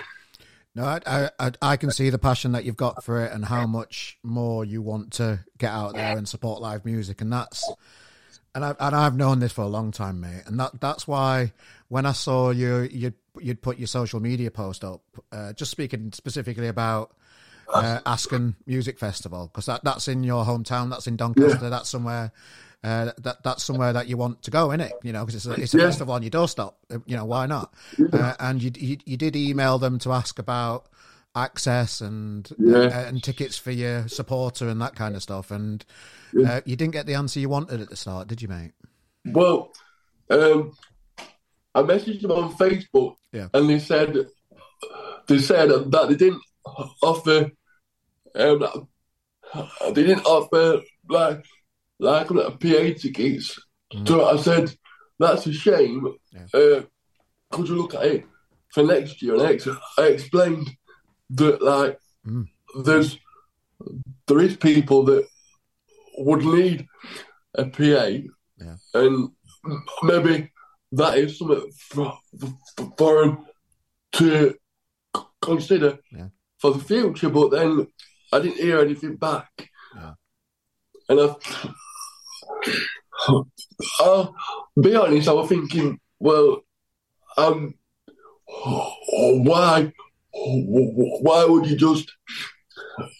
No, 0.75 0.83
I, 0.85 1.29
I 1.39 1.51
I 1.61 1.77
can 1.77 1.89
see 1.91 2.09
the 2.09 2.19
passion 2.19 2.51
that 2.51 2.63
you've 2.65 2.77
got 2.77 3.03
for 3.03 3.25
it 3.25 3.31
and 3.31 3.43
how 3.45 3.65
much 3.65 4.17
more 4.23 4.63
you 4.63 4.81
want 4.81 5.13
to 5.13 5.39
get 5.57 5.71
out 5.71 5.93
there 5.95 6.15
and 6.17 6.27
support 6.29 6.61
live 6.61 6.85
music, 6.85 7.19
and 7.21 7.33
that's 7.33 7.67
and 8.53 8.63
I've 8.63 8.75
and 8.79 8.95
I've 8.95 9.15
known 9.15 9.39
this 9.39 9.51
for 9.51 9.61
a 9.61 9.67
long 9.67 9.91
time, 9.91 10.19
mate, 10.21 10.43
and 10.45 10.59
that 10.59 10.79
that's 10.79 11.07
why 11.07 11.51
when 11.87 12.05
I 12.05 12.11
saw 12.11 12.51
you 12.51 12.87
you'd 12.91 13.15
you'd 13.41 13.61
put 13.63 13.79
your 13.79 13.87
social 13.87 14.19
media 14.19 14.51
post 14.51 14.83
up, 14.83 15.01
uh, 15.31 15.53
just 15.53 15.71
speaking 15.71 16.11
specifically 16.13 16.67
about 16.67 17.15
uh, 17.73 17.99
Askern 18.05 18.53
Music 18.67 18.99
Festival 18.99 19.47
because 19.47 19.65
that 19.65 19.83
that's 19.83 20.07
in 20.07 20.23
your 20.23 20.45
hometown, 20.45 20.91
that's 20.91 21.07
in 21.07 21.17
Doncaster, 21.17 21.57
Yeah. 21.63 21.69
that's 21.69 21.89
somewhere. 21.89 22.31
Uh, 22.83 23.11
that 23.17 23.43
that's 23.43 23.63
somewhere 23.63 23.91
that 23.91 24.07
you 24.07 24.15
want 24.17 24.41
to 24.43 24.51
go, 24.51 24.71
in 24.71 24.79
it? 24.79 24.93
You 25.03 25.11
know, 25.11 25.25
because 25.25 25.47
it's 25.47 25.57
a, 25.57 25.61
it's 25.61 25.73
a 25.73 25.77
Yeah. 25.77 25.85
festival 25.85 26.13
on 26.13 26.21
your 26.21 26.29
doorstep. 26.29 26.75
You 27.05 27.17
know, 27.17 27.25
why 27.25 27.45
not? 27.47 27.73
Uh, 28.13 28.35
and 28.39 28.61
you, 28.61 28.71
you 28.75 28.97
you 29.05 29.17
did 29.17 29.35
email 29.35 29.79
them 29.79 29.97
to 29.99 30.11
ask 30.11 30.37
about 30.37 30.85
access 31.35 32.01
and 32.01 32.49
Yeah. 32.59 32.77
uh, 32.77 33.05
and 33.07 33.23
tickets 33.23 33.57
for 33.57 33.71
your 33.71 34.07
supporter 34.07 34.69
and 34.69 34.79
that 34.81 34.95
kind 34.95 35.15
of 35.15 35.23
stuff. 35.23 35.49
And 35.51 35.83
uh, 36.45 36.61
you 36.65 36.75
didn't 36.75 36.93
get 36.93 37.07
the 37.07 37.15
answer 37.15 37.39
you 37.39 37.49
wanted 37.49 37.81
at 37.81 37.89
the 37.89 37.95
start, 37.95 38.27
did 38.27 38.41
you, 38.43 38.47
mate? 38.47 38.73
Well, 39.25 39.71
um, 40.29 40.71
I 41.73 41.81
messaged 41.81 42.21
them 42.21 42.31
on 42.31 42.53
Facebook, 42.53 43.15
Yeah. 43.33 43.47
and 43.53 43.67
they 43.69 43.79
said 43.79 44.15
they 45.27 45.39
said 45.39 45.69
that 45.69 46.05
they 46.09 46.15
didn't 46.15 46.43
offer 47.01 47.51
um, 48.35 48.87
they 49.93 50.03
didn't 50.03 50.25
offer 50.25 50.81
like 51.09 51.43
like 51.99 52.29
a 52.29 52.51
PA 52.51 52.99
tickets. 52.99 53.59
So 54.05 54.25
I 54.27 54.37
said 54.37 54.73
that's 55.19 55.47
a 55.47 55.53
shame. 55.53 56.13
Yeah. 56.31 56.45
Uh, 56.53 56.81
could 57.51 57.67
you 57.69 57.75
look 57.75 57.95
at 57.95 58.05
it 58.05 58.25
for 58.73 58.83
next 58.83 59.21
year? 59.21 59.35
And 59.35 59.43
I, 59.43 59.51
ex- 59.53 59.67
I 59.97 60.03
explained 60.03 60.69
that 61.31 61.61
like 61.61 61.99
Mm. 62.25 62.45
there's 62.83 63.17
there 64.27 64.39
is 64.39 64.57
people 64.57 65.03
that 65.05 65.25
would 66.17 66.43
need 66.43 66.85
a 67.57 67.65
PA, 67.65 68.07
Yeah. 68.59 68.75
and 68.93 69.29
maybe 70.03 70.51
that 70.91 71.17
is 71.17 71.37
something 71.37 71.71
for, 71.71 72.17
for, 72.37 72.57
for 72.97 73.21
them 73.23 73.45
to 74.13 74.55
consider 75.41 75.99
Yeah. 76.11 76.27
for 76.59 76.71
the 76.73 76.79
future. 76.83 77.29
But 77.29 77.51
then 77.51 77.87
I 78.33 78.39
didn't 78.39 78.57
hear 78.57 78.79
anything 78.81 79.15
back, 79.15 79.69
Yeah. 79.95 80.13
and 81.07 81.19
I, 81.21 81.35
I'll 83.99 84.35
be 84.79 84.95
honest. 84.95 85.27
I 85.27 85.33
was 85.33 85.49
thinking, 85.49 85.99
well, 86.19 86.61
um, 87.37 87.73
why, 88.47 89.91
why 90.31 91.45
would 91.45 91.67
you 91.67 91.75
just 91.75 92.11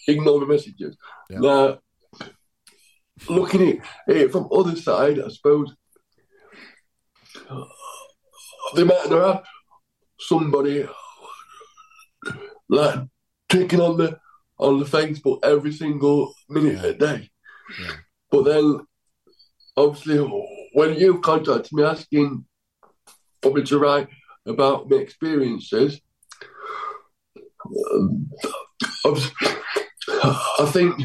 ignore 0.06 0.40
the 0.40 0.46
messages? 0.46 0.96
Yeah. 1.30 1.38
Now, 1.38 1.78
looking 3.28 3.80
at 4.08 4.16
it 4.16 4.32
from 4.32 4.48
other 4.52 4.76
side, 4.76 5.20
I 5.20 5.28
suppose 5.28 5.74
they 8.74 8.84
might 8.84 9.08
have 9.10 9.42
somebody 10.18 10.86
like 12.68 13.00
clicking 13.48 13.80
on 13.80 13.96
the 13.96 14.18
on 14.58 14.80
the 14.80 14.84
Facebook 14.84 15.38
every 15.44 15.72
single 15.72 16.34
minute 16.48 16.84
a 16.84 16.92
day. 16.92 17.30
Yeah. 17.80 17.92
But 18.30 18.42
then, 18.44 18.80
obviously, 19.78 20.18
when 20.72 20.94
you 20.96 21.20
contacted 21.20 21.72
me 21.72 21.84
asking 21.84 22.44
for 23.42 23.52
me 23.52 23.62
to 23.62 23.78
write 23.78 24.08
about 24.46 24.90
my 24.90 24.96
experiences, 24.96 26.00
um, 27.92 28.30
I 29.04 30.66
think 30.72 31.00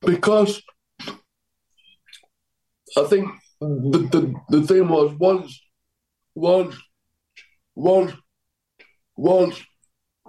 because 0.00 0.62
I 2.96 3.04
think 3.04 3.28
the, 3.60 3.98
the, 4.12 4.34
the 4.50 4.66
thing 4.66 4.88
was 4.88 5.14
once 5.18 5.60
once 6.34 6.76
once 7.74 8.12
once 9.16 9.60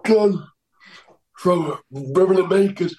Jon 0.05 0.47
from 1.37 1.77
Reverend 1.91 2.49
Makers 2.49 2.95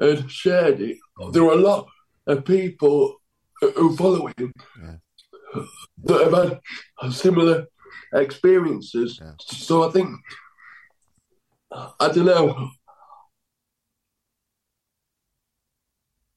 had 0.00 0.30
shared 0.30 0.80
it, 0.80 0.96
there 1.32 1.44
were 1.44 1.52
a 1.52 1.56
lot 1.56 1.86
of 2.26 2.44
people 2.44 3.16
who 3.60 3.96
follow 3.96 4.26
him 4.36 4.52
Yeah. 4.82 5.62
that 6.04 6.32
have 6.34 6.60
had 7.00 7.12
similar 7.12 7.66
experiences. 8.12 9.18
Yeah. 9.20 9.32
So 9.40 9.88
I 9.88 9.92
think 9.92 10.10
I 11.72 12.08
don't 12.08 12.24
know. 12.26 12.70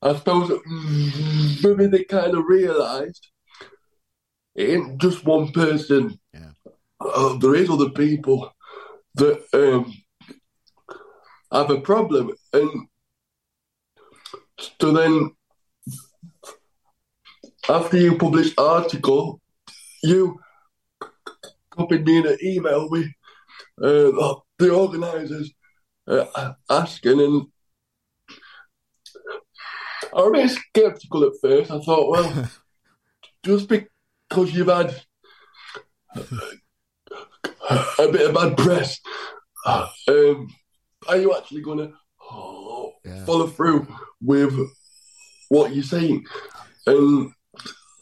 I 0.02 0.15
suppose 0.15 0.52
maybe 1.63 1.88
they 1.88 2.04
kind 2.04 2.36
of 2.36 2.45
realised 2.45 3.28
it 4.56 4.69
ain't 4.69 5.00
just 5.02 5.26
one 5.26 5.52
person. 5.52 6.19
Yeah. 6.34 6.52
Uh, 7.00 7.38
there 7.38 7.56
is 7.56 7.69
other 7.69 7.89
people 7.89 8.52
that 9.15 9.43
um, 9.54 9.93
have 11.52 11.69
a 11.69 11.82
problem, 11.82 12.32
and 12.54 12.88
so 14.82 14.91
then 14.91 15.32
after 17.69 17.97
you 17.97 18.17
published 18.17 18.56
the 18.56 18.62
article, 18.63 19.41
you 20.03 20.39
copied 21.71 22.06
me 22.06 22.17
in 22.17 22.27
an 22.27 22.38
email 22.43 22.89
with 22.89 23.08
uh, 23.82 24.36
the 24.58 24.73
organisers 24.73 25.51
uh, 26.08 26.53
asking, 26.69 27.19
and 27.19 27.45
I 30.15 30.21
was 30.21 30.27
a 30.27 30.32
bit 30.32 30.60
sceptical 30.75 31.23
at 31.25 31.34
first. 31.41 31.71
I 31.71 31.80
thought, 31.80 32.10
well, 32.10 32.49
just 33.43 33.67
because 33.67 34.53
you've 34.53 34.67
had 34.67 34.95
a 36.15 38.08
bit 38.12 38.30
of 38.30 38.34
bad 38.36 38.58
press, 38.58 38.99
um, 39.65 40.47
are 41.08 41.17
you 41.17 41.36
actually 41.36 41.62
going 41.62 41.80
to 41.80 41.93
Yeah. 43.06 43.25
follow 43.25 43.47
through 43.47 43.88
with 44.21 44.53
what 45.49 45.73
you're 45.73 45.84
saying? 45.84 46.25
And 46.86 47.32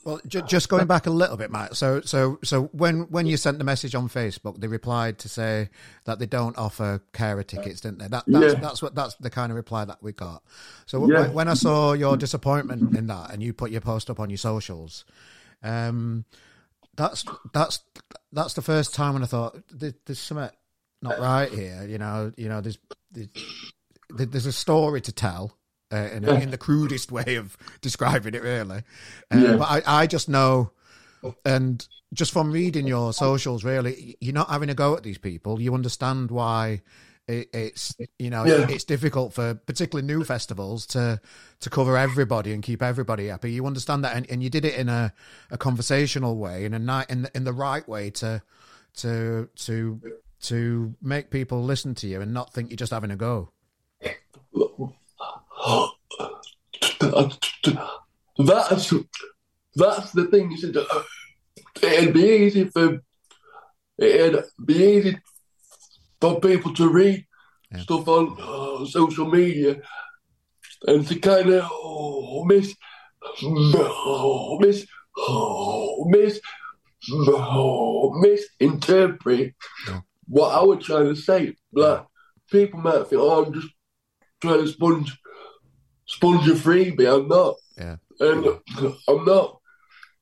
Well, 0.05 0.21
ju- 0.27 0.43
just 0.43 0.69
going 0.69 0.85
back 0.85 1.07
a 1.07 1.09
little 1.09 1.35
bit, 1.35 1.49
Matt. 1.51 1.75
So, 1.75 1.99
so, 2.01 2.37
so 2.43 2.65
when 2.73 3.01
when 3.09 3.25
you 3.25 3.37
sent 3.37 3.57
the 3.57 3.63
message 3.63 3.95
on 3.95 4.07
Facebook, 4.07 4.59
they 4.59 4.67
replied 4.67 5.17
to 5.19 5.29
say 5.29 5.69
that 6.05 6.19
they 6.19 6.27
don't 6.27 6.55
offer 6.59 7.01
carer 7.11 7.41
tickets, 7.43 7.81
didn't 7.81 7.97
they? 7.97 8.07
That, 8.07 8.23
that's 8.27 8.53
Yeah. 8.53 8.59
that's 8.59 8.81
what 8.83 8.93
that's 8.93 9.15
the 9.15 9.31
kind 9.31 9.51
of 9.51 9.55
reply 9.55 9.83
that 9.83 10.03
we 10.03 10.11
got. 10.11 10.43
So 10.85 11.09
Yeah. 11.09 11.21
when, 11.21 11.33
when 11.33 11.47
I 11.47 11.55
saw 11.55 11.93
your 11.93 12.17
disappointment 12.17 12.95
in 12.95 13.07
that, 13.07 13.31
and 13.33 13.41
you 13.41 13.51
put 13.51 13.71
your 13.71 13.81
post 13.81 14.11
up 14.11 14.19
on 14.19 14.29
your 14.29 14.37
socials, 14.37 15.05
um, 15.63 16.23
that's 16.95 17.25
that's 17.51 17.79
that's 18.31 18.53
the 18.53 18.61
first 18.61 18.93
time 18.93 19.13
when 19.15 19.23
I 19.23 19.25
thought 19.25 19.57
there, 19.71 19.93
there's 20.05 20.19
something 20.19 20.49
not 21.01 21.19
right 21.19 21.51
here. 21.51 21.83
You 21.89 21.97
know, 21.97 22.31
you 22.37 22.47
know, 22.47 22.61
there's 22.61 22.77
there's, 23.11 23.29
there's 24.11 24.45
a 24.45 24.51
story 24.51 25.01
to 25.01 25.11
tell. 25.11 25.57
Uh, 25.93 26.09
in, 26.13 26.27
in 26.27 26.49
the 26.49 26.57
crudest 26.57 27.11
way 27.11 27.35
of 27.35 27.55
describing 27.81 28.33
it, 28.33 28.41
really. 28.41 28.81
Uh, 29.31 29.37
Yeah. 29.37 29.55
But 29.57 29.69
I, 29.69 30.01
I 30.03 30.07
just 30.07 30.27
know, 30.27 30.71
and 31.45 31.87
just 32.13 32.31
from 32.31 32.51
reading 32.51 32.87
your 32.87 33.13
socials, 33.13 33.63
really, 33.63 34.17
you're 34.19 34.33
not 34.33 34.49
having 34.49 34.69
a 34.69 34.73
go 34.73 34.95
at 34.95 35.03
these 35.03 35.17
people. 35.19 35.61
You 35.61 35.73
understand 35.75 36.31
why 36.31 36.81
it, 37.27 37.49
it's 37.53 37.95
you 38.19 38.29
know 38.29 38.45
Yeah. 38.45 38.67
it's 38.69 38.83
difficult 38.83 39.33
for 39.33 39.55
particularly 39.55 40.05
new 40.07 40.23
festivals 40.23 40.85
to 40.87 41.19
to 41.59 41.69
cover 41.69 41.97
everybody 41.97 42.51
and 42.53 42.63
keep 42.63 42.81
everybody 42.81 43.27
happy. 43.27 43.51
You 43.51 43.65
understand 43.65 44.03
that, 44.03 44.15
and, 44.15 44.29
and 44.29 44.41
you 44.43 44.49
did 44.49 44.65
it 44.65 44.75
in 44.75 44.89
a, 44.89 45.13
a 45.51 45.57
conversational 45.57 46.37
way, 46.37 46.65
in 46.65 46.73
a 46.73 46.79
night 46.79 47.09
in 47.09 47.23
the, 47.23 47.31
in 47.35 47.43
the 47.43 47.53
right 47.53 47.87
way 47.87 48.09
to 48.11 48.41
to 48.97 49.49
to 49.55 50.01
to 50.41 50.95
make 51.01 51.29
people 51.29 51.63
listen 51.63 51.95
to 51.95 52.07
you 52.07 52.21
and 52.21 52.33
not 52.33 52.53
think 52.53 52.69
you're 52.69 52.77
just 52.77 52.91
having 52.91 53.11
a 53.11 53.15
go. 53.15 53.49
That's 58.37 58.93
that's 59.75 60.11
the 60.11 60.25
thing. 60.31 60.51
You 60.51 60.57
said 60.57 60.77
uh, 60.77 61.03
it'd 61.81 62.13
be 62.13 62.23
easy 62.23 62.65
for 62.65 63.01
it'd 63.97 64.43
be 64.63 64.73
easy 64.75 65.17
for 66.21 66.39
people 66.39 66.73
to 66.75 66.89
read 66.89 67.25
Yeah. 67.71 67.81
stuff 67.81 68.07
on 68.07 68.37
uh, 68.39 68.85
social 68.85 69.25
media 69.25 69.81
and 70.87 71.07
to 71.07 71.15
kind 71.19 71.49
of 71.49 71.69
oh, 71.71 72.43
miss 72.45 72.75
oh, 73.43 74.57
miss 74.61 74.85
oh, 75.17 76.05
miss 76.09 76.39
oh, 77.11 78.13
misinterpret 78.21 79.55
Yeah. 79.87 80.01
what 80.27 80.49
I 80.59 80.63
was 80.63 80.85
trying 80.85 81.07
to 81.07 81.15
say. 81.15 81.55
Like 81.73 82.05
people 82.51 82.79
might 82.81 83.07
think, 83.07 83.21
"Oh, 83.21 83.45
I'm 83.45 83.53
just 83.53 83.69
trying 84.41 84.61
to 84.61 84.67
sponge 84.67 85.17
sponge 86.05 86.47
a 86.49 86.53
freebie." 86.53 87.07
I'm 87.07 87.27
not 87.27 87.55
Yeah, 87.77 87.97
and 88.19 88.45
I'm 89.07 89.25
not 89.25 89.59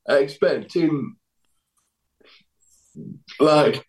expecting 0.08 1.16
like 3.40 3.86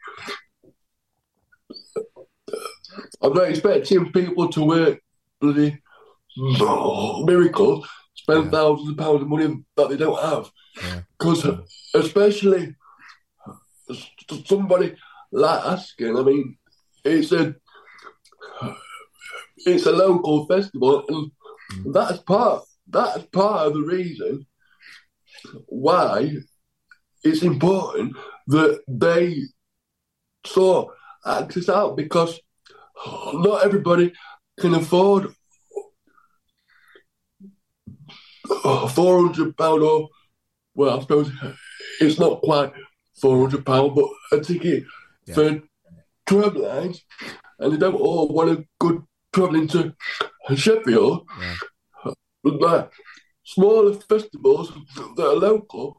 I'm 3.23 3.33
not 3.33 3.49
expecting 3.49 4.13
people 4.13 4.49
to 4.51 4.65
work 4.65 5.01
bloody 5.41 5.81
miracles, 6.37 7.87
spend 8.15 8.45
Yeah. 8.45 8.51
thousands 8.51 8.91
of 8.91 8.97
pounds 8.97 9.23
of 9.23 9.29
money 9.29 9.65
that 9.77 9.89
they 9.89 9.97
don't 9.97 10.21
have. 10.21 10.51
yeah, 10.83 11.03
Because 11.19 11.47
especially 11.95 12.75
somebody 14.47 14.97
like 15.33 15.61
Askern, 15.63 16.21
I 16.21 16.23
mean, 16.25 16.59
it's 17.05 17.33
a 17.33 17.55
it's 19.59 19.87
a 19.87 19.93
local 19.93 20.47
festival, 20.47 21.05
and 21.09 21.31
that's 21.87 22.19
part 22.19 22.63
that's 22.89 23.25
part 23.27 23.67
of 23.67 23.75
the 23.75 23.81
reason 23.83 24.47
why 25.67 26.37
it's 27.23 27.43
important 27.43 28.17
that 28.49 28.81
they 28.89 29.37
sort 30.47 30.95
access 31.27 31.69
out 31.69 31.97
because 31.97 32.39
not 33.33 33.65
everybody 33.65 34.13
can 34.61 34.75
afford 34.75 35.35
four 38.91 39.21
hundred 39.27 39.57
pound 39.57 39.83
or 39.83 40.09
well, 40.75 40.99
I 40.99 41.01
suppose 41.03 41.31
it's 42.01 42.19
not 42.19 42.43
quite 42.43 42.73
four 43.21 43.39
hundred 43.39 43.65
pound, 43.65 43.95
but 43.95 44.07
a 44.33 44.41
ticket 44.41 44.85
Yeah. 45.27 45.35
for 45.35 45.63
Tramlines, 46.27 47.01
and 47.59 47.73
they 47.73 47.77
don't 47.77 47.95
all 47.95 48.29
want 48.29 48.51
to 48.59 48.67
go 48.81 49.07
travelling 49.33 49.69
to 49.69 49.95
Sheffield. 50.55 51.27
yeah, 51.41 51.55
But 52.43 52.61
like 52.61 52.93
smaller 53.45 53.95
festivals 53.95 54.73
that 55.17 55.27
are 55.27 55.37
local, 55.37 55.97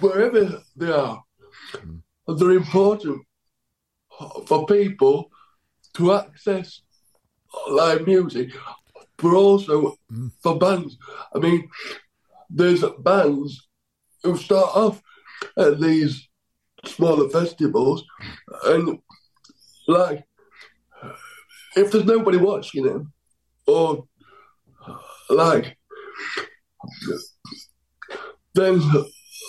wherever 0.00 0.62
they 0.76 0.92
are, 0.92 1.22
Mm. 1.72 2.02
they're 2.38 2.52
important 2.52 3.26
for 4.46 4.66
people 4.66 5.30
to 5.94 6.12
access 6.12 6.82
live 7.68 8.06
music, 8.06 8.50
but 9.16 9.32
also 9.34 9.96
Mm. 10.12 10.30
for 10.42 10.58
bands. 10.58 10.96
I 11.34 11.38
mean, 11.38 11.68
there's 12.50 12.84
bands 13.00 13.68
who 14.22 14.36
start 14.36 14.76
off 14.76 15.02
at 15.56 15.80
these 15.80 16.28
smaller 16.84 17.28
festivals, 17.30 18.04
and 18.64 19.00
like, 19.88 20.24
if 21.78 21.90
there's 21.90 22.04
nobody 22.04 22.38
watching 22.38 22.84
them, 22.84 23.12
or 23.66 24.04
like, 25.30 25.76
then 28.54 28.80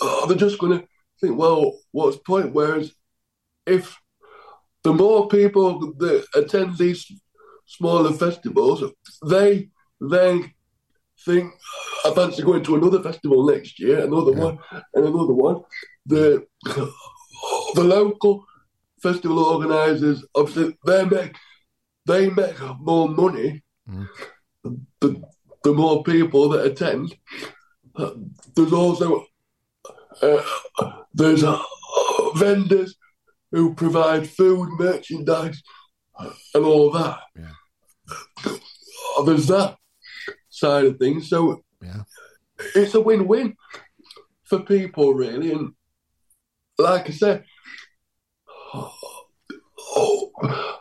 uh, 0.02 0.26
they're 0.26 0.36
just 0.36 0.58
going 0.58 0.78
to 0.78 0.86
think, 1.20 1.36
well, 1.38 1.78
what's 1.92 2.16
the 2.16 2.22
point? 2.22 2.52
Whereas 2.52 2.92
if 3.66 3.96
the 4.84 4.92
more 4.92 5.28
people 5.28 5.94
that 5.98 6.24
attend 6.34 6.78
these 6.78 7.10
smaller 7.66 8.12
festivals, 8.12 8.82
they 9.26 9.68
then 10.00 10.52
think, 11.24 11.52
I 12.04 12.12
fancy 12.14 12.42
going 12.42 12.64
to 12.64 12.76
another 12.76 13.02
festival 13.02 13.46
next 13.46 13.78
year, 13.78 14.00
another 14.00 14.32
Yeah. 14.32 14.44
one, 14.44 14.58
and 14.94 15.04
another 15.04 15.34
one. 15.34 15.62
The 16.06 16.46
the 17.74 17.84
local 17.84 18.44
festival 19.02 19.38
organisers, 19.44 20.24
obviously, 20.34 20.76
they 20.86 21.04
make 21.04 21.36
they 22.10 22.28
make 22.30 22.58
more 22.80 23.08
money 23.08 23.62
Mm. 23.88 24.06
the, 25.00 25.10
the 25.64 25.72
more 25.72 26.02
people 26.04 26.48
that 26.50 26.64
attend. 26.70 27.16
Uh, 27.96 28.12
There's 28.54 28.72
also 28.72 29.24
uh, 30.22 30.42
there's 31.14 31.42
uh, 31.42 31.58
vendors 32.36 32.94
who 33.50 33.74
provide 33.74 34.28
food, 34.30 34.68
merchandise, 34.78 35.60
uh, 36.18 36.30
and 36.54 36.64
all 36.64 36.90
that. 36.92 37.18
Yeah. 37.34 37.54
Uh, 39.16 39.22
There's 39.26 39.46
that 39.48 39.76
side 40.50 40.84
of 40.84 40.98
things. 40.98 41.28
So 41.28 41.62
yeah, 41.82 42.02
it's 42.76 42.94
a 42.94 43.00
win-win 43.00 43.56
for 44.44 44.60
people, 44.60 45.14
really. 45.14 45.50
And 45.52 45.72
like 46.78 47.08
I 47.08 47.12
said, 47.12 47.44
oh, 49.96 50.30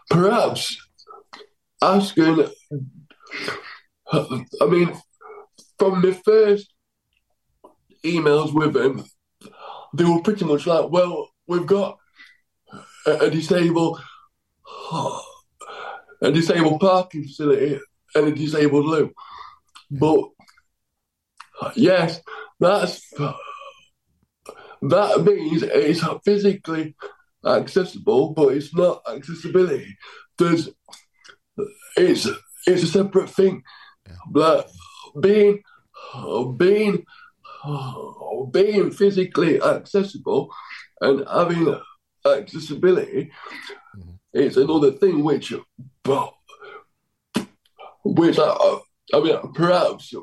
perhaps 0.10 0.78
Askern. 1.82 2.50
I 4.12 4.66
mean, 4.68 4.94
from 5.78 6.02
the 6.02 6.14
first 6.26 6.74
emails 8.04 8.54
with 8.54 8.76
him, 8.76 9.06
they 9.94 10.04
were 10.04 10.22
pretty 10.22 10.46
much 10.46 10.68
like, 10.68 10.90
"Well, 10.90 11.30
we've 11.48 11.66
got 11.66 11.98
a, 13.06 13.12
a 13.12 13.30
disabled, 13.30 14.02
a 16.22 16.32
disabled 16.32 16.80
parking 16.80 17.24
facility 17.24 17.80
and 18.16 18.28
a 18.28 18.32
disabled 18.36 18.86
loo." 18.86 19.12
But 19.92 20.30
yes, 21.76 22.22
that's 22.60 23.14
that 24.82 25.24
means 25.24 25.64
it's 25.64 26.04
physically 26.24 26.96
accessible, 27.46 28.34
but 28.34 28.54
it's 28.54 28.74
not 28.74 29.02
accessibility. 29.10 29.98
There's 30.38 30.70
it's 32.00 32.28
it's 32.68 32.84
a 32.84 32.88
separate 32.88 33.30
thing. 33.30 33.64
Yeah. 34.08 34.16
But 34.32 34.70
being 35.20 35.62
being 36.58 37.06
being 38.52 38.92
physically 38.92 39.62
accessible 39.62 40.50
and 41.02 41.26
having 41.30 41.76
accessibility 42.26 43.32
Mhm. 43.98 44.20
is 44.34 44.58
another 44.58 44.92
thing 44.92 45.24
which 45.24 45.54
which 48.04 48.40
I, 48.40 48.80
I 49.14 49.20
mean 49.20 49.54
perhaps 49.54 50.14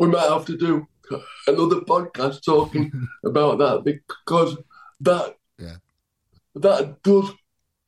we 0.00 0.06
might 0.08 0.28
have 0.28 0.44
to 0.46 0.56
do 0.56 0.86
another 1.46 1.80
podcast 1.82 2.42
talking 2.44 2.92
about 3.24 3.58
that 3.58 3.82
because 3.84 4.56
that 5.00 5.36
Yeah. 5.58 5.76
that 6.54 7.02
does 7.02 7.30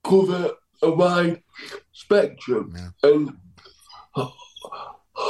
cover 0.02 0.50
a 0.82 0.90
wide 0.90 1.42
spectrum 1.92 2.74
Yeah. 2.76 3.10
and 3.10 3.36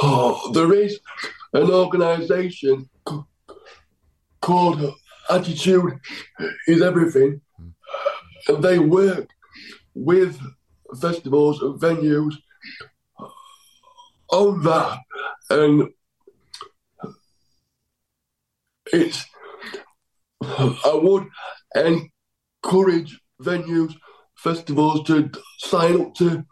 there 0.53 0.73
is 0.73 0.99
an 1.53 1.69
organisation 1.71 2.89
c- 3.07 3.19
called 4.41 4.93
Attitude 5.29 5.99
is 6.67 6.81
Everything, 6.81 7.41
Mm. 7.59 7.73
and 8.47 8.63
they 8.63 8.79
work 8.79 9.27
with 9.93 10.39
festivals 10.99 11.61
and 11.61 11.79
venues 11.79 12.35
on 14.31 14.63
that, 14.63 14.99
and 15.49 15.89
it's 18.93 19.25
I 20.41 20.99
would 21.01 21.27
encourage 21.75 23.19
venues, 23.41 23.93
festivals 24.43 25.03
to 25.07 25.29
sign 25.59 26.01
up 26.01 26.13
to 26.15 26.43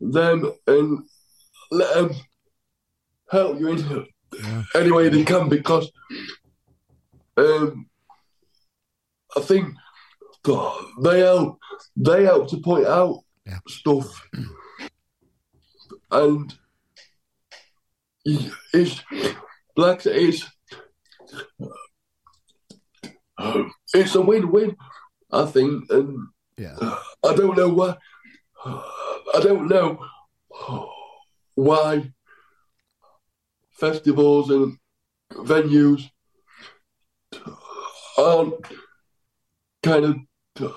them 0.00 0.52
and 0.66 0.98
let 1.70 1.94
them 1.94 2.10
help 3.30 3.58
you 3.58 3.68
in 3.68 4.06
Yeah. 4.42 4.62
any 4.74 4.90
way 4.90 5.08
they 5.08 5.24
can 5.24 5.48
because 5.48 5.90
um, 7.36 7.88
I 9.36 9.40
think 9.40 9.74
they 11.02 11.20
help 11.20 11.58
they 11.96 12.24
help 12.24 12.48
to 12.50 12.58
point 12.58 12.86
out 12.86 13.20
Yeah. 13.46 13.58
stuff, 13.68 14.06
and 16.10 16.54
it's 18.24 19.02
like 19.76 20.00
say, 20.02 20.24
it's 20.28 20.44
it's 23.94 24.14
a 24.14 24.20
win-win, 24.20 24.76
I 25.30 25.46
think, 25.46 25.90
and 25.90 26.18
Yeah. 26.56 26.76
I 27.24 27.34
don't 27.34 27.56
know 27.56 27.68
why. 27.68 27.96
I 28.64 29.40
don't 29.42 29.68
know 29.68 30.04
why 31.54 32.12
festivals 33.72 34.50
and 34.50 34.78
venues 35.32 36.08
aren't 38.18 38.54
kind 39.82 40.04
of. 40.04 40.74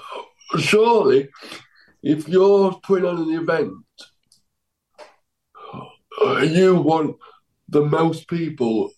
Surely, 0.59 1.29
if 2.01 2.27
you're 2.29 2.71
putting 2.81 3.05
on 3.05 3.17
an 3.17 3.33
event, 3.33 3.73
you 6.49 6.75
want 6.75 7.17
the 7.69 7.81
most 7.83 8.27
people 8.27 8.91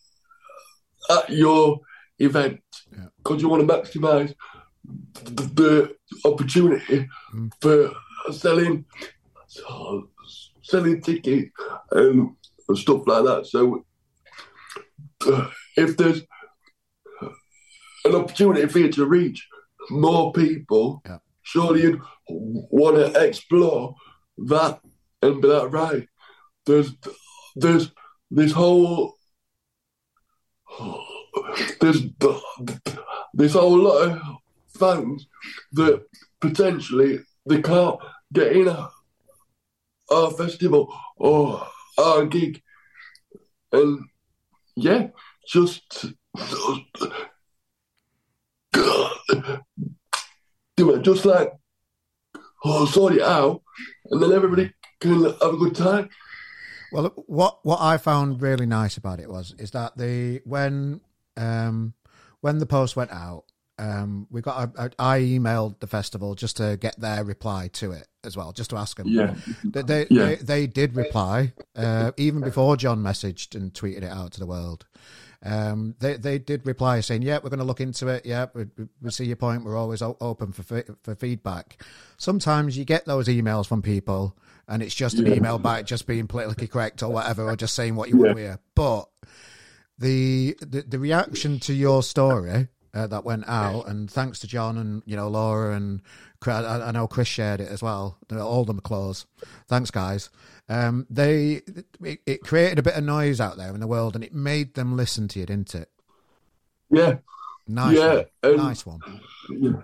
at 1.09 1.29
your 1.29 1.79
event 2.19 2.61
Yeah. 2.91 3.07
because 3.17 3.41
you 3.41 3.49
want 3.49 3.67
to 3.67 3.73
maximize 3.73 4.33
the, 5.23 5.43
the 5.59 5.95
opportunity 6.29 7.07
Mm. 7.33 7.51
for 7.61 7.91
selling 8.33 8.85
selling 10.63 11.01
tickets 11.01 11.51
and, 11.91 12.29
and 12.67 12.77
stuff 12.77 13.01
like 13.07 13.23
that. 13.25 13.45
So 13.47 13.83
uh, 15.27 15.49
if 15.77 15.97
there's 15.97 16.21
an 18.05 18.15
opportunity 18.15 18.67
for 18.67 18.79
you 18.79 18.91
to 18.91 19.05
reach 19.05 19.47
more 19.89 20.31
people, 20.33 21.01
Yeah. 21.05 21.17
surely 21.43 21.81
you'd 21.83 22.01
want 22.29 22.95
to 22.97 23.25
explore 23.27 23.95
that 24.37 24.79
and 25.21 25.41
be 25.41 25.47
like, 25.47 25.71
right, 25.71 26.07
there's 26.65 26.91
there's 27.55 27.91
this 28.31 28.51
whole 28.51 29.15
there's 31.81 32.01
this 33.33 33.53
whole 33.53 33.77
lot 33.79 34.07
of 34.07 34.21
fans 34.79 35.27
that 35.73 36.05
potentially 36.39 37.19
they 37.45 37.61
can't 37.61 37.99
get 38.33 38.51
in 38.53 38.67
a, 38.67 38.89
our 40.11 40.31
festival 40.31 40.93
or 41.17 41.67
a 41.97 42.25
gig. 42.25 42.61
And 43.71 44.05
yeah, 44.75 45.07
just 45.47 46.05
do 50.75 50.95
it 50.95 51.01
just 51.01 51.25
like 51.25 51.53
oh, 52.65 52.85
sort 52.85 53.13
it 53.13 53.21
out, 53.21 53.61
and 54.09 54.21
then 54.21 54.31
everybody 54.31 54.73
can 54.99 55.23
have 55.23 55.53
a 55.53 55.57
good 55.57 55.75
time. 55.75 56.09
Well, 56.91 57.13
what 57.27 57.59
what 57.63 57.79
I 57.81 57.97
found 57.97 58.41
really 58.41 58.65
nice 58.65 58.97
about 58.97 59.19
it 59.19 59.29
was 59.29 59.53
is 59.59 59.71
that 59.71 59.97
the 59.97 60.41
when 60.45 61.01
um 61.37 61.93
when 62.41 62.57
the 62.57 62.65
post 62.65 62.95
went 62.95 63.11
out, 63.11 63.45
um 63.79 64.27
we 64.29 64.41
got 64.41 64.69
a, 64.75 64.83
a, 64.85 64.91
I 64.99 65.19
emailed 65.21 65.79
the 65.79 65.87
festival 65.87 66.35
just 66.35 66.57
to 66.57 66.77
get 66.77 66.99
their 66.99 67.23
reply 67.23 67.69
to 67.73 67.91
it 67.93 68.07
as 68.23 68.35
well, 68.37 68.51
just 68.51 68.69
to 68.71 68.75
ask 68.77 68.97
them. 68.97 69.07
Yeah, 69.07 69.33
They 69.63 69.81
they, 69.81 70.07
Yeah. 70.09 70.25
they, 70.25 70.35
they 70.35 70.67
did 70.67 70.95
reply 70.95 71.53
uh, 71.75 72.11
even 72.17 72.41
before 72.41 72.75
Jon 72.77 73.01
messaged 73.01 73.55
and 73.55 73.73
tweeted 73.73 74.03
it 74.03 74.11
out 74.11 74.33
to 74.33 74.39
the 74.39 74.45
world. 74.45 74.85
Um, 75.41 75.95
they 75.99 76.17
they 76.17 76.37
did 76.37 76.67
reply 76.67 76.99
saying, 76.99 77.21
"Yeah, 77.21 77.39
we're 77.41 77.49
going 77.49 77.59
to 77.65 77.65
look 77.71 77.79
into 77.79 78.09
it. 78.09 78.25
Yeah, 78.25 78.47
we, 78.53 78.65
we- 79.01 79.09
see 79.11 79.23
your 79.23 79.37
point. 79.37 79.63
We're 79.63 79.77
always 79.77 80.01
open 80.01 80.51
for 80.51 80.63
fe- 80.63 80.83
for 81.03 81.15
feedback." 81.15 81.81
Sometimes 82.17 82.77
you 82.77 82.83
get 82.83 83.05
those 83.05 83.29
emails 83.29 83.65
from 83.65 83.81
people, 83.81 84.35
and 84.67 84.83
it's 84.83 84.93
just 84.93 85.17
an 85.17 85.27
Yeah. 85.27 85.35
email 85.35 85.57
back, 85.57 85.85
just 85.85 86.05
being 86.07 86.27
politically 86.27 86.67
correct 86.67 87.01
or 87.03 87.09
whatever, 87.13 87.45
or 87.49 87.55
just 87.55 87.73
saying 87.73 87.95
what 87.95 88.09
you 88.09 88.17
want 88.17 88.35
to 88.35 88.41
hear. 88.43 88.59
But 88.75 89.07
the 89.97 90.57
the, 90.59 90.81
the 90.81 90.99
reaction 90.99 91.59
to 91.61 91.73
your 91.73 92.03
story 92.03 92.67
uh, 92.93 93.07
that 93.07 93.23
went 93.25 93.47
out, 93.47 93.87
and 93.87 94.09
thanks 94.09 94.39
to 94.39 94.47
Jon 94.47 94.77
and 94.77 95.03
you 95.05 95.15
know 95.15 95.27
Laura 95.27 95.75
and 95.75 96.01
Chris- 96.41 96.55
I, 96.55 96.81
I 96.87 96.91
know 96.91 97.07
Chris 97.07 97.27
shared 97.27 97.59
it 97.61 97.69
as 97.69 97.81
well. 97.81 98.17
All 98.31 98.65
the 98.65 98.73
McClures, 98.73 99.25
thanks 99.67 99.91
guys. 99.91 100.29
Um, 100.67 101.05
they 101.09 101.61
it, 102.03 102.19
it 102.25 102.41
created 102.43 102.77
a 102.79 102.83
bit 102.83 102.95
of 102.95 103.03
noise 103.03 103.39
out 103.41 103.57
there 103.57 103.73
in 103.73 103.79
the 103.79 103.87
world, 103.87 104.15
and 104.15 104.23
it 104.23 104.33
made 104.33 104.73
them 104.75 104.95
listen 104.97 105.27
to 105.29 105.39
you, 105.39 105.45
didn't 105.45 105.73
it? 105.75 105.89
yeah, 106.89 107.17
Nice, 107.67 107.97
Yeah, 107.97 108.13
one. 108.15 108.25
and- 108.43 108.57
nice 108.57 108.85
one. 108.85 108.99
yeah, 109.49 109.81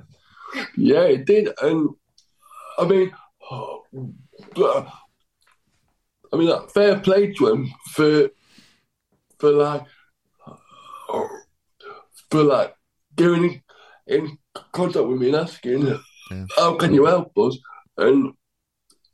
yeah. 0.76 1.02
It 1.04 1.26
did, 1.26 1.50
and 1.62 1.90
I 2.80 2.86
mean, 2.86 3.12
I 3.52 3.80
mean, 6.38 6.48
like, 6.50 6.70
fair 6.72 7.00
play 7.00 7.32
to 7.34 7.48
him 7.48 7.72
for 7.92 8.30
for 9.40 9.52
like 9.52 9.84
for 12.30 12.44
like 12.44 12.76
getting 13.16 13.62
in, 14.08 14.38
contact 14.72 15.06
with 15.06 15.20
me 15.20 15.28
and 15.28 15.36
Askern 15.36 16.02
Yeah. 16.32 16.46
how 16.58 16.76
can 16.76 16.94
you 16.94 17.06
help 17.06 17.38
us, 17.38 17.58
and 17.98 18.34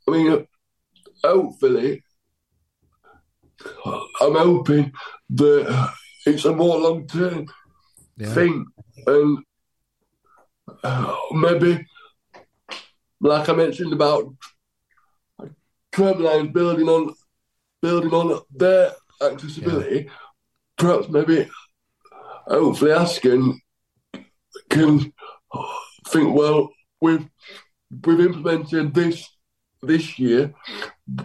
I 0.06 0.10
mean, 0.10 0.46
hopefully, 1.24 2.02
I'm 4.20 4.34
hoping 4.34 4.92
that 5.30 5.92
it's 6.26 6.44
a 6.44 6.52
more 6.52 6.78
long 6.78 7.06
term 7.06 7.46
Yeah, 8.16 8.34
thing 8.34 8.66
and 9.06 9.38
uh, 10.84 11.16
maybe 11.32 11.84
like 13.20 13.48
I 13.48 13.52
mentioned 13.52 13.92
about 13.92 14.34
Tramlines 15.92 16.52
building 16.52 16.88
on 16.88 17.14
building 17.80 18.12
on 18.12 18.40
their 18.50 18.92
accessibility, 19.20 20.08
perhaps 20.76 21.08
maybe 21.08 21.48
hopefully 22.46 22.92
asking 22.92 23.60
can 24.72 25.12
think 26.08 26.34
well 26.34 26.70
we've 27.00 27.26
we've 28.04 28.20
implemented 28.28 28.94
this 28.94 29.28
this 29.82 30.18
year 30.18 30.54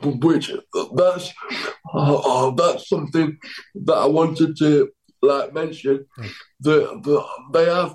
which 0.03 0.51
that's 0.95 1.33
uh, 1.93 2.51
that's 2.51 2.89
something 2.89 3.37
that 3.85 3.93
I 3.93 4.05
wanted 4.19 4.57
to 4.57 4.89
like 5.21 5.53
mention 5.53 6.05
Yeah. 6.17 6.29
that 6.61 7.25
they 7.53 7.65
have 7.65 7.93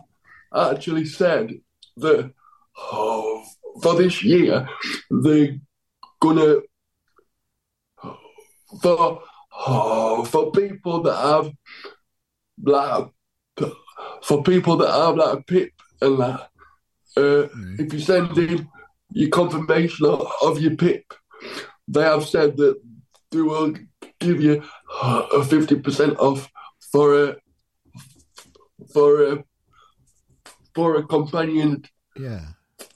actually 0.55 1.07
said 1.07 1.53
that 2.05 2.33
oh, 2.77 3.45
for 3.83 3.95
this 3.97 4.23
year 4.23 4.69
they're 5.11 5.59
gonna 6.21 6.53
for 8.83 9.23
oh, 9.67 10.25
for 10.25 10.51
people 10.53 11.03
that 11.03 11.17
have 11.17 11.53
like 12.65 13.07
for 14.23 14.43
people 14.43 14.77
that 14.79 14.93
have 14.93 15.17
like 15.17 15.39
a 15.39 15.43
pip 15.43 15.73
and 16.01 16.19
that 16.19 16.41
uh, 17.17 17.49
Mm. 17.55 17.79
if 17.81 17.93
you 17.93 17.99
send 18.01 18.37
in 18.39 18.69
your 19.13 19.29
confirmation 19.29 20.07
of, 20.07 20.27
of 20.43 20.59
your 20.61 20.75
pip 20.77 21.13
they 21.89 22.03
have 22.03 22.25
said 22.27 22.57
that 22.57 22.81
they 23.31 23.43
will 23.43 23.75
give 24.19 24.41
you 24.41 24.63
a 25.03 25.45
fifty 25.45 25.77
percent 25.77 26.19
off 26.19 26.49
for 26.91 27.25
a 27.25 27.37
for 28.93 29.23
a 29.33 29.45
for 30.75 30.97
a 30.97 31.03
companion 31.07 31.85
yeah. 32.17 32.41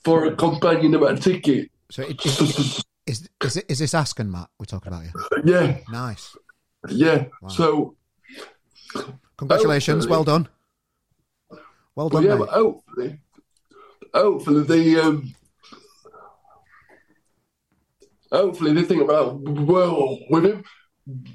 for 0.03 0.25
a 0.25 0.35
companion 0.35 0.95
about 0.95 1.21
ticket. 1.21 1.69
So 1.91 2.01
it, 2.03 2.19
it, 2.25 2.25
is, 2.25 2.83
is 3.05 3.29
is 3.41 3.57
it, 3.57 3.65
is 3.69 3.79
this 3.79 3.93
Askern 3.93 4.29
Matt 4.29 4.49
we're 4.59 4.65
talking 4.65 4.91
about 4.91 5.03
here? 5.03 5.13
yeah, 5.45 5.77
Nice. 5.91 6.35
yeah. 6.89 7.25
Wow. 7.41 7.49
So, 7.49 7.95
Congratulations. 9.37 10.07
Well 10.07 10.23
done. 10.23 10.47
Well 11.97 12.09
done, 12.09 12.25
yeah, 12.25 12.35
mate. 12.35 12.39
but 12.41 12.49
hopefully, 12.49 13.19
hopefully 14.13 14.63
the 14.63 15.01
um, 15.01 15.33
hopefully 18.31 18.73
they 18.73 18.83
think 18.83 19.01
about 19.01 19.41
well, 19.41 20.19
we've 20.29 20.63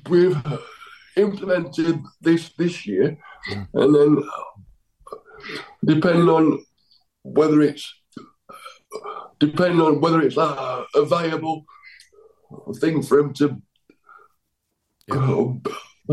we've 0.08 0.36
implemented 1.16 1.98
this 2.20 2.50
this 2.50 2.86
year, 2.86 3.18
and 3.74 3.94
then 3.96 4.22
depending 5.84 6.28
on 6.28 6.64
whether 7.24 7.60
it's 7.60 7.92
depending 9.40 9.80
on 9.80 10.00
whether 10.00 10.20
it's 10.20 10.36
a, 10.36 10.86
a 10.94 11.04
viable 11.04 11.64
thing 12.76 13.02
for 13.02 13.18
him 13.18 13.32
to 13.32 13.60
uh, 15.10 15.48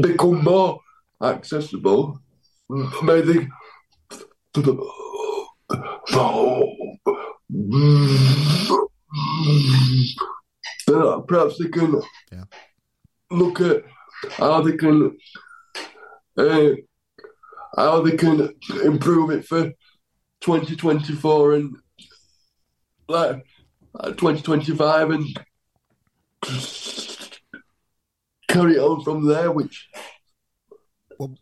become 0.02 0.44
more 0.44 0.80
accessible, 1.22 2.20
maybe 3.04 3.48
then 4.62 4.80
perhaps 11.28 11.58
they 11.58 11.68
can 11.70 12.02
Yeah. 12.32 12.44
look 13.32 13.62
at 13.62 13.84
how 14.38 14.62
they 14.62 14.76
can 14.78 15.18
uh, 16.38 16.70
how 17.76 18.02
they 18.02 18.16
can 18.18 18.54
improve 18.84 19.30
it 19.32 19.46
for 19.46 19.72
2024 20.42 21.54
and 21.54 21.76
like, 23.08 23.44
like 23.94 24.18
2025 24.18 25.12
and 25.12 25.26
carry 28.48 28.78
on 28.80 29.04
from 29.04 29.26
there, 29.28 29.52
which 29.52 29.90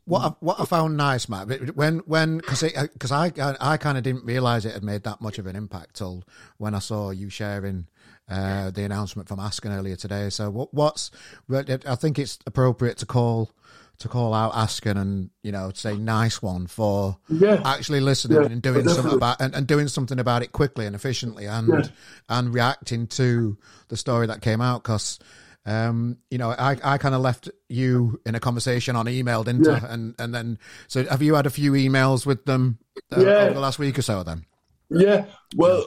what 0.05 0.21
I, 0.21 0.30
what 0.39 0.59
I 0.59 0.65
found 0.65 0.97
nice, 0.97 1.30
Matt, 1.30 1.75
when 1.75 1.99
when 1.99 2.38
because 2.38 2.63
because 2.63 3.11
I 3.11 3.32
I, 3.39 3.55
I 3.73 3.78
kind 3.78 3.97
of 3.97 4.03
didn't 4.03 4.25
realize 4.25 4.65
it 4.65 4.73
had 4.73 4.84
made 4.84 5.03
that 5.03 5.21
much 5.21 5.38
of 5.38 5.45
an 5.45 5.55
impact 5.55 5.95
till 5.97 6.23
when 6.57 6.73
I 6.73 6.80
saw 6.80 7.11
you 7.11 7.30
sharing 7.30 7.88
uh, 8.30 8.71
the 8.71 8.84
announcement 8.84 9.28
from 9.30 9.39
Askern 9.39 9.71
earlier 9.78 9.95
today. 9.95 10.30
So 10.30 10.49
what 10.49 10.73
what's 10.73 11.11
I 11.51 11.95
think 11.95 12.17
it's 12.19 12.39
appropriate 12.47 12.97
to 12.97 13.05
call 13.05 13.51
to 13.99 14.07
call 14.07 14.34
out 14.34 14.53
Askern 14.53 14.95
and 14.99 15.30
you 15.43 15.51
know 15.51 15.71
say 15.73 15.95
nice 15.95 16.41
one 16.41 16.67
for 16.67 17.17
Yeah. 17.30 17.61
actually 17.65 17.99
listening 17.99 18.38
Yeah, 18.41 18.47
and 18.47 18.61
doing 18.61 18.78
definitely. 18.86 18.93
something 18.95 19.17
about 19.17 19.41
and, 19.41 19.55
and 19.55 19.65
doing 19.67 19.88
something 19.88 20.19
about 20.19 20.41
it 20.43 20.51
quickly 20.51 20.86
and 20.86 20.95
efficiently 20.95 21.45
and 21.45 21.67
Yeah. 21.67 21.88
and 22.30 22.53
reacting 22.53 23.07
to 23.07 23.57
the 23.89 23.97
story 23.97 24.25
that 24.28 24.41
came 24.41 24.61
out 24.61 24.84
because. 24.84 25.19
Um, 25.68 26.18
you 26.32 26.38
know, 26.38 26.51
I, 26.51 26.78
I 26.82 26.97
kind 26.97 27.13
of 27.13 27.20
left 27.22 27.49
you 27.68 28.22
in 28.26 28.36
a 28.36 28.39
conversation 28.39 28.95
on 28.95 29.09
email, 29.09 29.43
didn't 29.43 29.65
Yeah. 29.68 29.82
I? 29.84 29.93
And 29.93 30.15
and 30.18 30.34
then, 30.34 30.57
so 30.88 31.03
have 31.05 31.22
you 31.22 31.36
had 31.36 31.45
a 31.45 31.49
few 31.49 31.74
emails 31.74 32.26
with 32.26 32.45
them 32.45 32.80
uh, 33.11 33.22
Yeah. 33.22 33.43
over 33.43 33.53
the 33.53 33.59
last 33.59 33.78
week 33.78 33.99
or 33.99 34.01
so? 34.01 34.24
Then, 34.24 34.45
Yeah, 34.89 35.26
well, 35.57 35.86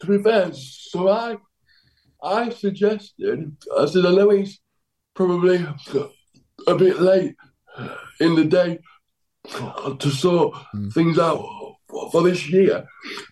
to 0.00 0.06
be 0.06 0.22
fair, 0.22 0.52
so 0.54 1.08
I, 1.08 1.38
I 2.22 2.50
suggested, 2.50 3.56
I 3.76 3.86
said, 3.86 4.06
I 4.06 4.12
know 4.14 4.30
he's 4.30 4.60
probably 5.14 5.66
a 6.68 6.74
bit 6.76 7.00
late 7.00 7.34
in 8.20 8.36
the 8.36 8.44
day 8.44 8.78
to 9.98 10.10
sort 10.10 10.54
things 10.92 11.18
out 11.18 11.44
for 12.12 12.22
this 12.22 12.48
year, 12.48 12.86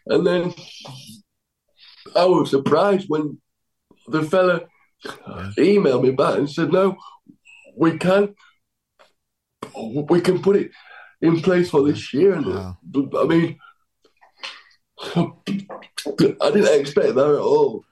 and 0.07 0.27
then 0.27 0.53
I 2.17 2.25
was 2.25 2.51
surprised 2.51 3.07
when 3.09 3.41
the 4.09 4.23
fella 4.25 4.63
emailed 5.59 6.03
me 6.03 6.11
back 6.11 6.39
and 6.39 6.51
said, 6.51 6.73
"No, 6.73 6.97
we 7.77 7.99
can, 7.99 8.35
we 10.09 10.21
can 10.21 10.41
put 10.43 10.57
it 10.57 10.71
in 11.21 11.41
place 11.41 11.71
for 11.71 11.83
this 11.83 12.13
year." 12.13 12.35
And 12.35 12.47
Wow. 12.47 12.77
I 13.19 13.25
mean. 13.25 13.59
I 15.15 16.51
didn't 16.51 16.81
expect 16.81 17.15
that 17.15 17.35
at 17.35 17.41
all. 17.41 17.85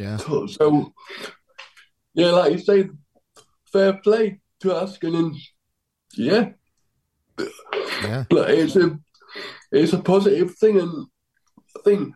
yeah, 0.00 0.16
So, 0.16 0.92
yeah, 2.14 2.30
like 2.32 2.52
you 2.52 2.58
say, 2.58 2.88
fair 3.72 3.92
play 3.92 4.40
to 4.60 4.68
Askern, 4.68 5.16
and 5.16 5.36
yeah, 6.16 6.50
yeah, 8.02 8.24
like 8.30 8.48
it's 8.48 8.74
a 8.74 8.98
it's 9.70 9.92
a 9.92 9.98
positive 9.98 10.56
thing, 10.56 10.80
and 10.80 11.06
I 11.76 11.80
think 11.84 12.14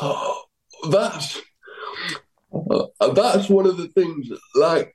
that's 0.90 1.40
uh, 2.54 3.12
that's 3.12 3.48
one 3.48 3.66
of 3.66 3.76
the 3.76 3.88
things. 3.88 4.30
Like, 4.54 4.94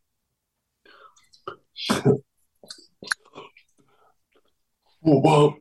well, 5.01 5.55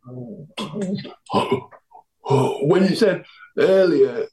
when 2.62 2.84
you 2.88 2.94
said 2.94 3.24
earlier, 3.58 4.26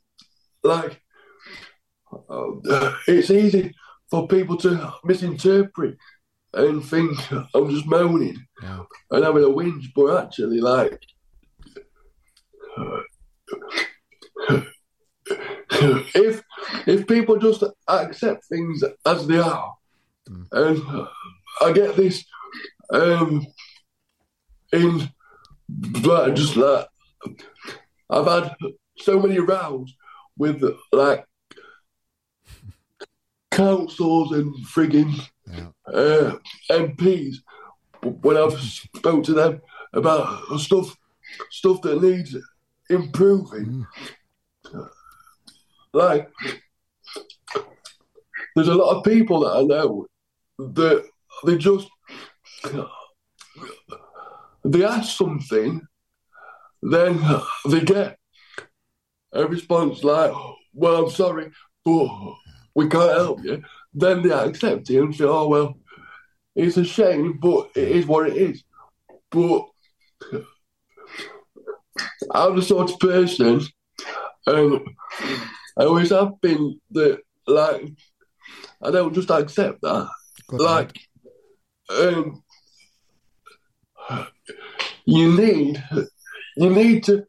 like 0.63 1.01
uh, 2.29 2.95
it's 3.07 3.31
easy 3.31 3.73
for 4.09 4.27
people 4.27 4.57
to 4.57 4.93
misinterpret 5.03 5.97
and 6.53 6.83
think 6.85 7.17
I'm 7.53 7.69
just 7.69 7.87
moaning 7.87 8.45
yeah, 8.61 8.83
and 9.11 9.23
having 9.23 9.43
a 9.43 9.47
whinge, 9.47 9.85
but 9.95 10.23
actually, 10.23 10.61
like, 10.61 10.99
if 16.15 16.43
if 16.87 17.07
people 17.07 17.37
just 17.37 17.63
accept 17.87 18.45
things 18.45 18.83
as 19.05 19.27
they 19.27 19.39
are, 19.39 19.73
and 20.51 21.07
I 21.61 21.71
get 21.71 21.95
this, 21.95 22.25
um, 22.91 23.45
in 24.71 25.09
like 26.03 26.35
just 26.35 26.55
like 26.55 26.87
I've 28.09 28.27
had 28.27 28.55
so 28.97 29.19
many 29.19 29.39
rows 29.39 29.95
with 30.37 30.63
like 30.91 31.25
councils 33.51 34.31
and 34.31 34.53
frigging 34.65 35.13
yeah, 35.51 35.67
uh, 35.87 36.37
MPs 36.71 37.35
when 38.01 38.37
I've 38.37 38.59
spoke 38.59 39.23
to 39.25 39.33
them 39.33 39.61
about 39.93 40.59
stuff 40.59 40.97
stuff 41.51 41.81
that 41.81 42.01
needs 42.01 42.35
improving. 42.89 43.85
Like 45.93 46.29
there's 48.55 48.67
a 48.67 48.73
lot 48.73 48.97
of 48.97 49.03
people 49.03 49.41
that 49.41 49.57
I 49.57 49.61
know 49.63 50.07
that 50.57 51.05
they 51.45 51.57
just 51.57 51.87
they 54.65 54.83
ask 54.85 55.17
something, 55.17 55.81
then 56.81 57.19
they 57.69 57.81
get 57.81 58.17
a 59.33 59.45
response 59.45 60.03
like, 60.03 60.33
"Well, 60.73 61.05
I'm 61.05 61.11
sorry, 61.11 61.51
but 61.83 62.09
we 62.75 62.87
can't 62.87 63.11
help 63.11 63.43
you." 63.43 63.61
Then 63.93 64.21
they 64.21 64.31
accept 64.31 64.89
it 64.89 64.99
and 64.99 65.15
say, 65.15 65.25
"Oh 65.25 65.47
well, 65.47 65.75
it's 66.55 66.77
a 66.77 66.83
shame, 66.83 67.39
but 67.39 67.71
it 67.75 67.89
is 67.89 68.05
what 68.05 68.29
it 68.29 68.37
is." 68.37 68.63
But 69.29 69.67
I'm 72.31 72.55
the 72.55 72.61
sort 72.61 72.91
of 72.91 72.99
person, 72.99 73.61
and 74.47 74.81
I 75.77 75.85
always 75.85 76.09
have 76.11 76.39
been 76.41 76.79
that 76.91 77.19
like 77.47 77.93
I 78.81 78.91
don't 78.91 79.13
just 79.13 79.29
accept 79.29 79.81
that. 79.81 80.09
Good, 80.47 80.61
like, 80.61 80.99
um, 81.89 82.43
you 85.05 85.35
need, 85.35 85.83
you 86.57 86.69
need 86.69 87.03
to, 87.05 87.25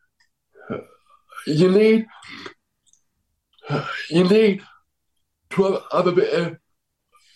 you 1.46 1.70
need, 1.70 2.06
you 4.10 4.24
need 4.24 4.62
to 5.50 5.62
have, 5.62 5.82
have 5.92 6.06
a 6.08 6.12
bit 6.12 6.58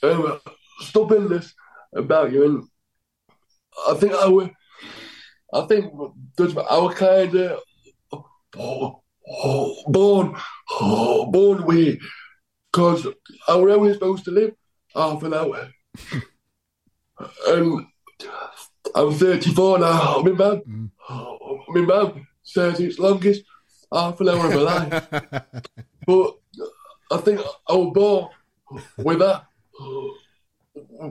of 0.02 0.20
um, 0.26 0.40
stubbornness 0.80 1.54
about 1.94 2.32
you, 2.32 2.44
and 2.44 2.64
I 3.88 3.94
think 3.94 4.12
our, 4.14 4.50
I 5.54 5.66
think 5.66 5.92
there's 6.36 6.56
our 6.56 6.92
kind 6.92 7.34
of 7.36 7.60
oh, 9.30 9.76
oh, 9.86 9.90
born, 9.90 10.36
oh, 10.70 11.30
born 11.30 11.64
we, 11.64 12.00
because 12.72 13.06
we're 13.48 13.70
only 13.70 13.94
supposed 13.94 14.24
to 14.24 14.30
live 14.30 14.54
half 14.94 15.22
an 15.22 15.34
hour. 15.34 15.68
and 17.48 17.86
I'm 18.94 19.12
34 19.12 19.78
now. 19.78 20.22
My 20.22 20.30
mum, 20.30 20.62
mm. 20.68 20.90
oh, 21.08 21.64
my 21.68 21.80
mum 21.80 22.26
says 22.42 22.80
it's 22.80 22.98
longest 22.98 23.42
half 23.92 24.20
an 24.20 24.28
hour 24.28 24.46
of 24.46 24.54
my 24.54 24.60
life. 24.60 25.08
But 26.06 26.38
I 27.12 27.18
think 27.18 27.40
I 27.68 27.74
was 27.74 27.92
born 27.92 28.28
with 28.96 29.18
that, 29.18 29.44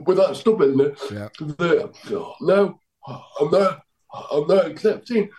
with 0.04 0.16
that 0.16 0.34
stubbornness. 0.34 0.98
yeah, 1.12 1.28
That 1.38 2.34
no, 2.40 2.80
I'm 3.40 3.50
not, 3.52 3.82
I'm 4.32 4.46
not 4.48 4.66
accepting 4.66 5.30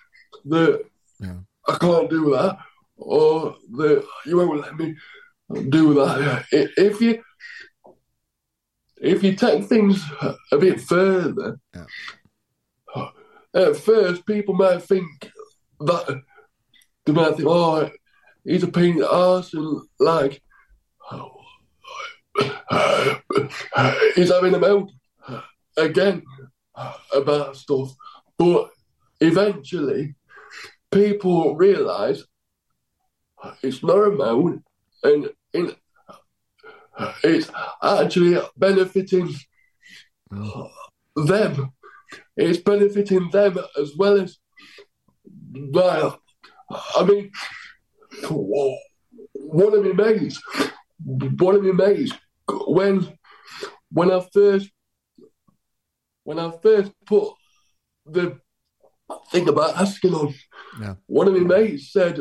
that 0.45 0.85
yeah, 1.19 1.35
I 1.67 1.77
can't 1.77 2.09
do 2.09 2.31
that, 2.31 2.57
or 2.99 3.55
that 3.71 4.05
you 4.25 4.37
won't 4.37 4.61
let 4.61 4.77
me 4.77 4.95
do 5.69 5.93
that. 5.95 6.45
If 6.51 7.01
you 7.01 7.23
if 9.01 9.23
you 9.23 9.33
take 9.35 9.63
things 9.65 10.03
a 10.51 10.57
bit 10.57 10.81
further, 10.81 11.59
Yeah. 11.73 13.09
at 13.55 13.77
first 13.77 14.25
people 14.25 14.53
might 14.55 14.83
think 14.83 15.07
that 15.79 16.21
they 17.05 17.13
might 17.13 17.35
think, 17.37 17.47
oh, 17.47 17.89
he's 18.43 18.63
a 18.63 18.67
pain 18.67 18.93
in 18.95 18.97
the 18.99 19.09
arse 19.11 19.53
and 19.53 19.81
like 19.99 20.41
he's 24.15 24.31
having 24.31 24.53
a 24.53 24.59
mouth 24.59 24.89
again 25.77 26.23
about 27.13 27.55
stuff. 27.55 27.93
But 28.37 28.69
eventually, 29.21 30.15
people 30.91 31.55
realise 31.55 32.23
it's 33.61 33.83
not 33.83 33.97
a 33.97 34.61
and 35.03 35.29
in, 35.53 35.71
it's 37.23 37.49
actually 37.81 38.41
benefiting 38.57 39.33
them. 41.15 41.73
It's 42.35 42.59
benefiting 42.59 43.29
them 43.31 43.57
as 43.79 43.93
well 43.97 44.21
as. 44.21 44.37
Well, 45.51 46.19
I 46.69 47.03
mean, 47.03 47.31
one 49.33 49.73
of 49.73 49.83
my 49.83 49.93
mates, 49.93 50.41
one 51.03 51.55
of 51.55 51.63
my 51.63 51.71
mates, 51.71 52.13
when 52.67 53.07
when 53.91 54.11
I 54.11 54.25
first 54.31 54.69
when 56.23 56.39
I 56.39 56.51
first 56.61 56.91
put 57.05 57.33
the 58.05 58.39
thing 59.31 59.49
about 59.49 59.75
Askern 59.75 60.13
on, 60.13 60.35
yeah, 60.79 60.95
one 61.07 61.27
of 61.27 61.33
my 61.33 61.39
mates 61.39 61.91
said, 61.91 62.19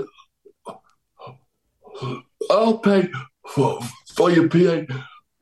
I'll 2.51 2.79
pay 2.79 3.09
for 3.49 3.81
for 4.15 4.31
your 4.31 4.49
PA 4.49 4.85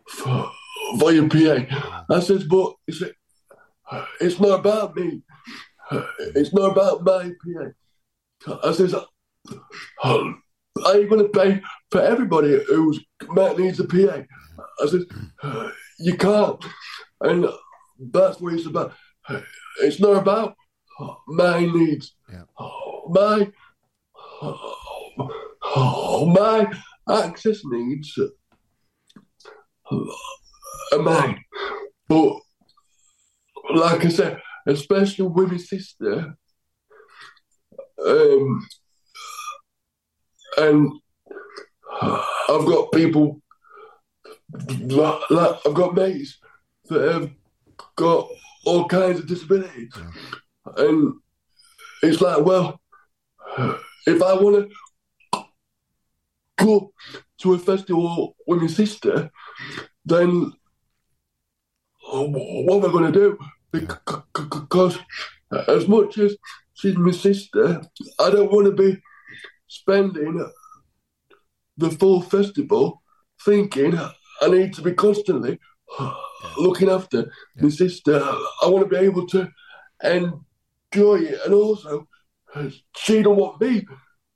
for, 0.08 0.50
for 0.98 1.12
your 1.12 1.28
PA. 1.28 2.04
I 2.10 2.20
says, 2.20 2.44
but 2.44 2.74
it's, 2.86 3.02
it's 4.20 4.40
not 4.40 4.60
about 4.60 4.96
me. 4.96 5.22
It's 6.34 6.52
not 6.52 6.72
about 6.72 7.04
my 7.04 7.32
PA. 8.44 8.58
I 8.64 8.72
says, 8.72 8.94
are 8.94 9.06
you 10.98 11.08
going 11.08 11.22
to 11.22 11.28
pay 11.28 11.62
for 11.90 12.00
everybody 12.00 12.58
who's 12.68 13.04
needs 13.56 13.80
a 13.80 13.84
PA? 13.84 14.22
I 14.80 14.86
said, 14.86 15.02
you 15.98 16.16
can't. 16.16 16.64
And 17.20 17.46
that's 17.98 18.40
what 18.40 18.54
it's 18.54 18.66
about. 18.66 18.92
It's 19.80 20.00
not 20.00 20.16
about 20.16 20.56
my 21.26 21.60
needs. 21.60 22.14
Yeah. 22.30 22.42
My 23.08 23.50
my 25.74 26.66
access 27.10 27.60
needs 27.64 28.18
are 29.90 30.98
mine. 30.98 31.42
But 32.08 32.36
like 33.74 34.04
I 34.04 34.08
said, 34.08 34.40
especially 34.66 35.26
with 35.26 35.50
my 35.52 35.56
sister, 35.58 36.36
um, 38.06 38.66
and 40.58 40.92
I've 42.00 42.66
got 42.66 42.92
people 42.92 43.40
like, 44.52 45.30
like 45.30 45.56
I've 45.66 45.74
got 45.74 45.94
mates 45.94 46.38
that 46.88 47.12
have 47.12 47.30
got 47.96 48.28
all 48.64 48.86
kinds 48.88 49.18
of 49.18 49.26
disabilities, 49.26 49.92
Yeah. 49.96 50.10
and 50.76 51.14
it's 52.02 52.20
like, 52.20 52.44
well, 52.44 52.80
if 54.06 54.22
I 54.22 54.34
want 54.34 54.68
to 54.70 54.76
go 56.56 56.92
to 57.38 57.54
a 57.54 57.58
festival 57.58 58.36
with 58.46 58.60
my 58.60 58.66
sister, 58.66 59.30
then 60.04 60.52
what 62.08 62.76
am 62.76 62.90
I 62.90 62.92
going 62.92 63.12
to 63.12 63.18
do? 63.18 63.38
Because 63.72 64.98
as 65.68 65.88
much 65.88 66.18
as 66.18 66.36
she's 66.74 66.96
my 66.96 67.10
sister, 67.10 67.82
I 68.18 68.30
don't 68.30 68.50
want 68.50 68.66
to 68.66 68.72
be 68.72 69.00
spending 69.66 70.48
the 71.76 71.90
full 71.90 72.22
festival 72.22 73.02
thinking 73.44 73.98
I 74.40 74.48
need 74.48 74.74
to 74.74 74.82
be 74.82 74.92
constantly 74.92 75.58
looking 76.58 76.88
after 76.88 77.30
my 77.56 77.68
sister. 77.68 78.22
I 78.22 78.66
want 78.66 78.88
to 78.88 78.96
be 78.96 79.04
able 79.04 79.26
to 79.28 79.48
enjoy 80.02 81.16
it, 81.16 81.40
and 81.44 81.54
also 81.54 82.08
she 82.96 83.22
don't 83.22 83.36
want 83.36 83.60
me 83.60 83.84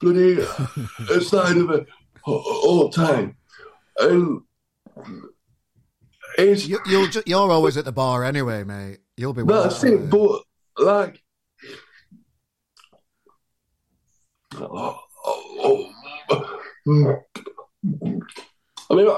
bloody 0.00 0.38
aside 1.10 1.56
of 1.56 1.68
her 1.68 1.86
all 2.26 2.88
the 2.88 2.96
time, 2.96 3.36
and 3.98 4.42
it's 6.38 6.66
You, 6.66 6.80
you'll 6.86 7.08
ju- 7.08 7.22
you're 7.26 7.50
always 7.50 7.76
at 7.76 7.84
the 7.84 7.92
bar 7.92 8.24
anyway, 8.24 8.64
mate. 8.64 8.98
You'll 9.16 9.32
be. 9.32 9.42
well 9.42 9.64
that's 9.64 9.82
it. 9.84 9.90
there. 9.90 10.08
But 10.08 10.42
like, 10.78 11.22
oh, 14.56 14.98
oh, 15.24 15.92
oh, 16.88 17.22
I 18.90 18.94
mean, 18.94 19.08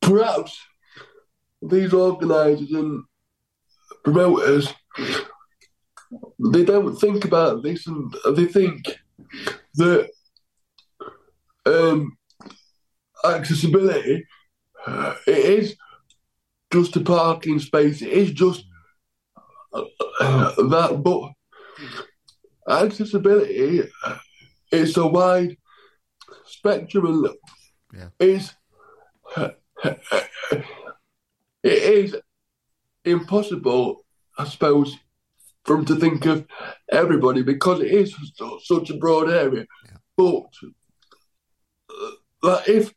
perhaps 0.00 0.58
these 1.62 1.92
organisers 1.92 2.70
and 2.72 3.02
promoters 4.04 4.72
they 6.52 6.64
don't 6.64 6.96
think 6.96 7.24
about 7.24 7.62
this, 7.62 7.86
and 7.86 8.14
they 8.34 8.44
think 8.46 8.98
that 9.74 10.08
um, 11.64 12.16
accessibility 13.24 14.24
uh, 14.86 15.14
it 15.26 15.38
is 15.38 15.76
just 16.72 16.96
a 16.96 17.00
parking 17.00 17.58
space. 17.58 18.02
It 18.02 18.08
is 18.08 18.32
just 18.32 18.64
uh, 19.72 19.82
that, 20.20 21.00
but 21.02 21.32
accessibility 22.68 23.82
is 24.72 24.96
a 24.96 25.06
wide 25.06 25.56
spectrum 26.44 27.06
and 27.06 27.28
Yeah. 27.94 28.08
is 28.20 28.52
it 29.36 30.02
is 31.62 32.16
impossible, 33.04 34.04
I 34.38 34.44
suppose, 34.44 34.96
for 35.64 35.84
to 35.84 35.96
think 35.96 36.26
of 36.26 36.46
everybody 36.90 37.42
because 37.42 37.80
it 37.80 37.90
is 37.92 38.14
such 38.64 38.90
a 38.90 38.96
broad 38.96 39.30
area. 39.30 39.66
Yeah. 39.84 39.96
But 40.16 40.50
uh, 41.90 42.10
like 42.42 42.68
if 42.68 42.94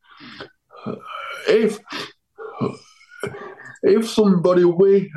if 1.48 1.80
if 3.84 4.10
somebody 4.10 4.66
with 4.66 5.08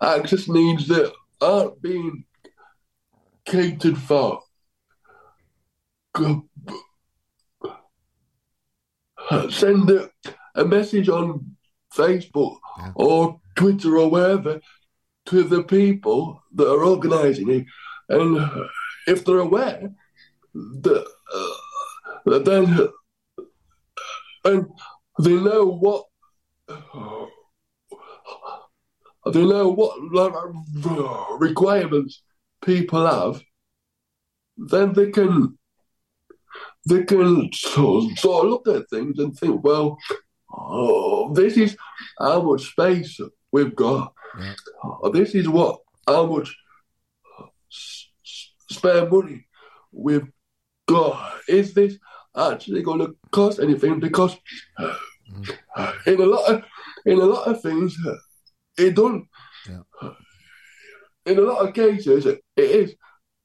access 0.00 0.48
needs 0.48 0.86
that 0.88 1.12
aren't 1.40 1.80
being 1.82 2.24
catered 3.44 3.98
for 3.98 4.40
send 9.50 9.90
a, 9.90 10.10
a 10.54 10.64
message 10.64 11.08
on 11.08 11.56
Facebook 11.94 12.56
Yeah. 12.78 12.92
or 12.94 13.40
Twitter 13.56 13.98
or 13.98 14.10
wherever 14.10 14.60
to 15.26 15.42
the 15.42 15.62
people 15.64 16.42
that 16.54 16.70
are 16.70 16.84
organising 16.84 17.50
it, 17.50 17.66
and 18.08 18.38
if 19.06 19.24
they're 19.24 19.38
aware 19.38 19.90
that, 20.54 21.06
that 22.30 22.44
then 22.44 22.88
and 24.44 24.66
they 25.20 25.34
know 25.34 25.66
what 25.66 26.04
they 29.32 29.44
know 29.44 29.70
what 29.70 31.40
requirements 31.40 32.22
people 32.62 33.06
have, 33.06 33.42
then 34.56 34.92
they 34.92 35.10
can 35.10 35.58
they 36.88 37.04
can 37.04 37.52
sort 37.52 38.04
of, 38.24 38.44
look 38.44 38.68
at 38.68 38.88
things 38.88 39.18
and 39.18 39.36
think, 39.36 39.62
well, 39.62 39.98
oh, 40.50 41.32
this 41.34 41.56
is 41.56 41.76
how 42.18 42.40
much 42.40 42.70
space 42.70 43.20
we've 43.52 43.76
got. 43.76 44.12
Yeah. 44.40 44.54
Oh, 44.82 45.10
this 45.10 45.34
is 45.34 45.48
what 45.48 45.80
how 46.06 46.26
much 46.26 46.56
spare 48.70 49.08
money 49.08 49.46
we've 49.92 50.30
got. 50.86 51.40
Is 51.48 51.74
this 51.74 51.98
actually 52.38 52.82
going 52.82 53.00
to 53.00 53.16
cost 53.30 53.58
anything? 53.58 54.00
Because 54.00 54.36
uh, 54.78 54.94
in 56.06 56.20
a 56.20 56.26
lot 56.26 56.50
of 56.50 56.64
in 57.04 57.18
a 57.20 57.24
lot 57.24 57.48
of 57.48 57.60
things, 57.62 57.96
it 58.78 58.94
don't. 58.94 59.26
Yeah. 59.68 60.10
In 61.26 61.38
a 61.38 61.42
lot 61.42 61.66
of 61.66 61.74
cases, 61.74 62.26
it 62.26 62.42
is 62.56 62.94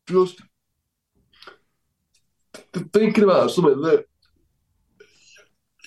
just 0.07 0.41
thinking 2.93 3.23
about 3.23 3.51
something 3.51 3.81
that 3.81 4.05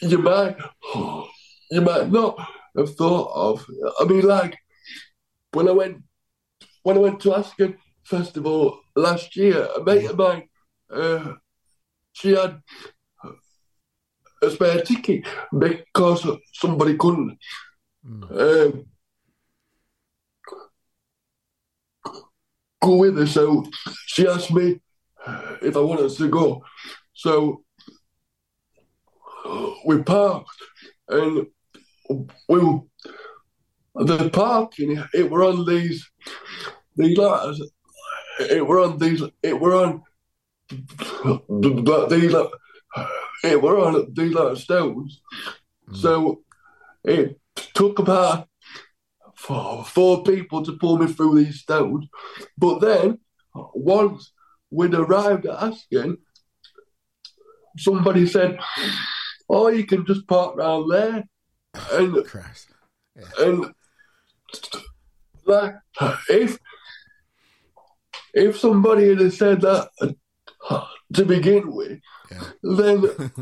you 0.02 0.18
might 0.18 0.56
you 1.70 1.80
might 1.80 2.10
not 2.10 2.38
have 2.76 2.94
thought 2.94 3.30
of. 3.34 3.66
I 4.00 4.04
mean, 4.04 4.22
like 4.22 4.56
when 5.52 5.68
I 5.68 5.72
went 5.72 6.02
when 6.82 6.96
I 6.96 7.00
went 7.00 7.20
to 7.20 7.30
Askern 7.30 7.76
Festival 8.04 8.80
last 8.94 9.36
year, 9.36 9.68
a 9.76 9.82
mate 9.82 10.04
of 10.10 10.16
mine, 10.16 10.48
uh, 10.90 11.32
she 12.12 12.32
had 12.32 12.60
spare 14.50 14.82
ticket 14.82 15.24
because 15.58 16.26
somebody 16.52 16.96
couldn't 16.96 17.38
um, 18.04 18.86
go 22.82 22.96
with 22.96 23.18
her. 23.18 23.26
So 23.26 23.64
she 24.06 24.26
asked 24.26 24.52
me 24.52 24.80
if 25.62 25.76
I 25.76 25.80
wanted 25.80 26.10
to 26.10 26.28
go. 26.28 26.62
So 27.14 27.62
we 29.84 30.02
parked 30.02 30.50
and 31.08 31.46
we 32.48 32.58
were, 32.58 32.80
the 33.94 34.28
parking 34.30 35.02
it 35.14 35.30
were 35.30 35.44
on 35.44 35.64
these 35.64 36.08
these 36.96 37.16
like 37.16 37.56
it 38.40 38.66
were 38.66 38.80
on 38.80 38.98
these 38.98 39.22
it 39.42 39.58
were 39.58 39.74
on 39.74 40.02
these 42.10 42.32
like, 42.32 42.50
it 43.44 43.60
were 43.60 43.78
on 43.78 44.12
these 44.14 44.34
like 44.34 44.56
stones. 44.56 45.20
Mm. 45.88 45.96
So 45.96 46.42
it 47.04 47.38
took 47.74 47.98
about 47.98 48.48
four, 49.34 49.84
four 49.84 50.22
people 50.22 50.64
to 50.64 50.72
pull 50.72 50.98
me 50.98 51.06
through 51.06 51.36
these 51.36 51.60
stones. 51.60 52.06
But 52.58 52.80
then 52.80 53.18
once 53.54 54.32
we'd 54.70 54.94
arrived 54.94 55.46
at 55.46 55.58
Askern, 55.58 56.18
somebody 57.78 58.26
said, 58.26 58.58
"Oh, 59.48 59.68
you 59.68 59.86
can 59.86 60.04
just 60.06 60.26
park 60.26 60.56
round 60.56 60.90
there," 60.90 61.24
and 61.92 62.16
oh, 62.16 62.22
Christ. 62.22 62.68
and 63.38 63.72
like 65.44 65.74
if 66.28 66.58
if 68.34 68.58
somebody 68.58 69.08
had 69.08 69.32
said 69.32 69.60
that 69.62 69.88
to 71.14 71.24
begin 71.24 71.72
with, 71.72 72.00
Yeah. 72.30 72.42
then 72.62 73.02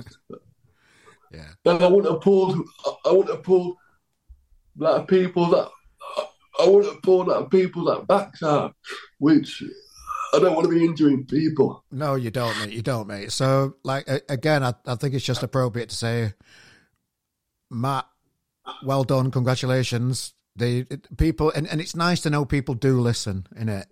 Yeah. 1.33 1.49
then 1.65 1.83
I 1.83 1.87
wouldn't 1.89 2.13
have 2.13 2.21
pulled. 2.21 2.65
I 3.05 3.11
wouldn't 3.11 3.31
have 3.31 3.43
pulled 3.43 3.77
that 4.77 5.09
people 5.09 5.47
that 5.51 5.69
I 6.61 6.69
wouldn't 6.69 6.93
have 6.95 7.03
pulled 7.03 7.29
that 7.29 7.51
people 7.51 7.85
that 7.87 8.07
backs 8.07 8.43
out, 8.43 8.75
which 9.19 9.63
I 10.33 10.39
don't 10.39 10.55
want 10.55 10.69
to 10.69 10.75
be 10.75 10.85
injuring 10.85 11.27
people. 11.27 11.85
No, 11.91 12.15
you 12.15 12.31
don't, 12.31 12.57
mate. 12.61 12.73
You 12.73 12.83
don't, 12.83 13.07
mate. 13.09 13.33
So, 13.33 13.77
like, 13.83 14.09
again, 14.29 14.63
I, 14.63 14.75
I 14.87 14.95
think 14.97 15.15
it's 15.15 15.25
just 15.25 15.43
appropriate 15.43 15.89
to 15.89 15.95
say, 15.97 16.33
Matt, 17.71 18.07
well 18.85 19.05
done, 19.05 19.31
congratulations. 19.31 20.35
The 20.57 20.85
people, 21.19 21.51
and, 21.51 21.67
and 21.67 21.81
it's 21.81 21.97
nice 21.97 22.21
to 22.23 22.31
know 22.31 22.45
people 22.45 22.75
do 22.75 23.01
listen 23.01 23.47
in 23.57 23.69
it. 23.69 23.87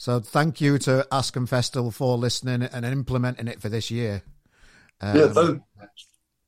So, 0.00 0.18
thank 0.18 0.62
you 0.62 0.78
to 0.78 1.06
Askern 1.12 1.46
Festival 1.46 1.90
for 1.90 2.16
listening 2.16 2.62
and 2.62 2.86
implementing 2.86 3.48
it 3.48 3.60
for 3.60 3.68
this 3.68 3.90
year. 3.90 4.22
Um, 5.02 5.14
yeah, 5.14 5.28
thank, 5.28 5.62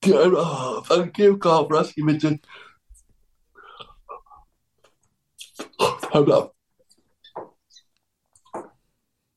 yeah, 0.06 0.14
oh, 0.24 0.82
thank 0.86 1.18
you, 1.18 1.36
Carl, 1.36 1.68
for 1.68 1.76
asking 1.76 2.06
me 2.06 2.18
to. 2.20 2.38
Hold 5.78 6.30
up. 6.30 6.56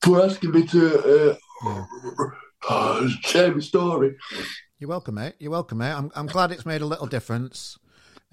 For 0.00 0.24
asking 0.24 0.52
me 0.52 0.66
to 0.66 1.36
uh, 2.70 3.08
share 3.20 3.52
my 3.54 3.60
story. 3.60 4.16
You're 4.78 4.88
welcome, 4.88 5.16
mate. 5.16 5.34
You're 5.38 5.50
welcome, 5.50 5.76
mate. 5.76 5.92
I'm, 5.92 6.10
I'm 6.14 6.26
glad 6.26 6.52
it's 6.52 6.64
made 6.64 6.80
a 6.80 6.86
little 6.86 7.06
difference. 7.06 7.78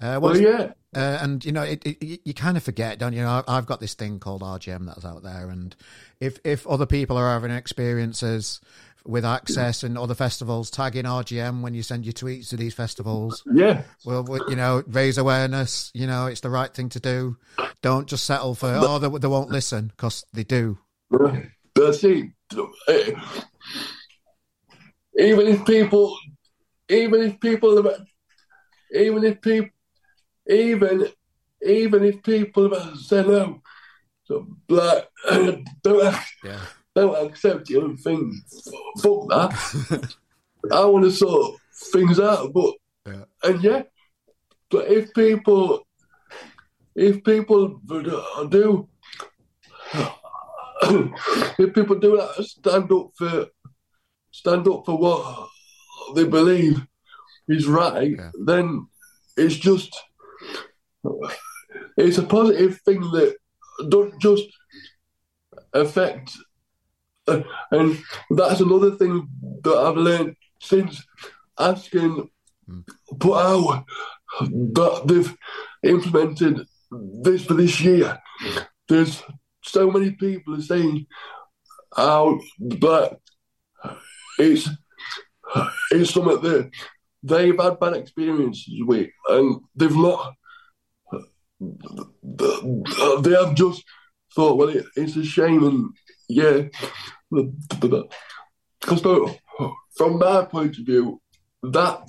Uh, 0.00 0.18
Well, 0.20 0.38
yeah. 0.40 0.72
Uh, 0.94 1.18
and 1.22 1.44
you 1.44 1.50
know, 1.50 1.62
it, 1.62 1.84
it, 1.84 2.20
you- 2.24 2.34
kind 2.34 2.56
of 2.56 2.62
forget, 2.62 2.98
don't 2.98 3.12
you? 3.14 3.26
I've 3.26 3.66
got 3.66 3.80
this 3.80 3.94
thing 3.94 4.20
called 4.20 4.42
RGM 4.42 4.86
that's 4.86 5.04
out 5.04 5.22
there, 5.24 5.48
and 5.50 5.74
if 6.20 6.38
if 6.44 6.66
other 6.68 6.86
people 6.86 7.16
are 7.16 7.32
having 7.32 7.50
experiences 7.50 8.60
with 9.06 9.24
access 9.24 9.82
and 9.82 9.98
other 9.98 10.14
festivals, 10.14 10.70
tag 10.70 10.96
in 10.96 11.04
RGM 11.04 11.60
when 11.62 11.74
you 11.74 11.82
send 11.82 12.06
your 12.06 12.12
tweets 12.14 12.48
to 12.50 12.56
these 12.56 12.74
festivals. 12.74 13.42
Yeah. 13.54 13.82
Well, 14.04 14.24
you 14.48 14.56
know, 14.56 14.82
raise 14.86 15.18
awareness. 15.18 15.90
You 15.94 16.06
know, 16.06 16.26
it's 16.26 16.40
the 16.40 16.48
right 16.50 16.72
thing 16.72 16.88
to 16.90 17.00
do. 17.00 17.36
Don't 17.82 18.08
just 18.08 18.24
settle 18.24 18.54
for 18.54 18.72
oh 18.72 18.98
they, 18.98 19.08
they 19.18 19.28
won't 19.28 19.50
listen 19.50 19.88
because 19.88 20.24
they 20.32 20.44
do. 20.44 20.78
That's 21.74 22.04
it. 22.04 22.30
Even 25.18 25.46
if 25.48 25.64
people, 25.64 26.16
even 26.88 27.20
if 27.22 27.40
people, 27.40 27.96
even 28.92 29.24
if 29.24 29.40
people, 29.40 29.68
even 30.48 31.06
even 31.66 32.04
if 32.04 32.22
people 32.22 32.70
say 32.96 33.22
no, 33.22 33.62
so 34.24 34.46
like 34.68 35.08
don't 35.82 36.16
Yeah, 36.42 36.60
don't 36.94 37.26
accept 37.26 37.70
and 37.70 37.98
think 37.98 38.34
fuck 39.02 39.28
that. 39.28 40.14
I 40.72 40.84
want 40.86 41.04
to 41.04 41.10
sort 41.10 41.60
things 41.92 42.18
out, 42.20 42.52
but 42.52 42.74
yeah, 43.06 43.24
and 43.42 43.62
yeah, 43.62 43.82
but 44.70 44.90
if 44.90 45.12
people, 45.14 45.86
if 46.94 47.22
people 47.22 47.80
uh, 47.90 48.44
do, 48.44 48.88
if 51.58 51.74
people 51.74 51.96
do 51.96 52.16
that, 52.16 52.44
stand 52.44 52.90
up 52.92 53.10
for, 53.16 53.46
stand 54.30 54.66
up 54.68 54.86
for 54.86 54.96
what 54.96 55.48
they 56.14 56.24
believe 56.24 56.86
is 57.48 57.66
right, 57.66 58.12
Yeah. 58.16 58.30
then 58.44 58.86
it's 59.36 59.54
just, 59.56 59.94
it's 61.96 62.18
a 62.18 62.22
positive 62.22 62.80
thing 62.84 63.00
that 63.00 63.36
don't 63.88 64.20
just 64.20 64.44
affect, 65.72 66.32
uh, 67.26 67.42
and 67.70 68.02
that's 68.30 68.60
another 68.60 68.92
thing 68.92 69.28
that 69.62 69.76
I've 69.76 69.96
learned 69.96 70.36
since 70.60 71.04
Askern 71.58 72.28
put 73.18 73.36
out 73.36 73.84
that 74.40 75.02
they've 75.06 75.36
implemented 75.82 76.66
this 77.22 77.44
for 77.44 77.54
this 77.54 77.80
year. 77.80 78.18
There's 78.88 79.22
so 79.62 79.90
many 79.90 80.12
people 80.12 80.54
are 80.54 80.62
saying 80.62 81.06
how 81.96 82.40
that 82.58 83.18
it's 84.38 84.68
it's 85.90 86.12
something 86.12 86.40
that 86.40 86.70
they've 87.22 87.58
had 87.58 87.80
bad 87.80 87.94
experiences 87.94 88.80
with 88.80 89.10
and 89.28 89.60
they've 89.74 89.96
not 89.96 90.34
they 91.60 93.32
have 93.32 93.54
just 93.54 93.84
thought 94.34 94.56
well 94.56 94.68
it, 94.68 94.84
it's 94.96 95.16
a 95.16 95.24
shame 95.24 95.64
and 95.64 95.88
yeah 96.28 96.62
because 98.80 99.00
from 99.96 100.18
my 100.18 100.44
point 100.44 100.78
of 100.78 100.84
view 100.84 101.20
that 101.62 102.06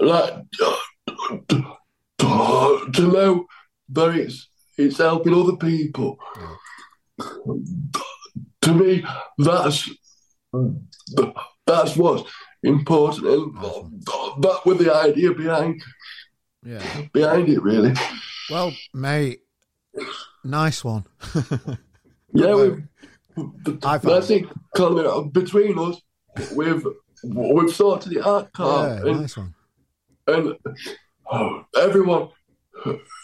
like 0.00 0.34
to, 1.48 1.64
know 2.98 3.46
that 3.88 4.14
it's 4.14 4.48
it's 4.76 4.98
helping 4.98 5.34
other 5.34 5.56
people. 5.56 6.18
To 8.62 8.74
me, 8.74 9.04
that's 9.38 9.90
that's 11.66 11.96
what's 11.96 12.30
important, 12.62 13.26
and 13.26 14.02
that 14.42 14.60
with 14.64 14.78
the 14.78 14.94
idea 14.94 15.32
behind 15.32 15.82
yeah. 16.64 16.82
behind 17.12 17.48
it, 17.48 17.62
really. 17.62 17.94
Well, 18.50 18.72
mate, 18.94 19.40
nice 20.44 20.84
one. 20.84 21.04
Yeah, 22.34 22.54
we've, 22.54 22.82
High 23.82 23.98
five. 23.98 24.02
that's 24.02 24.30
it. 24.30 24.46
Colin, 24.76 25.30
Between 25.30 25.78
us, 25.78 26.00
we've 26.54 26.86
we've 27.24 27.74
sorted 27.74 28.12
it 28.14 28.26
out, 28.26 28.52
Carl, 28.52 28.88
yeah, 28.88 29.10
and 29.10 29.20
nice 29.20 29.36
one. 29.36 29.54
and 30.26 30.56
oh, 31.30 31.64
everyone 31.78 32.28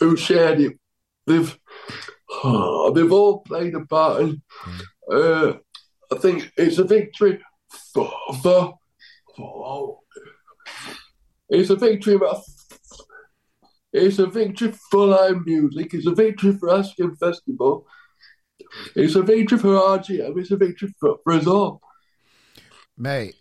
who 0.01 0.17
shared 0.17 0.61
it, 0.61 0.79
they've 1.27 1.59
oh, 2.45 2.93
they've 2.93 3.13
all 3.13 3.41
played 3.41 3.75
a 3.75 3.85
part, 3.87 4.23
and 4.23 4.43
uh, 5.11 5.55
I 6.13 6.19
think 6.19 6.53
it's 6.57 6.79
a 6.79 6.85
victory 6.85 7.41
for, 7.95 8.13
for, 8.43 8.79
for 9.39 9.99
it's 11.49 11.71
a 11.71 11.77
victory 11.77 12.15
about. 12.15 12.43
It's 13.93 14.19
a 14.19 14.27
victory 14.27 14.73
for 14.91 15.07
live 15.07 15.47
music. 15.47 15.95
It's 15.95 16.07
a 16.07 16.15
victory 16.15 16.53
for 16.53 16.69
Askern 16.69 17.19
Festival. 17.19 17.87
It's 18.95 19.15
a 19.15 19.23
victory 19.23 19.59
for 19.59 19.69
RGM. 19.69 20.39
It's 20.39 20.51
a 20.51 20.57
victory 20.57 20.95
for, 21.01 21.17
for 21.25 21.33
us 21.33 21.47
all. 21.47 21.81
Mate, 22.99 23.37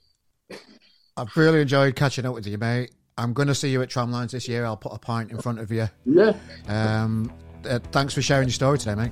I've 1.18 1.36
really 1.36 1.62
enjoyed 1.62 1.96
catching 1.96 2.26
up 2.26 2.34
with 2.34 2.48
you, 2.48 2.58
mate. 2.58 2.92
I'm 3.18 3.34
going 3.34 3.50
to 3.50 3.56
see 3.56 3.70
you 3.70 3.82
at 3.82 3.90
Tramlines 3.90 4.32
this 4.32 4.48
year. 4.48 4.64
I'll 4.64 4.78
put 4.78 4.94
a 4.94 5.00
pint 5.00 5.32
in 5.32 5.40
front 5.40 5.60
of 5.60 5.70
you. 5.72 5.90
Yeah. 6.06 6.34
Um, 6.68 7.34
uh, 7.68 7.80
thanks 7.92 8.14
for 8.14 8.22
sharing 8.22 8.48
your 8.48 8.54
story 8.54 8.78
today, 8.78 8.96
mate. 8.96 9.12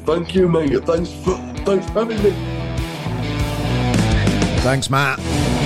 Thank 0.00 0.34
you, 0.34 0.48
mate. 0.48 0.84
Thanks 0.84 1.10
for 1.24 1.36
thanks 1.64 1.86
for 1.86 2.04
having 2.04 2.22
me. 2.22 2.30
Thanks, 4.60 4.90
Matt. 4.90 5.59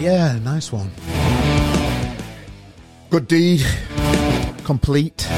Yeah, 0.00 0.38
nice 0.38 0.72
one. 0.72 0.90
Good 3.10 3.28
deed. 3.28 3.66
Complete. 4.64 5.28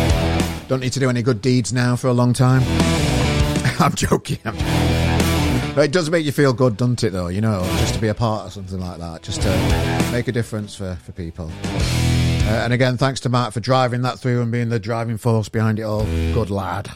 Don't 0.68 0.78
need 0.78 0.92
to 0.92 1.00
do 1.00 1.10
any 1.10 1.20
good 1.20 1.42
deeds 1.42 1.72
now 1.72 1.96
for 1.96 2.06
a 2.06 2.12
long 2.12 2.32
time. 2.32 2.62
I'm 3.80 3.92
joking. 3.94 4.38
But 4.44 5.86
it 5.86 5.92
does 5.92 6.10
make 6.10 6.24
you 6.24 6.30
feel 6.30 6.52
good, 6.52 6.76
doesn't 6.76 7.02
it, 7.02 7.10
though? 7.10 7.26
You 7.26 7.40
know, 7.40 7.62
just 7.78 7.94
to 7.94 8.00
be 8.00 8.06
a 8.06 8.14
part 8.14 8.46
of 8.46 8.52
something 8.52 8.78
like 8.78 8.98
that, 8.98 9.22
just 9.22 9.42
to 9.42 10.08
make 10.12 10.28
a 10.28 10.32
difference 10.32 10.76
for, 10.76 10.94
for 11.02 11.10
people. 11.10 11.50
Uh, 11.64 12.62
and 12.62 12.72
again, 12.72 12.96
thanks 12.96 13.18
to 13.20 13.28
Matt 13.28 13.52
for 13.52 13.60
driving 13.60 14.02
that 14.02 14.20
through 14.20 14.42
and 14.42 14.52
being 14.52 14.68
the 14.68 14.78
driving 14.78 15.16
force 15.16 15.48
behind 15.48 15.80
it 15.80 15.82
all. 15.82 16.04
Good 16.34 16.50
lad. 16.50 16.86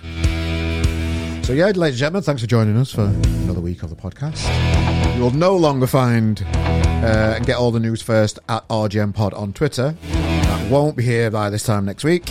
So, 1.44 1.52
yeah, 1.52 1.66
ladies 1.66 1.94
and 1.94 1.96
gentlemen, 1.96 2.22
thanks 2.22 2.42
for 2.42 2.48
joining 2.48 2.76
us 2.76 2.92
for 2.92 3.06
another 3.06 3.60
week 3.60 3.82
of 3.82 3.90
the 3.90 3.96
podcast. 3.96 5.16
You 5.16 5.22
will 5.22 5.30
no 5.30 5.56
longer 5.56 5.86
find 5.86 6.44
uh, 7.02 7.34
and 7.36 7.46
get 7.46 7.56
all 7.56 7.70
the 7.70 7.80
news 7.80 8.02
first 8.02 8.38
at 8.48 8.66
RGM 8.68 9.14
Pod 9.14 9.34
on 9.34 9.52
Twitter. 9.52 9.94
That 10.02 10.70
won't 10.70 10.96
be 10.96 11.02
here 11.02 11.30
by 11.30 11.50
this 11.50 11.64
time 11.64 11.84
next 11.84 12.04
week. 12.04 12.26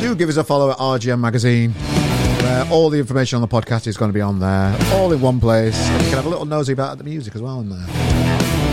Do 0.00 0.14
give 0.14 0.28
us 0.28 0.36
a 0.36 0.44
follow 0.44 0.70
at 0.70 0.78
RGM 0.78 1.20
Magazine, 1.20 1.70
where 1.72 2.66
all 2.70 2.90
the 2.90 2.98
information 2.98 3.36
on 3.36 3.42
the 3.42 3.48
podcast 3.48 3.86
is 3.86 3.96
going 3.96 4.08
to 4.08 4.14
be 4.14 4.20
on 4.20 4.40
there, 4.40 4.76
all 4.94 5.12
in 5.12 5.20
one 5.20 5.38
place. 5.38 5.78
You 5.90 5.98
can 5.98 6.14
have 6.14 6.26
a 6.26 6.28
little 6.28 6.44
nosy 6.44 6.72
about 6.72 6.98
the 6.98 7.04
music 7.04 7.34
as 7.36 7.42
well 7.42 7.58
on 7.58 7.68
there. 7.68 7.86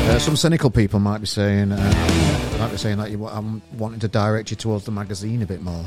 Uh, 0.09 0.17
some 0.17 0.35
cynical 0.35 0.71
people 0.71 0.99
might 0.99 1.19
be 1.19 1.27
saying, 1.27 1.71
uh, 1.71 2.55
might 2.57 2.71
be 2.71 2.77
saying 2.77 2.97
that 2.97 3.11
you, 3.11 3.27
I'm 3.27 3.61
wanting 3.77 3.99
to 3.99 4.07
direct 4.07 4.49
you 4.49 4.57
towards 4.57 4.85
the 4.85 4.91
magazine 4.91 5.43
a 5.43 5.45
bit 5.45 5.61
more, 5.61 5.85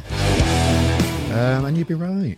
um, 1.33 1.65
and 1.65 1.77
you'd 1.77 1.89
be 1.89 1.95
right. 1.95 2.37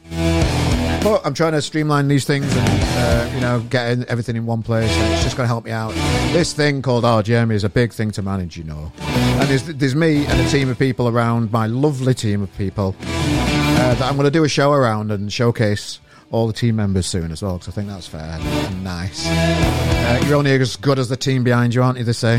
But 1.02 1.20
I'm 1.26 1.34
trying 1.34 1.52
to 1.52 1.60
streamline 1.60 2.08
these 2.08 2.24
things 2.24 2.46
and, 2.56 2.68
uh, 2.68 3.30
you 3.34 3.40
know, 3.40 3.60
getting 3.68 4.04
everything 4.04 4.36
in 4.36 4.46
one 4.46 4.62
place. 4.62 4.90
It's 4.90 5.22
just 5.22 5.36
going 5.36 5.44
to 5.44 5.48
help 5.48 5.66
me 5.66 5.70
out. 5.70 5.92
This 6.32 6.54
thing 6.54 6.80
called 6.80 7.04
RGM 7.04 7.52
is 7.52 7.62
a 7.62 7.68
big 7.68 7.92
thing 7.92 8.10
to 8.12 8.22
manage, 8.22 8.56
you 8.56 8.64
know. 8.64 8.90
And 9.00 9.48
there's, 9.48 9.64
there's 9.64 9.94
me 9.94 10.24
and 10.24 10.40
a 10.40 10.48
team 10.48 10.70
of 10.70 10.78
people 10.78 11.08
around, 11.08 11.52
my 11.52 11.66
lovely 11.66 12.14
team 12.14 12.42
of 12.42 12.56
people, 12.56 12.96
uh, 13.00 13.94
that 13.94 14.02
I'm 14.02 14.14
going 14.14 14.24
to 14.24 14.30
do 14.30 14.44
a 14.44 14.48
show 14.48 14.72
around 14.72 15.10
and 15.10 15.30
showcase 15.30 16.00
all 16.30 16.46
the 16.46 16.52
team 16.52 16.76
members 16.76 17.06
soon 17.06 17.30
as 17.30 17.42
well, 17.42 17.58
because 17.58 17.68
I 17.68 17.72
think 17.72 17.88
that's 17.88 18.08
fair 18.08 18.22
and 18.22 18.82
nice. 18.82 19.26
Uh, 19.26 20.22
you're 20.26 20.36
only 20.36 20.52
as 20.52 20.76
good 20.76 20.98
as 20.98 21.08
the 21.08 21.16
team 21.16 21.44
behind 21.44 21.74
you, 21.74 21.82
aren't 21.82 21.98
you? 21.98 22.04
They 22.04 22.12
say. 22.12 22.38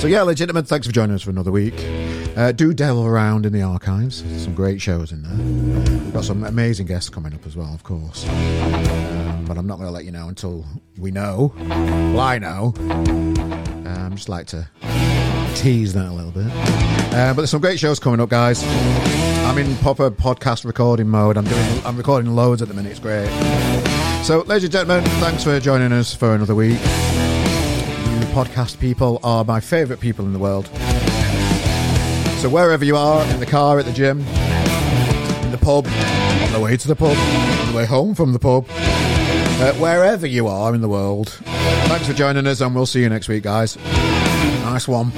So 0.00 0.06
yeah, 0.06 0.22
legitimate. 0.22 0.68
Thanks 0.68 0.86
for 0.86 0.92
joining 0.92 1.14
us 1.14 1.22
for 1.22 1.30
another 1.30 1.50
week. 1.50 1.74
Uh, 2.38 2.52
do 2.52 2.72
delve 2.72 3.04
around 3.04 3.44
in 3.44 3.52
the 3.52 3.62
archives. 3.62 4.22
Some 4.40 4.54
great 4.54 4.80
shows 4.80 5.10
in 5.10 5.22
there. 5.24 5.98
We've 6.04 6.12
got 6.12 6.24
some 6.24 6.44
amazing 6.44 6.86
guests 6.86 7.10
coming 7.10 7.34
up 7.34 7.44
as 7.44 7.56
well, 7.56 7.74
of 7.74 7.82
course. 7.82 8.28
Um, 8.28 9.44
but 9.44 9.58
I'm 9.58 9.66
not 9.66 9.78
going 9.78 9.88
to 9.88 9.92
let 9.92 10.04
you 10.04 10.12
know 10.12 10.28
until 10.28 10.64
we 10.96 11.10
know. 11.10 11.52
Well, 11.58 12.20
I 12.20 12.38
know. 12.38 12.74
Um, 12.78 14.12
just 14.14 14.28
like 14.28 14.46
to 14.48 14.68
tease 15.56 15.94
that 15.94 16.06
a 16.06 16.12
little 16.12 16.30
bit. 16.30 16.46
Uh, 16.46 17.32
but 17.34 17.38
there's 17.38 17.50
some 17.50 17.60
great 17.60 17.80
shows 17.80 17.98
coming 17.98 18.20
up, 18.20 18.28
guys. 18.28 18.62
I'm 19.44 19.58
in 19.58 19.74
proper 19.78 20.08
podcast 20.08 20.64
recording 20.64 21.08
mode. 21.08 21.36
I'm 21.36 21.44
doing. 21.44 21.84
I'm 21.84 21.96
recording 21.96 22.36
loads 22.36 22.62
at 22.62 22.68
the 22.68 22.74
minute. 22.74 22.90
It's 22.90 23.00
great. 23.00 23.26
So, 24.24 24.42
ladies 24.42 24.62
and 24.62 24.72
gentlemen, 24.72 25.04
thanks 25.20 25.42
for 25.42 25.58
joining 25.58 25.90
us 25.90 26.14
for 26.14 26.36
another 26.36 26.54
week. 26.54 26.78
You 26.78 28.26
podcast 28.32 28.78
people 28.78 29.18
are 29.24 29.42
my 29.44 29.58
favourite 29.58 30.00
people 30.00 30.24
in 30.24 30.32
the 30.32 30.38
world. 30.38 30.70
So 32.38 32.48
wherever 32.48 32.84
you 32.84 32.96
are, 32.96 33.26
in 33.32 33.40
the 33.40 33.46
car, 33.46 33.80
at 33.80 33.84
the 33.84 33.92
gym, 33.92 34.20
in 34.20 35.50
the 35.50 35.58
pub, 35.60 35.88
on 35.88 36.52
the 36.52 36.60
way 36.60 36.76
to 36.76 36.86
the 36.86 36.94
pub, 36.94 37.16
on 37.16 37.72
the 37.72 37.76
way 37.76 37.84
home 37.84 38.14
from 38.14 38.32
the 38.32 38.38
pub, 38.38 38.64
uh, 38.70 39.72
wherever 39.72 40.24
you 40.24 40.46
are 40.46 40.72
in 40.72 40.80
the 40.80 40.88
world, 40.88 41.30
thanks 41.30 42.06
for 42.06 42.12
joining 42.12 42.46
us, 42.46 42.60
and 42.60 42.76
we'll 42.76 42.86
see 42.86 43.00
you 43.00 43.08
next 43.08 43.26
week, 43.26 43.42
guys. 43.42 43.76
Nice 44.62 44.86
one. 44.86 45.10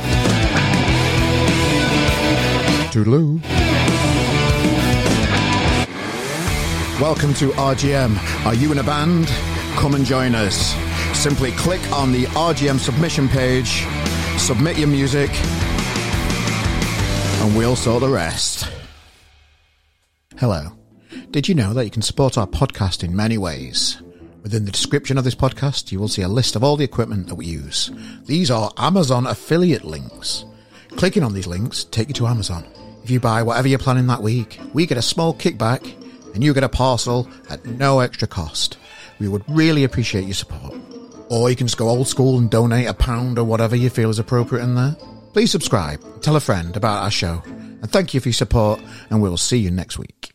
Toodaloo. 2.91 3.39
Welcome 7.03 7.35
to 7.35 7.51
RGM. 7.51 8.47
Are 8.47 8.55
you 8.55 8.73
in 8.73 8.79
a 8.79 8.83
band? 8.83 9.27
Come 9.77 9.95
and 9.95 10.07
join 10.07 10.35
us. 10.35 10.75
Simply 11.13 11.53
click 11.53 11.83
on 11.93 12.13
the 12.13 12.25
RGM 12.29 12.79
submission 12.79 13.29
page, 13.29 13.85
submit 14.39 14.79
your 14.79 14.89
music, 14.89 15.31
and 17.41 17.57
we'll 17.57 17.75
sort 17.75 18.03
the 18.03 18.09
rest. 18.09 18.69
Hello. 20.37 20.73
Did 21.31 21.49
you 21.49 21.55
know 21.55 21.73
that 21.73 21.87
you 21.87 21.91
can 21.91 22.03
support 22.03 22.37
our 22.37 22.47
podcast 22.47 23.03
in 23.03 23.17
many 23.17 23.39
ways? 23.39 24.03
Within 24.43 24.67
the 24.67 24.71
description 24.71 25.17
of 25.17 25.25
this 25.25 25.35
podcast, 25.35 25.91
you 25.91 25.99
will 25.99 26.09
see 26.09 26.21
a 26.21 26.29
list 26.29 26.55
of 26.55 26.63
all 26.63 26.77
the 26.77 26.85
equipment 26.85 27.29
that 27.29 27.37
we 27.37 27.47
use. 27.47 27.91
These 28.27 28.51
are 28.51 28.73
Amazon 28.77 29.27
affiliate 29.27 29.85
links. 29.85 30.45
Clicking 30.91 31.23
on 31.23 31.33
these 31.33 31.47
links 31.47 31.85
take 31.85 32.09
you 32.09 32.15
to 32.15 32.27
Amazon. 32.27 32.67
If 33.05 33.11
you 33.11 33.21
buy 33.21 33.43
whatever 33.43 33.69
you're 33.69 33.79
planning 33.79 34.07
that 34.09 34.23
week, 34.23 34.61
we 34.75 34.85
get 34.85 34.99
a 34.99 35.03
small 35.03 35.33
kickback 35.33 35.95
and 36.35 36.45
you 36.45 36.53
get 36.53 36.63
a 36.63 36.69
parcel 36.69 37.27
at 37.49 37.65
no 37.65 38.01
extra 38.01 38.29
cost. 38.29 38.77
We 39.19 39.29
would 39.29 39.45
really 39.49 39.85
appreciate 39.85 40.25
your 40.25 40.35
support. 40.35 40.75
Or 41.31 41.49
you 41.49 41.57
can 41.57 41.69
just 41.69 41.79
go 41.79 41.89
old 41.89 42.07
school 42.07 42.39
and 42.39 42.51
donate 42.51 42.87
a 42.87 42.95
pound 42.95 43.39
or 43.39 43.45
whatever 43.45 43.77
you 43.77 43.89
feel 43.89 44.11
is 44.11 44.19
appropriate 44.19 44.63
in 44.63 44.75
there. 44.75 44.97
Please 45.33 45.51
subscribe, 45.51 46.23
tell 46.23 46.37
a 46.37 46.41
friend 46.41 46.77
about 46.77 47.03
our 47.03 47.11
show, 47.11 47.43
and 47.47 47.91
thank 47.91 48.15
you 48.15 48.21
for 48.21 48.29
your 48.29 48.35
support, 48.35 48.81
and 49.11 49.23
we'll 49.23 49.37
see 49.37 49.59
you 49.59 49.71
next 49.71 49.99
week. 49.99 50.33